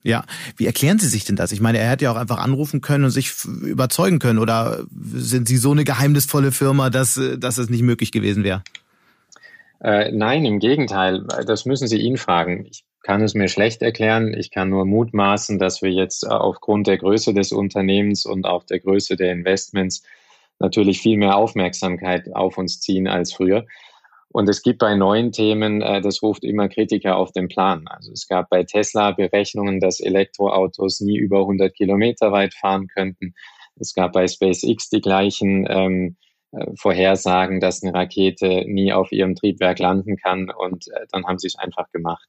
Ja, 0.03 0.23
wie 0.55 0.67
erklären 0.67 0.99
Sie 0.99 1.07
sich 1.07 1.25
denn 1.25 1.35
das? 1.35 1.51
Ich 1.51 1.59
meine, 1.59 1.79
er 1.79 1.89
hätte 1.89 2.05
ja 2.05 2.11
auch 2.11 2.17
einfach 2.17 2.37
anrufen 2.37 2.81
können 2.81 3.03
und 3.03 3.09
sich 3.09 3.33
überzeugen 3.45 4.19
können. 4.19 4.39
Oder 4.39 4.85
sind 5.13 5.47
Sie 5.47 5.57
so 5.57 5.71
eine 5.71 5.83
geheimnisvolle 5.83 6.51
Firma, 6.51 6.89
dass, 6.89 7.19
dass 7.37 7.57
es 7.57 7.69
nicht 7.69 7.81
möglich 7.81 8.11
gewesen 8.11 8.43
wäre? 8.43 8.63
Äh, 9.81 10.11
nein, 10.11 10.45
im 10.45 10.59
Gegenteil. 10.59 11.25
Das 11.45 11.65
müssen 11.65 11.87
Sie 11.87 11.97
ihn 11.97 12.17
fragen. 12.17 12.67
Ich 12.71 12.85
kann 13.03 13.21
es 13.21 13.33
mir 13.33 13.47
schlecht 13.47 13.81
erklären. 13.81 14.33
Ich 14.33 14.51
kann 14.51 14.69
nur 14.69 14.85
mutmaßen, 14.85 15.59
dass 15.59 15.81
wir 15.81 15.91
jetzt 15.91 16.23
äh, 16.23 16.27
aufgrund 16.27 16.87
der 16.87 16.97
Größe 16.97 17.33
des 17.33 17.51
Unternehmens 17.51 18.25
und 18.25 18.45
auch 18.45 18.63
der 18.63 18.79
Größe 18.79 19.15
der 19.15 19.31
Investments 19.31 20.03
natürlich 20.59 20.99
viel 21.01 21.17
mehr 21.17 21.35
Aufmerksamkeit 21.35 22.33
auf 22.35 22.57
uns 22.57 22.79
ziehen 22.79 23.07
als 23.07 23.33
früher. 23.33 23.65
Und 24.29 24.49
es 24.49 24.61
gibt 24.61 24.79
bei 24.79 24.95
neuen 24.95 25.31
Themen, 25.31 25.81
äh, 25.81 26.01
das 26.01 26.21
ruft 26.21 26.43
immer 26.43 26.69
Kritiker 26.69 27.17
auf 27.17 27.31
den 27.31 27.47
Plan. 27.47 27.87
Also 27.87 28.11
es 28.11 28.27
gab 28.27 28.49
bei 28.49 28.63
Tesla 28.63 29.11
Berechnungen, 29.11 29.79
dass 29.79 29.99
Elektroautos 29.99 30.99
nie 30.99 31.17
über 31.17 31.39
100 31.41 31.73
Kilometer 31.75 32.31
weit 32.31 32.53
fahren 32.53 32.87
könnten. 32.87 33.33
Es 33.79 33.93
gab 33.93 34.13
bei 34.13 34.27
SpaceX 34.27 34.89
die 34.89 35.01
gleichen 35.01 35.65
ähm, 35.69 36.17
äh, 36.51 36.65
Vorhersagen, 36.75 37.59
dass 37.59 37.83
eine 37.83 37.93
Rakete 37.93 38.65
nie 38.67 38.91
auf 38.91 39.11
ihrem 39.11 39.35
Triebwerk 39.35 39.79
landen 39.79 40.17
kann. 40.17 40.49
Und 40.49 40.85
dann 41.11 41.25
haben 41.25 41.37
sie 41.37 41.47
es 41.47 41.57
einfach 41.57 41.89
gemacht. 41.91 42.27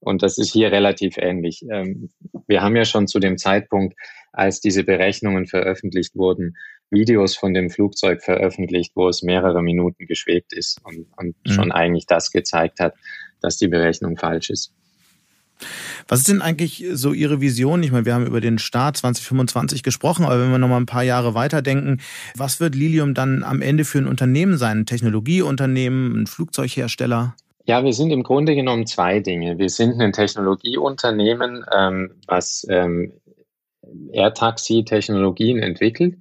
Und 0.00 0.22
das 0.22 0.38
ist 0.38 0.52
hier 0.52 0.70
relativ 0.70 1.16
ähnlich. 1.18 1.64
Ähm, 1.70 2.10
wir 2.46 2.62
haben 2.62 2.76
ja 2.76 2.84
schon 2.84 3.08
zu 3.08 3.18
dem 3.18 3.36
Zeitpunkt, 3.36 3.96
als 4.32 4.60
diese 4.60 4.84
Berechnungen 4.84 5.46
veröffentlicht 5.46 6.14
wurden, 6.14 6.56
Videos 6.90 7.36
von 7.36 7.52
dem 7.52 7.70
Flugzeug 7.70 8.22
veröffentlicht, 8.22 8.92
wo 8.94 9.08
es 9.08 9.22
mehrere 9.22 9.62
Minuten 9.62 10.06
geschwebt 10.06 10.52
ist 10.52 10.80
und, 10.84 11.06
und 11.16 11.36
mhm. 11.44 11.50
schon 11.50 11.72
eigentlich 11.72 12.06
das 12.06 12.30
gezeigt 12.30 12.80
hat, 12.80 12.94
dass 13.40 13.58
die 13.58 13.68
Berechnung 13.68 14.16
falsch 14.16 14.50
ist. 14.50 14.72
Was 16.06 16.20
ist 16.20 16.28
denn 16.28 16.40
eigentlich 16.40 16.86
so 16.92 17.12
Ihre 17.12 17.40
Vision? 17.40 17.82
Ich 17.82 17.90
meine, 17.90 18.06
wir 18.06 18.14
haben 18.14 18.26
über 18.26 18.40
den 18.40 18.58
Start 18.58 18.96
2025 18.96 19.82
gesprochen, 19.82 20.24
aber 20.24 20.40
wenn 20.40 20.50
wir 20.50 20.58
noch 20.58 20.68
mal 20.68 20.78
ein 20.78 20.86
paar 20.86 21.02
Jahre 21.02 21.34
weiterdenken, 21.34 22.00
was 22.36 22.60
wird 22.60 22.74
Lilium 22.74 23.12
dann 23.12 23.42
am 23.42 23.60
Ende 23.60 23.84
für 23.84 23.98
ein 23.98 24.06
Unternehmen 24.06 24.56
sein? 24.56 24.78
Ein 24.78 24.86
Technologieunternehmen, 24.86 26.22
ein 26.22 26.26
Flugzeughersteller? 26.26 27.34
Ja, 27.68 27.84
wir 27.84 27.92
sind 27.92 28.10
im 28.12 28.22
Grunde 28.22 28.54
genommen 28.54 28.86
zwei 28.86 29.20
Dinge. 29.20 29.58
Wir 29.58 29.68
sind 29.68 30.00
ein 30.00 30.14
Technologieunternehmen, 30.14 31.66
ähm, 31.70 32.14
was 32.26 32.66
ähm, 32.70 33.12
Air-Taxi-Technologien 34.10 35.58
entwickelt. 35.58 36.16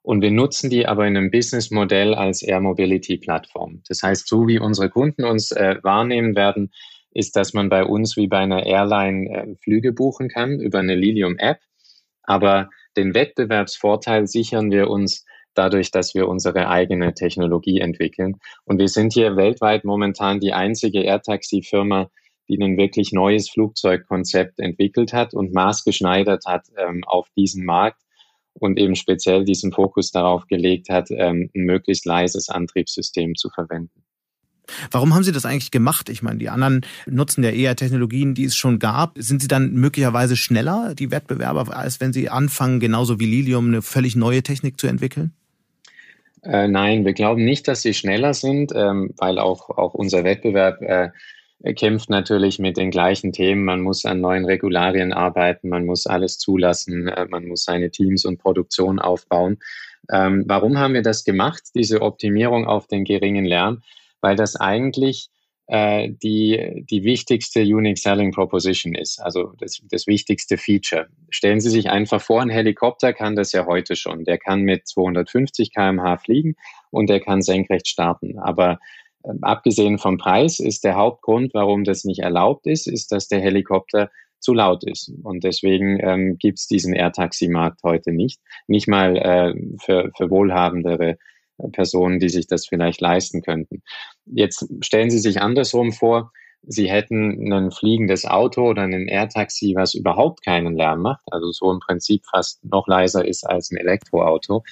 Und 0.00 0.22
wir 0.22 0.30
nutzen 0.30 0.70
die 0.70 0.86
aber 0.86 1.06
in 1.06 1.14
einem 1.14 1.30
Businessmodell 1.30 2.14
als 2.14 2.40
Air 2.40 2.60
Mobility 2.60 3.18
Plattform. 3.18 3.82
Das 3.86 4.02
heißt, 4.02 4.26
so 4.26 4.48
wie 4.48 4.58
unsere 4.58 4.88
Kunden 4.88 5.26
uns 5.26 5.52
äh, 5.52 5.76
wahrnehmen 5.82 6.34
werden, 6.34 6.72
ist, 7.10 7.36
dass 7.36 7.52
man 7.52 7.68
bei 7.68 7.84
uns 7.84 8.16
wie 8.16 8.26
bei 8.26 8.38
einer 8.38 8.64
Airline 8.64 9.28
äh, 9.28 9.56
Flüge 9.56 9.92
buchen 9.92 10.30
kann 10.30 10.58
über 10.58 10.78
eine 10.78 10.94
Lilium 10.94 11.36
App. 11.36 11.58
Aber 12.22 12.70
den 12.96 13.12
Wettbewerbsvorteil 13.12 14.26
sichern 14.26 14.70
wir 14.70 14.88
uns 14.88 15.26
dadurch, 15.58 15.90
dass 15.90 16.14
wir 16.14 16.28
unsere 16.28 16.68
eigene 16.68 17.14
Technologie 17.14 17.80
entwickeln. 17.80 18.36
Und 18.64 18.78
wir 18.78 18.88
sind 18.88 19.12
hier 19.12 19.36
weltweit 19.36 19.84
momentan 19.84 20.40
die 20.40 20.52
einzige 20.52 21.02
Airtaxi-Firma, 21.02 22.08
die 22.48 22.58
ein 22.62 22.78
wirklich 22.78 23.12
neues 23.12 23.50
Flugzeugkonzept 23.50 24.58
entwickelt 24.60 25.12
hat 25.12 25.34
und 25.34 25.52
maßgeschneidert 25.52 26.44
hat 26.46 26.66
ähm, 26.78 27.02
auf 27.04 27.28
diesen 27.36 27.64
Markt 27.64 28.00
und 28.54 28.78
eben 28.78 28.94
speziell 28.94 29.44
diesen 29.44 29.72
Fokus 29.72 30.10
darauf 30.10 30.46
gelegt 30.46 30.88
hat, 30.88 31.10
ähm, 31.10 31.50
ein 31.54 31.64
möglichst 31.64 32.06
leises 32.06 32.48
Antriebssystem 32.48 33.34
zu 33.34 33.50
verwenden. 33.50 34.04
Warum 34.90 35.14
haben 35.14 35.24
Sie 35.24 35.32
das 35.32 35.46
eigentlich 35.46 35.70
gemacht? 35.70 36.08
Ich 36.08 36.22
meine, 36.22 36.38
die 36.38 36.50
anderen 36.50 36.82
nutzen 37.06 37.42
ja 37.42 37.50
eher 37.50 37.76
Technologien, 37.76 38.34
die 38.34 38.44
es 38.44 38.54
schon 38.56 38.78
gab. 38.78 39.16
Sind 39.18 39.40
Sie 39.40 39.48
dann 39.48 39.72
möglicherweise 39.72 40.36
schneller, 40.36 40.94
die 40.94 41.10
Wettbewerber, 41.10 41.74
als 41.74 42.00
wenn 42.00 42.12
Sie 42.12 42.28
anfangen, 42.28 42.78
genauso 42.78 43.18
wie 43.18 43.26
Lilium, 43.26 43.68
eine 43.68 43.82
völlig 43.82 44.14
neue 44.14 44.42
Technik 44.42 44.78
zu 44.78 44.86
entwickeln? 44.86 45.32
Äh, 46.42 46.68
nein, 46.68 47.04
wir 47.04 47.12
glauben 47.12 47.44
nicht, 47.44 47.68
dass 47.68 47.82
sie 47.82 47.94
schneller 47.94 48.34
sind, 48.34 48.72
ähm, 48.74 49.14
weil 49.16 49.38
auch, 49.38 49.70
auch 49.70 49.94
unser 49.94 50.24
Wettbewerb 50.24 50.80
äh, 50.82 51.10
kämpft 51.74 52.10
natürlich 52.10 52.58
mit 52.58 52.76
den 52.76 52.90
gleichen 52.90 53.32
Themen. 53.32 53.64
Man 53.64 53.80
muss 53.80 54.04
an 54.04 54.20
neuen 54.20 54.44
Regularien 54.44 55.12
arbeiten, 55.12 55.68
man 55.68 55.84
muss 55.84 56.06
alles 56.06 56.38
zulassen, 56.38 57.08
äh, 57.08 57.26
man 57.26 57.46
muss 57.46 57.64
seine 57.64 57.90
Teams 57.90 58.24
und 58.24 58.38
Produktion 58.38 58.98
aufbauen. 58.98 59.58
Ähm, 60.10 60.44
warum 60.46 60.78
haben 60.78 60.94
wir 60.94 61.02
das 61.02 61.24
gemacht, 61.24 61.62
diese 61.74 62.00
Optimierung 62.02 62.66
auf 62.66 62.86
den 62.86 63.04
geringen 63.04 63.44
Lärm? 63.44 63.82
Weil 64.20 64.36
das 64.36 64.56
eigentlich 64.56 65.30
äh, 65.68 66.08
die, 66.22 66.84
die 66.88 67.04
wichtigste 67.04 67.60
Unique 67.60 67.98
Selling 67.98 68.32
Proposition 68.32 68.94
ist, 68.94 69.20
also 69.20 69.52
das, 69.58 69.82
das 69.90 70.06
wichtigste 70.06 70.56
Feature. 70.56 71.08
Stellen 71.28 71.60
Sie 71.60 71.68
sich 71.68 71.90
einfach 71.90 72.22
vor, 72.22 72.40
ein 72.40 72.48
Helikopter 72.48 73.12
kann 73.12 73.36
das 73.36 73.52
ja 73.52 73.66
heute 73.66 73.94
schon. 73.94 74.24
Der 74.24 74.38
kann 74.38 74.62
mit 74.62 74.88
250 74.88 75.74
kmh 75.74 76.16
fliegen 76.16 76.56
und 76.90 77.10
der 77.10 77.20
kann 77.20 77.42
senkrecht 77.42 77.86
starten. 77.86 78.38
Aber 78.38 78.78
äh, 79.22 79.32
abgesehen 79.42 79.98
vom 79.98 80.16
Preis 80.16 80.58
ist 80.58 80.84
der 80.84 80.96
Hauptgrund, 80.96 81.52
warum 81.52 81.84
das 81.84 82.04
nicht 82.04 82.20
erlaubt 82.20 82.66
ist, 82.66 82.86
ist, 82.86 83.12
dass 83.12 83.28
der 83.28 83.40
Helikopter 83.40 84.10
zu 84.40 84.54
laut 84.54 84.84
ist. 84.84 85.12
Und 85.22 85.44
deswegen 85.44 86.00
ähm, 86.00 86.38
gibt 86.38 86.60
es 86.60 86.66
diesen 86.66 86.94
Air-Taxi-Markt 86.94 87.82
heute 87.82 88.12
nicht. 88.12 88.40
Nicht 88.68 88.88
mal 88.88 89.16
äh, 89.16 89.54
für, 89.84 90.12
für 90.16 90.30
wohlhabendere 90.30 91.18
Personen, 91.72 92.18
die 92.18 92.28
sich 92.28 92.46
das 92.46 92.66
vielleicht 92.66 93.00
leisten 93.00 93.42
könnten. 93.42 93.82
Jetzt 94.26 94.66
stellen 94.80 95.10
Sie 95.10 95.18
sich 95.18 95.40
andersrum 95.40 95.92
vor, 95.92 96.32
Sie 96.62 96.90
hätten 96.90 97.52
ein 97.52 97.70
fliegendes 97.70 98.24
Auto 98.24 98.68
oder 98.68 98.82
ein 98.82 99.06
Air-Taxi, 99.08 99.74
was 99.76 99.94
überhaupt 99.94 100.44
keinen 100.44 100.76
Lärm 100.76 101.00
macht, 101.00 101.24
also 101.30 101.50
so 101.52 101.70
im 101.72 101.78
Prinzip 101.78 102.24
fast 102.26 102.64
noch 102.64 102.88
leiser 102.88 103.26
ist 103.26 103.44
als 103.44 103.70
ein 103.70 103.76
Elektroauto, 103.76 104.64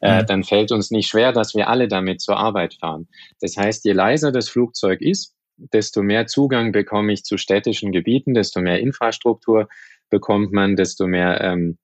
äh, 0.00 0.22
mhm. 0.22 0.26
dann 0.26 0.44
fällt 0.44 0.72
uns 0.72 0.90
nicht 0.90 1.08
schwer, 1.08 1.32
dass 1.32 1.54
wir 1.54 1.68
alle 1.68 1.88
damit 1.88 2.20
zur 2.20 2.38
Arbeit 2.38 2.74
fahren. 2.74 3.08
Das 3.40 3.56
heißt, 3.56 3.84
je 3.84 3.92
leiser 3.92 4.32
das 4.32 4.48
Flugzeug 4.48 5.00
ist, 5.00 5.34
desto 5.56 6.02
mehr 6.02 6.26
Zugang 6.26 6.72
bekomme 6.72 7.12
ich 7.12 7.24
zu 7.24 7.36
städtischen 7.36 7.92
Gebieten, 7.92 8.34
desto 8.34 8.60
mehr 8.60 8.80
Infrastruktur 8.80 9.68
bekommt 10.10 10.52
man, 10.52 10.76
desto 10.76 11.06
mehr 11.06 11.40
ähm, 11.40 11.78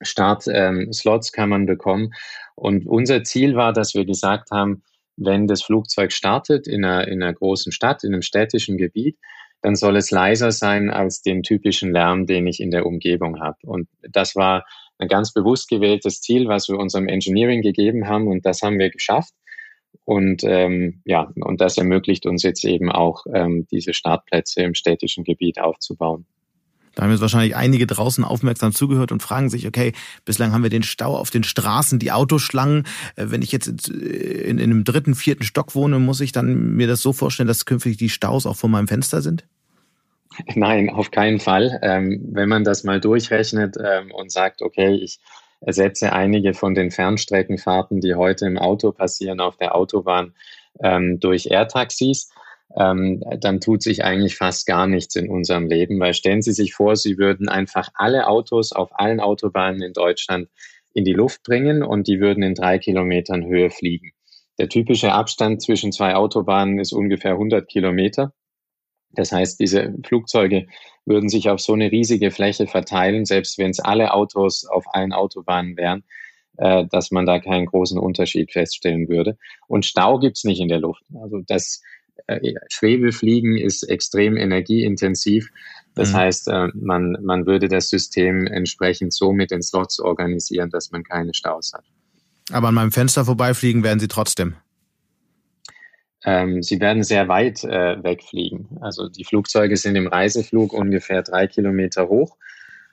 Startslots 0.00 0.48
ähm, 0.48 1.32
kann 1.32 1.48
man 1.48 1.66
bekommen. 1.66 2.12
Und 2.54 2.86
unser 2.86 3.24
Ziel 3.24 3.56
war, 3.56 3.72
dass 3.72 3.94
wir 3.94 4.04
gesagt 4.04 4.50
haben, 4.50 4.82
wenn 5.16 5.46
das 5.46 5.62
Flugzeug 5.62 6.12
startet 6.12 6.66
in 6.66 6.84
einer, 6.84 7.06
in 7.08 7.22
einer 7.22 7.32
großen 7.32 7.72
Stadt, 7.72 8.04
in 8.04 8.12
einem 8.12 8.22
städtischen 8.22 8.76
Gebiet, 8.76 9.18
dann 9.60 9.76
soll 9.76 9.96
es 9.96 10.10
leiser 10.10 10.50
sein 10.50 10.90
als 10.90 11.22
den 11.22 11.42
typischen 11.42 11.92
Lärm, 11.92 12.26
den 12.26 12.46
ich 12.46 12.60
in 12.60 12.70
der 12.70 12.84
Umgebung 12.84 13.40
habe. 13.40 13.58
Und 13.62 13.88
das 14.02 14.34
war 14.34 14.64
ein 14.98 15.08
ganz 15.08 15.32
bewusst 15.32 15.68
gewähltes 15.68 16.20
Ziel, 16.20 16.48
was 16.48 16.68
wir 16.68 16.78
unserem 16.78 17.08
Engineering 17.08 17.62
gegeben 17.62 18.08
haben 18.08 18.26
und 18.28 18.44
das 18.44 18.62
haben 18.62 18.78
wir 18.78 18.90
geschafft. 18.90 19.32
Und 20.04 20.42
ähm, 20.44 21.02
ja, 21.04 21.30
und 21.36 21.60
das 21.60 21.78
ermöglicht 21.78 22.26
uns 22.26 22.42
jetzt 22.42 22.64
eben 22.64 22.90
auch, 22.90 23.24
ähm, 23.32 23.66
diese 23.70 23.94
Startplätze 23.94 24.62
im 24.62 24.74
städtischen 24.74 25.22
Gebiet 25.22 25.60
aufzubauen. 25.60 26.26
Da 26.94 27.02
haben 27.02 27.10
jetzt 27.10 27.20
wahrscheinlich 27.20 27.56
einige 27.56 27.86
draußen 27.86 28.24
aufmerksam 28.24 28.72
zugehört 28.72 29.12
und 29.12 29.22
fragen 29.22 29.48
sich, 29.48 29.66
okay, 29.66 29.92
bislang 30.24 30.52
haben 30.52 30.62
wir 30.62 30.70
den 30.70 30.82
Stau 30.82 31.16
auf 31.16 31.30
den 31.30 31.44
Straßen, 31.44 31.98
die 31.98 32.12
Autoschlangen. 32.12 32.84
Äh, 33.16 33.26
wenn 33.28 33.42
ich 33.42 33.52
jetzt 33.52 33.88
in, 33.88 34.58
in 34.58 34.60
einem 34.60 34.84
dritten, 34.84 35.14
vierten 35.14 35.44
Stock 35.44 35.74
wohne, 35.74 35.98
muss 35.98 36.20
ich 36.20 36.32
dann 36.32 36.74
mir 36.74 36.86
das 36.86 37.00
so 37.00 37.12
vorstellen, 37.12 37.46
dass 37.46 37.64
künftig 37.64 37.96
die 37.96 38.10
Staus 38.10 38.46
auch 38.46 38.56
vor 38.56 38.70
meinem 38.70 38.88
Fenster 38.88 39.22
sind? 39.22 39.44
Nein, 40.54 40.90
auf 40.90 41.10
keinen 41.10 41.40
Fall. 41.40 41.78
Ähm, 41.82 42.20
wenn 42.32 42.48
man 42.48 42.64
das 42.64 42.84
mal 42.84 43.00
durchrechnet 43.00 43.76
ähm, 43.82 44.10
und 44.12 44.32
sagt, 44.32 44.62
okay, 44.62 44.94
ich 44.94 45.18
ersetze 45.60 46.12
einige 46.12 46.54
von 46.54 46.74
den 46.74 46.90
Fernstreckenfahrten, 46.90 48.00
die 48.00 48.14
heute 48.14 48.46
im 48.46 48.58
Auto 48.58 48.92
passieren, 48.92 49.40
auf 49.40 49.56
der 49.56 49.74
Autobahn 49.74 50.34
ähm, 50.82 51.20
durch 51.20 51.46
Airtaxis, 51.46 52.30
ähm, 52.76 53.22
dann 53.40 53.60
tut 53.60 53.82
sich 53.82 54.04
eigentlich 54.04 54.36
fast 54.36 54.66
gar 54.66 54.86
nichts 54.86 55.14
in 55.16 55.28
unserem 55.28 55.66
Leben, 55.66 56.00
weil 56.00 56.14
stellen 56.14 56.42
Sie 56.42 56.52
sich 56.52 56.74
vor, 56.74 56.96
Sie 56.96 57.18
würden 57.18 57.48
einfach 57.48 57.88
alle 57.94 58.26
Autos 58.26 58.72
auf 58.72 58.90
allen 58.92 59.20
Autobahnen 59.20 59.82
in 59.82 59.92
Deutschland 59.92 60.48
in 60.94 61.04
die 61.04 61.12
Luft 61.12 61.42
bringen 61.42 61.82
und 61.82 62.06
die 62.06 62.20
würden 62.20 62.42
in 62.42 62.54
drei 62.54 62.78
Kilometern 62.78 63.44
Höhe 63.44 63.70
fliegen. 63.70 64.12
Der 64.58 64.68
typische 64.68 65.12
Abstand 65.12 65.62
zwischen 65.62 65.92
zwei 65.92 66.14
Autobahnen 66.14 66.78
ist 66.78 66.92
ungefähr 66.92 67.32
100 67.32 67.68
Kilometer. 67.68 68.32
Das 69.10 69.32
heißt, 69.32 69.60
diese 69.60 69.94
Flugzeuge 70.04 70.66
würden 71.04 71.28
sich 71.28 71.50
auf 71.50 71.60
so 71.60 71.72
eine 71.72 71.90
riesige 71.90 72.30
Fläche 72.30 72.66
verteilen, 72.66 73.24
selbst 73.24 73.58
wenn 73.58 73.70
es 73.70 73.80
alle 73.80 74.14
Autos 74.14 74.64
auf 74.64 74.84
allen 74.94 75.12
Autobahnen 75.12 75.76
wären, 75.76 76.04
äh, 76.56 76.86
dass 76.90 77.10
man 77.10 77.26
da 77.26 77.38
keinen 77.38 77.66
großen 77.66 77.98
Unterschied 77.98 78.52
feststellen 78.52 79.08
würde. 79.08 79.36
Und 79.68 79.84
Stau 79.84 80.18
gibt's 80.18 80.44
nicht 80.44 80.60
in 80.60 80.68
der 80.68 80.80
Luft. 80.80 81.02
Also 81.20 81.40
das 81.46 81.82
Schwebefliegen 82.68 83.56
ist 83.56 83.82
extrem 83.84 84.36
energieintensiv. 84.36 85.50
Das 85.94 86.12
mhm. 86.12 86.16
heißt, 86.16 86.48
äh, 86.48 86.68
man, 86.74 87.18
man 87.22 87.46
würde 87.46 87.68
das 87.68 87.90
System 87.90 88.46
entsprechend 88.46 89.12
so 89.12 89.32
mit 89.32 89.50
den 89.50 89.62
Slots 89.62 90.00
organisieren, 90.00 90.70
dass 90.70 90.90
man 90.90 91.02
keine 91.04 91.34
Staus 91.34 91.72
hat. 91.74 91.84
Aber 92.50 92.68
an 92.68 92.74
meinem 92.74 92.92
Fenster 92.92 93.24
vorbeifliegen 93.24 93.82
werden 93.84 94.00
Sie 94.00 94.08
trotzdem? 94.08 94.56
Ähm, 96.24 96.62
sie 96.62 96.80
werden 96.80 97.02
sehr 97.02 97.28
weit 97.28 97.64
äh, 97.64 98.02
wegfliegen. 98.02 98.68
Also 98.80 99.08
die 99.08 99.24
Flugzeuge 99.24 99.76
sind 99.76 99.96
im 99.96 100.06
Reiseflug 100.06 100.72
ungefähr 100.72 101.22
drei 101.22 101.46
Kilometer 101.46 102.08
hoch. 102.08 102.36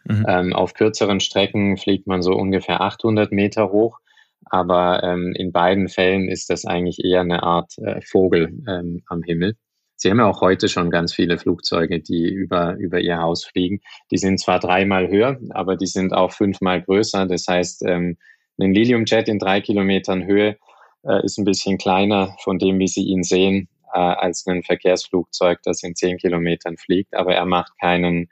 Mhm. 0.05 0.25
Ähm, 0.27 0.53
auf 0.53 0.73
kürzeren 0.73 1.19
Strecken 1.19 1.77
fliegt 1.77 2.07
man 2.07 2.21
so 2.21 2.33
ungefähr 2.33 2.81
800 2.81 3.31
Meter 3.31 3.71
hoch. 3.71 3.99
Aber 4.45 5.03
ähm, 5.03 5.33
in 5.35 5.51
beiden 5.51 5.89
Fällen 5.89 6.27
ist 6.29 6.49
das 6.49 6.65
eigentlich 6.65 7.03
eher 7.03 7.21
eine 7.21 7.43
Art 7.43 7.77
äh, 7.77 8.01
Vogel 8.01 8.63
ähm, 8.67 9.03
am 9.07 9.23
Himmel. 9.23 9.55
Sie 9.95 10.09
haben 10.09 10.19
ja 10.19 10.27
auch 10.27 10.39
heute 10.39 10.69
schon 10.69 10.91
ganz 10.91 11.13
viele 11.13 11.37
Flugzeuge, 11.37 11.99
die 11.99 12.29
über, 12.29 12.75
über 12.75 13.01
ihr 13.01 13.19
Haus 13.19 13.43
fliegen. 13.43 13.81
Die 14.11 14.17
sind 14.17 14.39
zwar 14.39 14.59
dreimal 14.59 15.09
höher, 15.09 15.37
aber 15.49 15.75
die 15.75 15.87
sind 15.87 16.13
auch 16.13 16.31
fünfmal 16.31 16.81
größer. 16.81 17.25
Das 17.25 17.45
heißt, 17.47 17.83
ähm, 17.85 18.17
ein 18.57 18.73
Lilium-Jet 18.73 19.27
in 19.27 19.39
drei 19.39 19.59
Kilometern 19.59 20.25
Höhe 20.25 20.57
äh, 21.03 21.23
ist 21.25 21.37
ein 21.37 21.45
bisschen 21.45 21.77
kleiner 21.77 22.35
von 22.43 22.59
dem, 22.59 22.79
wie 22.79 22.87
Sie 22.87 23.03
ihn 23.03 23.23
sehen, 23.23 23.67
äh, 23.93 23.99
als 23.99 24.45
ein 24.47 24.63
Verkehrsflugzeug, 24.63 25.59
das 25.63 25.83
in 25.83 25.95
zehn 25.95 26.17
Kilometern 26.17 26.77
fliegt. 26.77 27.13
Aber 27.13 27.35
er 27.35 27.45
macht 27.45 27.73
keinen, 27.79 28.29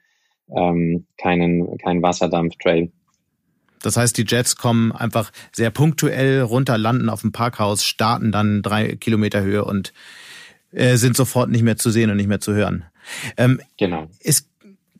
ähm, 0.56 1.06
keinen, 1.18 1.78
keinen 1.80 2.02
Wasserdampftrail. 2.02 2.92
Das 3.82 3.98
heißt, 3.98 4.18
die 4.18 4.26
Jets 4.28 4.56
kommen 4.56 4.92
einfach 4.92 5.32
sehr 5.52 5.72
punktuell 5.72 6.42
runter, 6.42 6.78
landen 6.78 7.10
auf 7.10 7.22
dem 7.22 7.32
Parkhaus, 7.32 7.84
starten 7.84 8.32
dann 8.32 8.62
drei 8.62 8.96
Kilometer 8.96 9.42
Höhe 9.42 9.66
und 9.66 9.94
äh, 10.72 10.98
sind 10.98 11.16
sofort 11.16 11.50
nicht 11.50 11.64
mehr 11.64 11.78
zu 11.78 11.90
sehen 11.92 12.10
und 12.10 12.18
nicht 12.18 12.28
mehr 12.28 12.42
zu 12.42 12.54
hören. 12.54 12.86
Ähm, 13.38 13.62
genau. 13.78 14.10
Es 14.22 14.50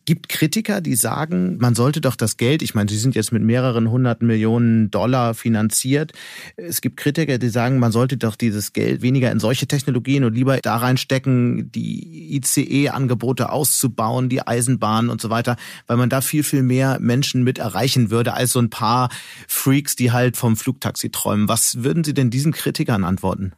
gibt 0.08 0.30
Kritiker, 0.30 0.80
die 0.80 0.96
sagen, 0.96 1.58
man 1.60 1.76
sollte 1.76 2.00
doch 2.00 2.16
das 2.16 2.38
Geld, 2.38 2.62
ich 2.62 2.74
meine, 2.74 2.90
sie 2.90 2.98
sind 2.98 3.14
jetzt 3.14 3.34
mit 3.34 3.44
mehreren 3.44 3.92
hundert 3.92 4.22
Millionen 4.22 4.90
Dollar 4.90 5.34
finanziert. 5.34 6.14
Es 6.56 6.80
gibt 6.80 6.96
Kritiker, 6.96 7.38
die 7.38 7.50
sagen, 7.50 7.78
man 7.78 7.92
sollte 7.92 8.16
doch 8.16 8.38
dieses 8.38 8.72
Geld 8.72 9.02
weniger 9.02 9.30
in 9.32 9.42
solche 9.42 9.68
Technologien 9.68 10.24
und 10.24 10.34
lieber 10.34 10.58
da 10.60 10.78
reinstecken, 10.78 11.74
die 11.74 12.38
ICE-Angebote 12.38 13.52
auszubauen, 13.52 14.30
die 14.30 14.42
Eisenbahn 14.48 15.10
und 15.10 15.20
so 15.20 15.30
weiter, 15.30 15.58
weil 15.88 15.98
man 15.98 16.10
da 16.10 16.22
viel, 16.22 16.44
viel 16.44 16.64
mehr 16.64 17.00
Menschen 17.02 17.44
mit 17.44 17.60
erreichen 17.60 18.10
würde 18.10 18.34
als 18.34 18.54
so 18.54 18.60
ein 18.60 18.70
paar 18.70 19.10
Freaks, 19.50 19.98
die 19.98 20.14
halt 20.14 20.38
vom 20.38 20.56
Flugtaxi 20.56 21.10
träumen. 21.10 21.50
Was 21.50 21.84
würden 21.84 22.06
Sie 22.06 22.14
denn 22.14 22.30
diesen 22.30 22.54
Kritikern 22.54 23.04
antworten? 23.04 23.52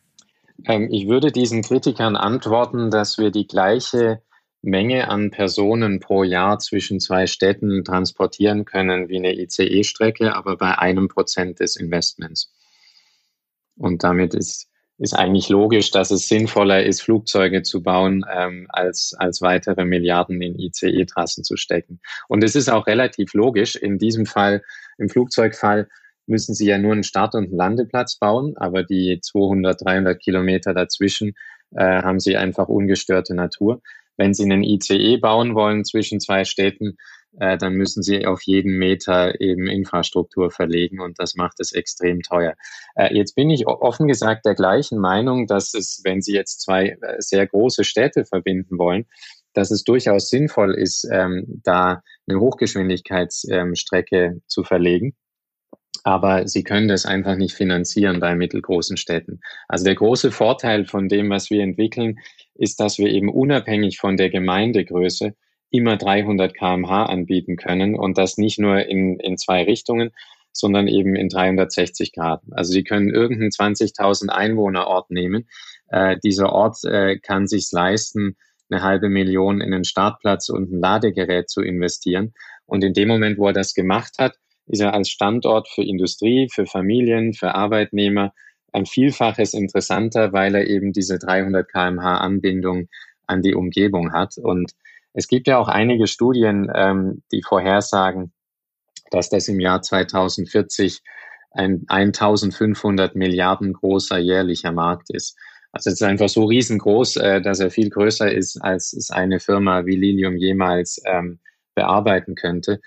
Ähm, 0.66 0.90
ich 0.92 1.08
würde 1.08 1.32
diesen 1.32 1.62
Kritikern 1.62 2.16
antworten, 2.16 2.90
dass 2.90 3.20
wir 3.20 3.30
die 3.30 3.46
gleiche 3.46 4.24
Menge 4.62 5.08
an 5.08 5.32
Personen 5.32 6.00
pro 6.00 6.24
Jahr 6.24 6.60
zwischen 6.60 7.00
zwei 7.00 7.28
Städten 7.28 7.84
transportieren 7.84 8.66
können 8.66 9.08
wie 9.08 9.18
eine 9.18 9.34
ICE-Strecke, 9.34 10.36
aber 10.36 10.58
bei 10.58 10.78
einem 10.78 11.08
Prozent 11.08 11.60
des 11.60 11.76
Investments. 11.76 12.52
Und 13.78 14.04
damit 14.04 14.34
ist, 14.34 14.68
ist 14.98 15.14
eigentlich 15.14 15.48
logisch, 15.48 15.92
dass 15.92 16.12
es 16.12 16.28
sinnvoller 16.28 16.84
ist, 16.84 17.02
Flugzeuge 17.02 17.64
zu 17.64 17.82
bauen, 17.82 18.26
ähm, 18.30 18.68
als, 18.70 19.16
als 19.18 19.42
weitere 19.42 19.86
Milliarden 19.86 20.42
in 20.42 20.60
ICE-Trassen 20.60 21.46
zu 21.46 21.56
stecken. 21.56 22.02
Und 22.28 22.44
es 22.44 22.56
ist 22.56 22.70
auch 22.70 22.86
relativ 22.86 23.34
logisch. 23.34 23.76
In 23.78 23.98
diesem 23.98 24.26
Fall, 24.26 24.62
im 24.98 25.08
Flugzeugfall, 25.08 25.88
müssen 26.28 26.54
sie 26.54 26.68
ja 26.68 26.78
nur 26.78 26.92
einen 26.92 27.04
Start- 27.04 27.34
und 27.34 27.46
einen 27.46 27.56
Landeplatz 27.56 28.18
bauen, 28.18 28.56
aber 28.58 28.84
die 28.84 29.20
200, 29.22 29.82
300 29.84 30.22
Kilometer 30.22 30.74
dazwischen 30.74 31.34
äh, 31.72 32.02
haben 32.02 32.20
sie 32.20 32.38
einfach 32.38 32.68
ungestörte 32.68 33.34
Natur. 33.34 33.82
Wenn 34.20 34.34
Sie 34.34 34.44
einen 34.44 34.64
ICE 34.64 35.18
bauen 35.18 35.56
wollen 35.56 35.86
zwischen 35.86 36.20
zwei 36.20 36.44
Städten, 36.44 36.98
äh, 37.40 37.58
dann 37.58 37.76
müssen 37.76 38.04
Sie 38.04 38.26
auf 38.26 38.42
jeden 38.42 38.78
Meter 38.78 39.40
eben 39.40 39.68
Infrastruktur 39.68 40.52
verlegen 40.52 41.00
und 41.00 41.20
das 41.20 41.36
macht 41.36 41.62
es 41.62 41.72
extrem 41.72 42.22
teuer. 42.22 42.56
Äh, 42.96 43.16
jetzt 43.16 43.36
bin 43.36 43.50
ich 43.50 43.66
offen 43.66 44.10
gesagt 44.10 44.46
der 44.46 44.56
gleichen 44.56 45.00
Meinung, 45.00 45.48
dass 45.48 45.74
es, 45.74 46.02
wenn 46.04 46.22
Sie 46.22 46.34
jetzt 46.34 46.60
zwei 46.60 46.98
äh, 47.02 47.16
sehr 47.20 47.48
große 47.48 47.86
Städte 47.86 48.26
verbinden 48.26 48.78
wollen, 48.78 49.06
dass 49.54 49.72
es 49.72 49.86
durchaus 49.86 50.30
sinnvoll 50.30 50.76
ist, 50.76 51.08
ähm, 51.10 51.62
da 51.64 52.04
eine 52.28 52.42
Hochgeschwindigkeitsstrecke 52.42 54.18
ähm, 54.18 54.42
zu 54.48 54.64
verlegen 54.64 55.16
aber 56.04 56.48
sie 56.48 56.64
können 56.64 56.88
das 56.88 57.06
einfach 57.06 57.36
nicht 57.36 57.54
finanzieren 57.54 58.20
bei 58.20 58.36
mittelgroßen 58.36 58.98
Städten. 58.98 59.42
Also 59.68 59.86
der 59.86 59.96
große 59.96 60.32
Vorteil 60.32 60.86
von 60.86 61.08
dem, 61.08 61.30
was 61.30 61.50
wir 61.50 61.62
entwickeln, 61.62 62.20
ist, 62.56 62.80
dass 62.80 62.98
wir 62.98 63.08
eben 63.08 63.30
unabhängig 63.30 64.00
von 64.00 64.18
der 64.18 64.30
Gemeindegröße 64.30 65.34
immer 65.72 65.98
300 65.98 66.54
kmh 66.54 67.06
anbieten 67.06 67.56
können 67.56 67.96
und 67.96 68.18
das 68.18 68.38
nicht 68.38 68.60
nur 68.60 68.86
in, 68.86 69.20
in 69.20 69.38
zwei 69.38 69.64
Richtungen, 69.64 70.12
sondern 70.52 70.88
eben 70.88 71.16
in 71.16 71.30
360 71.30 72.12
Grad. 72.14 72.42
Also 72.52 72.72
Sie 72.72 72.84
können 72.84 73.10
irgendeinen 73.10 73.52
20.000 73.52 74.30
Einwohnerort 74.30 75.12
nehmen. 75.12 75.48
Äh, 75.90 76.18
dieser 76.24 76.52
Ort 76.52 76.84
äh, 76.84 77.20
kann 77.20 77.48
sich 77.48 77.72
leisten, 77.72 78.36
eine 78.72 78.84
halbe 78.84 79.10
Million 79.10 79.62
in 79.62 79.74
einen 79.74 79.84
Startplatz 79.84 80.50
und 80.50 80.72
ein 80.72 80.80
Ladegerät 80.80 81.50
zu 81.50 81.62
investieren. 81.62 82.34
Und 82.66 82.84
in 82.84 82.94
dem 82.94 83.08
Moment, 83.08 83.38
wo 83.38 83.48
er 83.48 83.54
das 83.54 83.74
gemacht 83.74 84.16
hat, 84.20 84.38
ist 84.70 84.82
er 84.82 84.94
als 84.94 85.10
Standort 85.10 85.68
für 85.68 85.84
Industrie, 85.84 86.48
für 86.50 86.66
Familien, 86.66 87.34
für 87.34 87.56
Arbeitnehmer 87.56 88.34
ein 88.72 88.86
Vielfaches 88.86 89.54
interessanter, 89.54 90.32
weil 90.32 90.56
er 90.56 90.68
eben 90.68 90.94
diese 90.94 91.18
300 91.18 91.68
kmh 91.68 92.18
Anbindung 92.18 92.88
an 93.26 93.42
die 93.42 93.56
Umgebung 93.56 94.14
hat. 94.14 94.38
Und 94.38 94.74
es 95.14 95.28
gibt 95.28 95.48
ja 95.48 95.58
auch 95.58 95.68
einige 95.68 96.08
Studien, 96.08 96.72
ähm, 96.74 97.24
die 97.32 97.42
vorhersagen, 97.42 98.32
dass 99.12 99.30
das 99.30 99.48
im 99.48 99.60
Jahr 99.60 99.82
2040 99.82 101.02
ein 101.52 101.86
1500 101.88 103.16
Milliarden 103.16 103.74
großer 103.74 104.20
jährlicher 104.20 104.72
Markt 104.72 105.10
ist. 105.10 105.36
Also 105.72 105.90
es 105.90 105.96
ist 105.96 106.04
einfach 106.04 106.30
so 106.30 106.46
riesengroß, 106.46 107.18
äh, 107.18 107.42
dass 107.42 107.60
er 107.60 107.72
viel 107.72 107.90
größer 107.90 108.32
ist, 108.32 108.58
als 108.62 108.94
es 108.94 109.10
eine 109.10 109.40
Firma 109.40 109.86
wie 109.86 109.96
Lilium 109.96 110.36
jemals 110.36 111.02
ähm, 111.06 111.40
bearbeiten 111.76 112.36
könnte. 112.36 112.82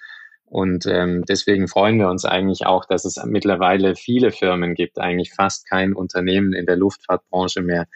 Und 0.52 0.84
ähm, 0.84 1.24
deswegen 1.26 1.66
freuen 1.66 1.98
wir 1.98 2.10
uns 2.10 2.26
eigentlich 2.26 2.66
auch, 2.66 2.84
dass 2.84 3.06
es 3.06 3.16
mittlerweile 3.24 3.96
viele 3.96 4.32
Firmen 4.32 4.74
gibt, 4.74 4.98
eigentlich 4.98 5.32
fast 5.32 5.66
kein 5.66 5.94
Unternehmen 5.94 6.52
in 6.52 6.66
der 6.66 6.76
Luftfahrtbranche 6.76 7.62
mehr 7.62 7.86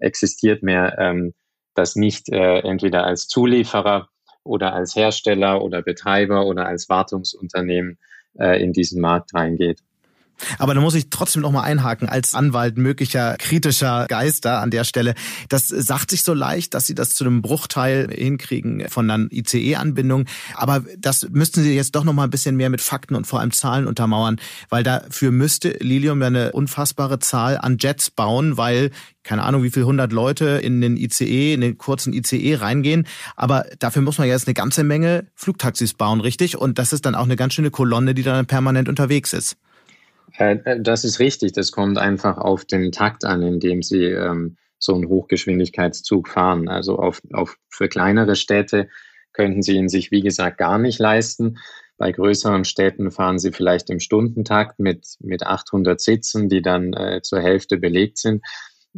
existiert 0.00 0.62
mehr, 0.62 0.96
ähm, 0.98 1.34
das 1.74 1.94
nicht 1.94 2.30
äh, 2.30 2.60
entweder 2.60 3.04
als 3.04 3.28
Zulieferer 3.28 4.08
oder 4.44 4.72
als 4.72 4.96
Hersteller 4.96 5.60
oder 5.60 5.82
Betreiber 5.82 6.46
oder 6.46 6.64
als 6.64 6.88
Wartungsunternehmen 6.88 7.98
äh, 8.38 8.62
in 8.62 8.72
diesen 8.72 9.02
Markt 9.02 9.34
reingeht. 9.34 9.80
Aber 10.58 10.74
da 10.74 10.80
muss 10.80 10.94
ich 10.94 11.10
trotzdem 11.10 11.42
noch 11.42 11.52
mal 11.52 11.62
einhaken 11.62 12.08
als 12.08 12.34
Anwalt 12.34 12.76
möglicher 12.78 13.36
kritischer 13.38 14.06
Geister 14.08 14.60
an 14.60 14.70
der 14.70 14.84
Stelle. 14.84 15.14
Das 15.48 15.68
sagt 15.68 16.10
sich 16.10 16.22
so 16.22 16.34
leicht, 16.34 16.74
dass 16.74 16.86
Sie 16.86 16.94
das 16.94 17.14
zu 17.14 17.24
einem 17.24 17.42
Bruchteil 17.42 18.08
hinkriegen 18.10 18.88
von 18.88 19.10
einer 19.10 19.30
ICE-Anbindung. 19.32 20.26
Aber 20.54 20.84
das 20.98 21.28
müssten 21.30 21.62
Sie 21.62 21.74
jetzt 21.74 21.94
doch 21.94 22.04
noch 22.04 22.12
mal 22.12 22.24
ein 22.24 22.30
bisschen 22.30 22.56
mehr 22.56 22.70
mit 22.70 22.80
Fakten 22.80 23.14
und 23.14 23.26
vor 23.26 23.40
allem 23.40 23.52
Zahlen 23.52 23.86
untermauern, 23.86 24.36
weil 24.68 24.82
dafür 24.82 25.30
müsste 25.30 25.70
Lilium 25.80 26.20
ja 26.20 26.26
eine 26.26 26.52
unfassbare 26.52 27.18
Zahl 27.18 27.58
an 27.58 27.78
Jets 27.80 28.10
bauen, 28.10 28.56
weil 28.56 28.90
keine 29.26 29.42
Ahnung, 29.42 29.64
wie 29.64 29.70
viel 29.70 29.84
hundert 29.84 30.12
Leute 30.12 30.44
in 30.62 30.80
den 30.80 30.96
ICE, 30.96 31.52
in 31.52 31.60
den 31.60 31.78
kurzen 31.78 32.12
ICE 32.12 32.54
reingehen. 32.54 33.06
Aber 33.34 33.66
dafür 33.80 34.02
muss 34.02 34.18
man 34.18 34.28
jetzt 34.28 34.46
eine 34.46 34.54
ganze 34.54 34.84
Menge 34.84 35.26
Flugtaxis 35.34 35.94
bauen, 35.94 36.20
richtig? 36.20 36.56
Und 36.56 36.78
das 36.78 36.92
ist 36.92 37.04
dann 37.06 37.16
auch 37.16 37.24
eine 37.24 37.34
ganz 37.34 37.54
schöne 37.54 37.72
Kolonne, 37.72 38.14
die 38.14 38.22
dann 38.22 38.46
permanent 38.46 38.88
unterwegs 38.88 39.32
ist. 39.32 39.56
Äh, 40.38 40.80
das 40.80 41.04
ist 41.04 41.18
richtig. 41.18 41.52
Das 41.52 41.72
kommt 41.72 41.98
einfach 41.98 42.38
auf 42.38 42.64
den 42.64 42.92
Takt 42.92 43.24
an, 43.24 43.42
in 43.42 43.60
dem 43.60 43.82
Sie 43.82 44.04
ähm, 44.04 44.56
so 44.78 44.94
einen 44.94 45.08
Hochgeschwindigkeitszug 45.08 46.28
fahren. 46.28 46.68
Also 46.68 46.98
auf, 46.98 47.20
auf, 47.32 47.56
für 47.68 47.88
kleinere 47.88 48.36
Städte 48.36 48.88
könnten 49.32 49.62
Sie 49.62 49.76
ihn 49.76 49.88
sich, 49.88 50.10
wie 50.10 50.22
gesagt, 50.22 50.58
gar 50.58 50.78
nicht 50.78 50.98
leisten. 50.98 51.58
Bei 51.98 52.12
größeren 52.12 52.64
Städten 52.64 53.10
fahren 53.10 53.38
Sie 53.38 53.52
vielleicht 53.52 53.88
im 53.88 54.00
Stundentakt 54.00 54.78
mit, 54.78 55.16
mit 55.20 55.44
800 55.44 56.00
Sitzen, 56.00 56.48
die 56.48 56.60
dann 56.60 56.92
äh, 56.92 57.22
zur 57.22 57.40
Hälfte 57.40 57.78
belegt 57.78 58.18
sind. 58.18 58.44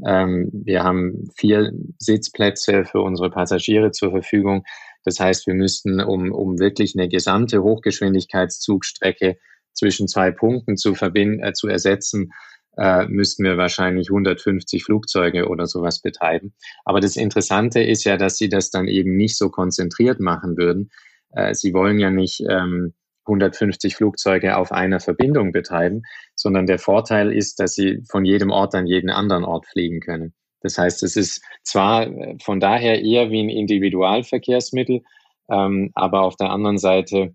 Ähm, 0.04 0.50
wir 0.52 0.82
haben 0.82 1.30
vier 1.36 1.72
Sitzplätze 1.98 2.84
für 2.84 3.00
unsere 3.00 3.30
Passagiere 3.30 3.92
zur 3.92 4.10
Verfügung. 4.10 4.64
Das 5.04 5.20
heißt, 5.20 5.46
wir 5.46 5.54
müssten, 5.54 6.00
um, 6.00 6.32
um 6.32 6.58
wirklich 6.58 6.94
eine 6.96 7.08
gesamte 7.08 7.62
Hochgeschwindigkeitszugstrecke 7.62 9.38
zwischen 9.78 10.08
zwei 10.08 10.30
Punkten 10.30 10.76
zu 10.76 10.94
verbinden, 10.94 11.42
äh, 11.42 11.52
zu 11.52 11.68
ersetzen, 11.68 12.32
äh, 12.76 13.06
müssten 13.06 13.44
wir 13.44 13.56
wahrscheinlich 13.56 14.10
150 14.10 14.84
Flugzeuge 14.84 15.48
oder 15.48 15.66
sowas 15.66 16.00
betreiben. 16.00 16.54
Aber 16.84 17.00
das 17.00 17.16
Interessante 17.16 17.80
ist 17.80 18.04
ja, 18.04 18.16
dass 18.16 18.36
sie 18.36 18.48
das 18.48 18.70
dann 18.70 18.86
eben 18.86 19.16
nicht 19.16 19.36
so 19.36 19.50
konzentriert 19.50 20.20
machen 20.20 20.56
würden. 20.56 20.90
Äh, 21.30 21.54
sie 21.54 21.72
wollen 21.74 21.98
ja 21.98 22.10
nicht 22.10 22.40
ähm, 22.48 22.94
150 23.26 23.96
Flugzeuge 23.96 24.56
auf 24.56 24.72
einer 24.72 25.00
Verbindung 25.00 25.52
betreiben, 25.52 26.02
sondern 26.34 26.66
der 26.66 26.78
Vorteil 26.78 27.32
ist, 27.32 27.60
dass 27.60 27.74
sie 27.74 28.02
von 28.08 28.24
jedem 28.24 28.50
Ort 28.50 28.74
an 28.74 28.86
jeden 28.86 29.10
anderen 29.10 29.44
Ort 29.44 29.66
fliegen 29.66 30.00
können. 30.00 30.34
Das 30.60 30.78
heißt, 30.78 31.02
es 31.02 31.16
ist 31.16 31.42
zwar 31.62 32.06
äh, 32.06 32.36
von 32.42 32.60
daher 32.60 33.02
eher 33.02 33.30
wie 33.30 33.40
ein 33.40 33.50
Individualverkehrsmittel, 33.50 35.02
ähm, 35.50 35.90
aber 35.94 36.22
auf 36.22 36.36
der 36.36 36.50
anderen 36.50 36.78
Seite 36.78 37.34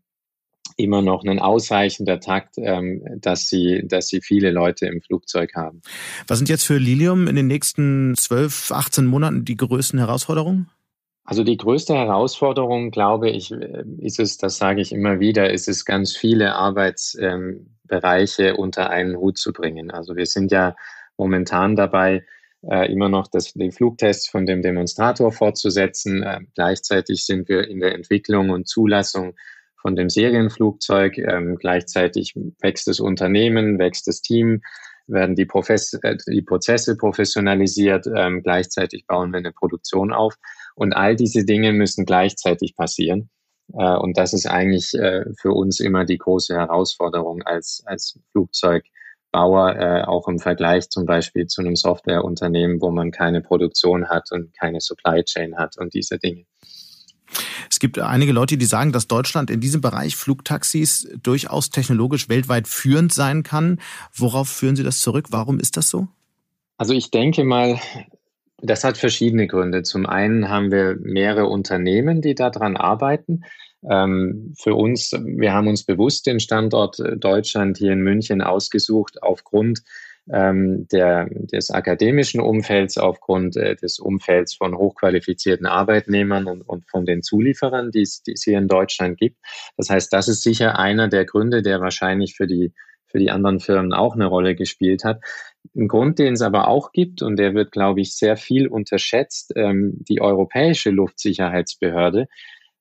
immer 0.77 1.01
noch 1.01 1.23
ein 1.23 1.39
ausreichender 1.39 2.19
Takt, 2.19 2.55
ähm, 2.57 3.03
dass 3.19 3.47
sie, 3.47 3.83
dass 3.85 4.07
sie 4.07 4.21
viele 4.21 4.51
Leute 4.51 4.87
im 4.87 5.01
Flugzeug 5.01 5.55
haben. 5.55 5.81
Was 6.27 6.37
sind 6.39 6.49
jetzt 6.49 6.65
für 6.65 6.77
Lilium 6.77 7.27
in 7.27 7.35
den 7.35 7.47
nächsten 7.47 8.15
12, 8.15 8.71
18 8.71 9.05
Monaten 9.05 9.45
die 9.45 9.57
größten 9.57 9.99
Herausforderungen? 9.99 10.69
Also 11.25 11.43
die 11.43 11.57
größte 11.57 11.93
Herausforderung, 11.93 12.91
glaube 12.91 13.29
ich, 13.29 13.51
äh, 13.51 13.83
ist 13.99 14.19
es, 14.19 14.37
das 14.37 14.57
sage 14.57 14.81
ich 14.81 14.91
immer 14.91 15.19
wieder, 15.19 15.51
ist 15.51 15.67
es 15.67 15.85
ganz 15.85 16.15
viele 16.15 16.55
Arbeitsbereiche 16.55 18.47
ähm, 18.49 18.55
unter 18.57 18.89
einen 18.89 19.15
Hut 19.17 19.37
zu 19.37 19.53
bringen. 19.53 19.91
Also 19.91 20.15
wir 20.15 20.25
sind 20.25 20.51
ja 20.51 20.75
momentan 21.17 21.75
dabei, 21.75 22.25
äh, 22.69 22.91
immer 22.91 23.09
noch 23.09 23.27
das, 23.27 23.53
den 23.53 23.71
Flugtest 23.71 24.29
von 24.29 24.45
dem 24.45 24.61
Demonstrator 24.61 25.31
fortzusetzen. 25.31 26.23
Äh, 26.23 26.41
gleichzeitig 26.55 27.25
sind 27.25 27.49
wir 27.49 27.67
in 27.67 27.79
der 27.79 27.93
Entwicklung 27.93 28.49
und 28.49 28.67
Zulassung 28.67 29.35
von 29.83 29.95
dem 29.95 30.09
Serienflugzeug. 30.09 31.19
Ähm, 31.19 31.57
gleichzeitig 31.59 32.33
wächst 32.61 32.87
das 32.87 32.99
Unternehmen, 32.99 33.77
wächst 33.77 34.07
das 34.07 34.21
Team, 34.21 34.61
werden 35.05 35.35
die, 35.35 35.45
Profes 35.45 35.93
äh, 36.01 36.17
die 36.27 36.41
Prozesse 36.41 36.97
professionalisiert, 36.97 38.07
ähm, 38.15 38.41
gleichzeitig 38.41 39.05
bauen 39.05 39.31
wir 39.31 39.39
eine 39.39 39.51
Produktion 39.51 40.11
auf. 40.11 40.35
Und 40.73 40.93
all 40.93 41.15
diese 41.15 41.45
Dinge 41.45 41.73
müssen 41.73 42.05
gleichzeitig 42.05 42.75
passieren. 42.75 43.29
Äh, 43.73 43.97
und 43.97 44.17
das 44.17 44.33
ist 44.33 44.47
eigentlich 44.47 44.93
äh, 44.95 45.25
für 45.39 45.51
uns 45.51 45.79
immer 45.79 46.05
die 46.05 46.17
große 46.17 46.55
Herausforderung 46.55 47.43
als, 47.43 47.83
als 47.85 48.17
Flugzeugbauer, 48.31 49.75
äh, 49.75 50.03
auch 50.03 50.27
im 50.29 50.39
Vergleich 50.39 50.89
zum 50.89 51.05
Beispiel 51.05 51.45
zu 51.47 51.61
einem 51.61 51.75
Softwareunternehmen, 51.75 52.81
wo 52.81 52.89
man 52.89 53.11
keine 53.11 53.41
Produktion 53.41 54.07
hat 54.07 54.31
und 54.31 54.57
keine 54.57 54.79
Supply 54.79 55.23
Chain 55.23 55.57
hat 55.57 55.77
und 55.77 55.93
diese 55.93 56.17
Dinge. 56.17 56.45
Es 57.69 57.79
gibt 57.79 57.99
einige 57.99 58.31
Leute, 58.31 58.57
die 58.57 58.65
sagen, 58.65 58.91
dass 58.91 59.07
Deutschland 59.07 59.49
in 59.49 59.59
diesem 59.59 59.81
Bereich 59.81 60.15
Flugtaxis 60.15 61.07
durchaus 61.21 61.69
technologisch 61.69 62.29
weltweit 62.29 62.67
führend 62.67 63.13
sein 63.13 63.43
kann. 63.43 63.79
Worauf 64.13 64.49
führen 64.49 64.75
Sie 64.75 64.83
das 64.83 64.99
zurück? 64.99 65.27
Warum 65.31 65.59
ist 65.59 65.77
das 65.77 65.89
so? 65.89 66.07
Also 66.77 66.93
ich 66.93 67.11
denke 67.11 67.43
mal, 67.43 67.79
das 68.61 68.83
hat 68.83 68.97
verschiedene 68.97 69.47
Gründe. 69.47 69.83
Zum 69.83 70.05
einen 70.05 70.49
haben 70.49 70.71
wir 70.71 70.97
mehrere 70.99 71.47
Unternehmen, 71.47 72.21
die 72.21 72.35
daran 72.35 72.77
arbeiten. 72.77 73.43
Ähm, 73.89 74.53
für 74.57 74.75
uns, 74.75 75.11
wir 75.11 75.53
haben 75.53 75.67
uns 75.67 75.83
bewusst 75.83 76.25
den 76.25 76.39
Standort 76.39 76.97
Deutschland 77.17 77.77
hier 77.77 77.91
in 77.91 78.01
München 78.01 78.41
ausgesucht 78.41 79.21
aufgrund 79.21 79.83
ähm, 80.31 80.87
der, 80.91 81.27
des 81.29 81.69
akademischen 81.71 82.39
Umfelds, 82.39 82.97
aufgrund 82.97 83.57
äh, 83.57 83.75
des 83.75 83.99
Umfelds 83.99 84.55
von 84.55 84.77
hochqualifizierten 84.77 85.65
Arbeitnehmern 85.65 86.47
und, 86.47 86.61
und 86.61 86.89
von 86.89 87.05
den 87.05 87.21
Zulieferern, 87.21 87.91
die 87.91 88.01
es, 88.01 88.23
hier 88.43 88.57
in 88.57 88.67
Deutschland 88.67 89.17
gibt. 89.17 89.37
Das 89.77 89.89
heißt, 89.89 90.13
das 90.13 90.27
ist 90.27 90.43
sicher 90.43 90.79
einer 90.79 91.09
der 91.09 91.25
Gründe, 91.25 91.61
der 91.61 91.81
wahrscheinlich 91.81 92.35
für 92.35 92.47
die 92.47 92.73
für 93.13 93.19
die 93.19 93.29
anderen 93.29 93.59
Firmen 93.59 93.93
auch 93.93 94.15
eine 94.15 94.25
Rolle 94.25 94.55
gespielt 94.55 95.03
hat. 95.03 95.21
Ein 95.75 95.87
Grund, 95.87 96.17
den 96.17 96.33
es 96.33 96.41
aber 96.41 96.67
auch 96.67 96.91
gibt, 96.91 97.21
und 97.21 97.37
der 97.37 97.53
wird, 97.53 97.71
glaube 97.71 98.01
ich, 98.01 98.15
sehr 98.15 98.37
viel 98.37 98.67
unterschätzt, 98.67 99.53
ähm, 99.55 100.03
die 100.09 100.19
Europäische 100.19 100.89
Luftsicherheitsbehörde 100.89 102.27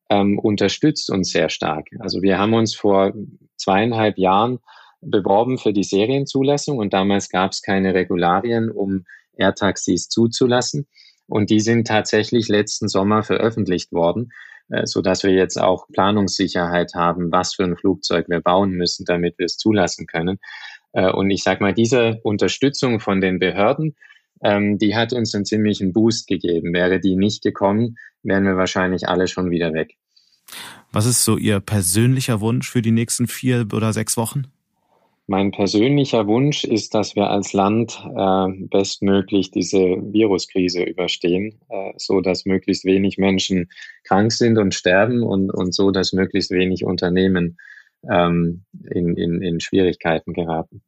ähm, 0.08 0.38
unterstützt 0.38 1.10
uns 1.10 1.30
sehr 1.30 1.50
stark. 1.50 1.88
Also 1.98 2.22
wir 2.22 2.38
haben 2.38 2.54
uns 2.54 2.74
vor 2.74 3.12
zweieinhalb 3.56 4.16
Jahren 4.16 4.58
beworben 5.02 5.58
für 5.58 5.72
die 5.72 5.84
Serienzulassung 5.84 6.78
und 6.78 6.92
damals 6.92 7.28
gab 7.28 7.52
es 7.52 7.60
keine 7.60 7.92
Regularien, 7.92 8.70
um 8.70 9.04
Airtaxis 9.36 10.08
zuzulassen. 10.08 10.86
Und 11.26 11.50
die 11.50 11.60
sind 11.60 11.86
tatsächlich 11.86 12.48
letzten 12.48 12.88
Sommer 12.88 13.22
veröffentlicht 13.22 13.92
worden, 13.92 14.32
äh, 14.68 14.86
so 14.86 15.02
dass 15.02 15.24
wir 15.24 15.32
jetzt 15.32 15.60
auch 15.60 15.86
Planungssicherheit 15.88 16.94
haben, 16.94 17.32
was 17.32 17.54
für 17.54 17.64
ein 17.64 17.76
Flugzeug 17.76 18.28
wir 18.28 18.40
bauen 18.40 18.72
müssen, 18.72 19.04
damit 19.04 19.38
wir 19.38 19.46
es 19.46 19.56
zulassen 19.56 20.06
können. 20.06 20.38
Äh, 20.92 21.10
und 21.10 21.30
ich 21.30 21.42
sage 21.42 21.62
mal, 21.62 21.74
diese 21.74 22.20
Unterstützung 22.22 23.00
von 23.00 23.20
den 23.20 23.38
Behörden, 23.38 23.96
ähm, 24.42 24.78
die 24.78 24.94
hat 24.94 25.12
uns 25.12 25.34
einen 25.34 25.44
ziemlichen 25.44 25.92
Boost 25.92 26.26
gegeben. 26.26 26.72
Wäre 26.72 27.00
die 27.00 27.16
nicht 27.16 27.42
gekommen, 27.42 27.96
wären 28.22 28.44
wir 28.44 28.56
wahrscheinlich 28.56 29.08
alle 29.08 29.26
schon 29.26 29.50
wieder 29.50 29.72
weg. 29.72 29.96
Was 30.90 31.06
ist 31.06 31.24
so 31.24 31.38
Ihr 31.38 31.60
persönlicher 31.60 32.40
Wunsch 32.40 32.70
für 32.70 32.82
die 32.82 32.90
nächsten 32.90 33.26
vier 33.26 33.66
oder 33.72 33.92
sechs 33.92 34.16
Wochen? 34.16 34.48
Mein 35.28 35.52
persönlicher 35.52 36.26
Wunsch 36.26 36.64
ist, 36.64 36.94
dass 36.94 37.14
wir 37.14 37.30
als 37.30 37.52
Land 37.52 38.02
äh, 38.04 38.46
bestmöglich 38.68 39.52
diese 39.52 39.78
Viruskrise 39.78 40.82
überstehen, 40.82 41.60
äh, 41.68 41.92
so 41.96 42.20
dass 42.20 42.44
möglichst 42.44 42.84
wenig 42.84 43.18
Menschen 43.18 43.68
krank 44.02 44.32
sind 44.32 44.58
und 44.58 44.74
sterben 44.74 45.22
und, 45.22 45.50
und 45.50 45.74
so, 45.74 45.92
dass 45.92 46.12
möglichst 46.12 46.50
wenig 46.50 46.84
Unternehmen 46.84 47.56
ähm, 48.10 48.64
in, 48.90 49.16
in, 49.16 49.40
in 49.42 49.60
Schwierigkeiten 49.60 50.32
geraten. 50.32 50.82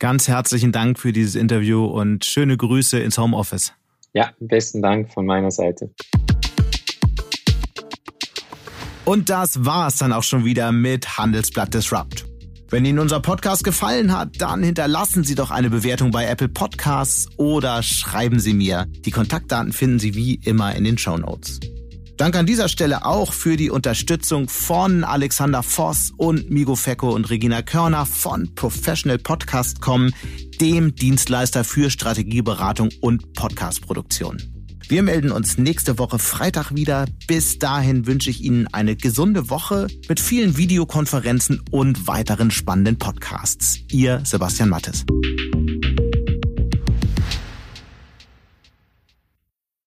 Ganz 0.00 0.26
herzlichen 0.26 0.72
Dank 0.72 0.98
für 0.98 1.12
dieses 1.12 1.36
Interview 1.36 1.84
und 1.84 2.24
schöne 2.24 2.56
Grüße 2.56 2.98
ins 2.98 3.18
Homeoffice. 3.18 3.72
Ja, 4.12 4.32
besten 4.40 4.82
Dank 4.82 5.12
von 5.12 5.26
meiner 5.26 5.52
Seite. 5.52 5.94
Und 9.04 9.30
das 9.30 9.64
war's 9.64 9.98
dann 9.98 10.12
auch 10.12 10.24
schon 10.24 10.44
wieder 10.44 10.72
mit 10.72 11.18
Handelsblatt 11.18 11.72
Disrupt. 11.72 12.29
Wenn 12.70 12.84
Ihnen 12.84 13.00
unser 13.00 13.18
Podcast 13.18 13.64
gefallen 13.64 14.16
hat, 14.16 14.40
dann 14.40 14.62
hinterlassen 14.62 15.24
Sie 15.24 15.34
doch 15.34 15.50
eine 15.50 15.70
Bewertung 15.70 16.12
bei 16.12 16.26
Apple 16.26 16.48
Podcasts 16.48 17.28
oder 17.36 17.82
schreiben 17.82 18.38
Sie 18.38 18.54
mir. 18.54 18.86
Die 19.04 19.10
Kontaktdaten 19.10 19.72
finden 19.72 19.98
Sie 19.98 20.14
wie 20.14 20.36
immer 20.44 20.76
in 20.76 20.84
den 20.84 20.96
Show 20.96 21.16
Notes. 21.16 21.58
Danke 22.16 22.38
an 22.38 22.46
dieser 22.46 22.68
Stelle 22.68 23.04
auch 23.06 23.32
für 23.32 23.56
die 23.56 23.70
Unterstützung 23.70 24.48
von 24.48 25.02
Alexander 25.02 25.64
Voss 25.64 26.12
und 26.16 26.48
Migo 26.50 26.76
Fecko 26.76 27.10
und 27.10 27.28
Regina 27.28 27.62
Körner 27.62 28.06
von 28.06 28.54
Professional 28.54 29.18
Podcast.com, 29.18 30.12
dem 30.60 30.94
Dienstleister 30.94 31.64
für 31.64 31.90
Strategieberatung 31.90 32.90
und 33.00 33.32
Podcastproduktion. 33.32 34.59
Wir 34.90 35.04
melden 35.04 35.30
uns 35.30 35.56
nächste 35.56 36.00
Woche 36.00 36.18
Freitag 36.18 36.74
wieder. 36.74 37.04
Bis 37.28 37.60
dahin 37.60 38.08
wünsche 38.08 38.28
ich 38.28 38.42
Ihnen 38.42 38.66
eine 38.72 38.96
gesunde 38.96 39.48
Woche 39.48 39.86
mit 40.08 40.18
vielen 40.18 40.56
Videokonferenzen 40.56 41.62
und 41.70 42.08
weiteren 42.08 42.50
spannenden 42.50 42.98
Podcasts. 42.98 43.78
Ihr 43.92 44.20
Sebastian 44.24 44.68
Mattes. 44.68 45.04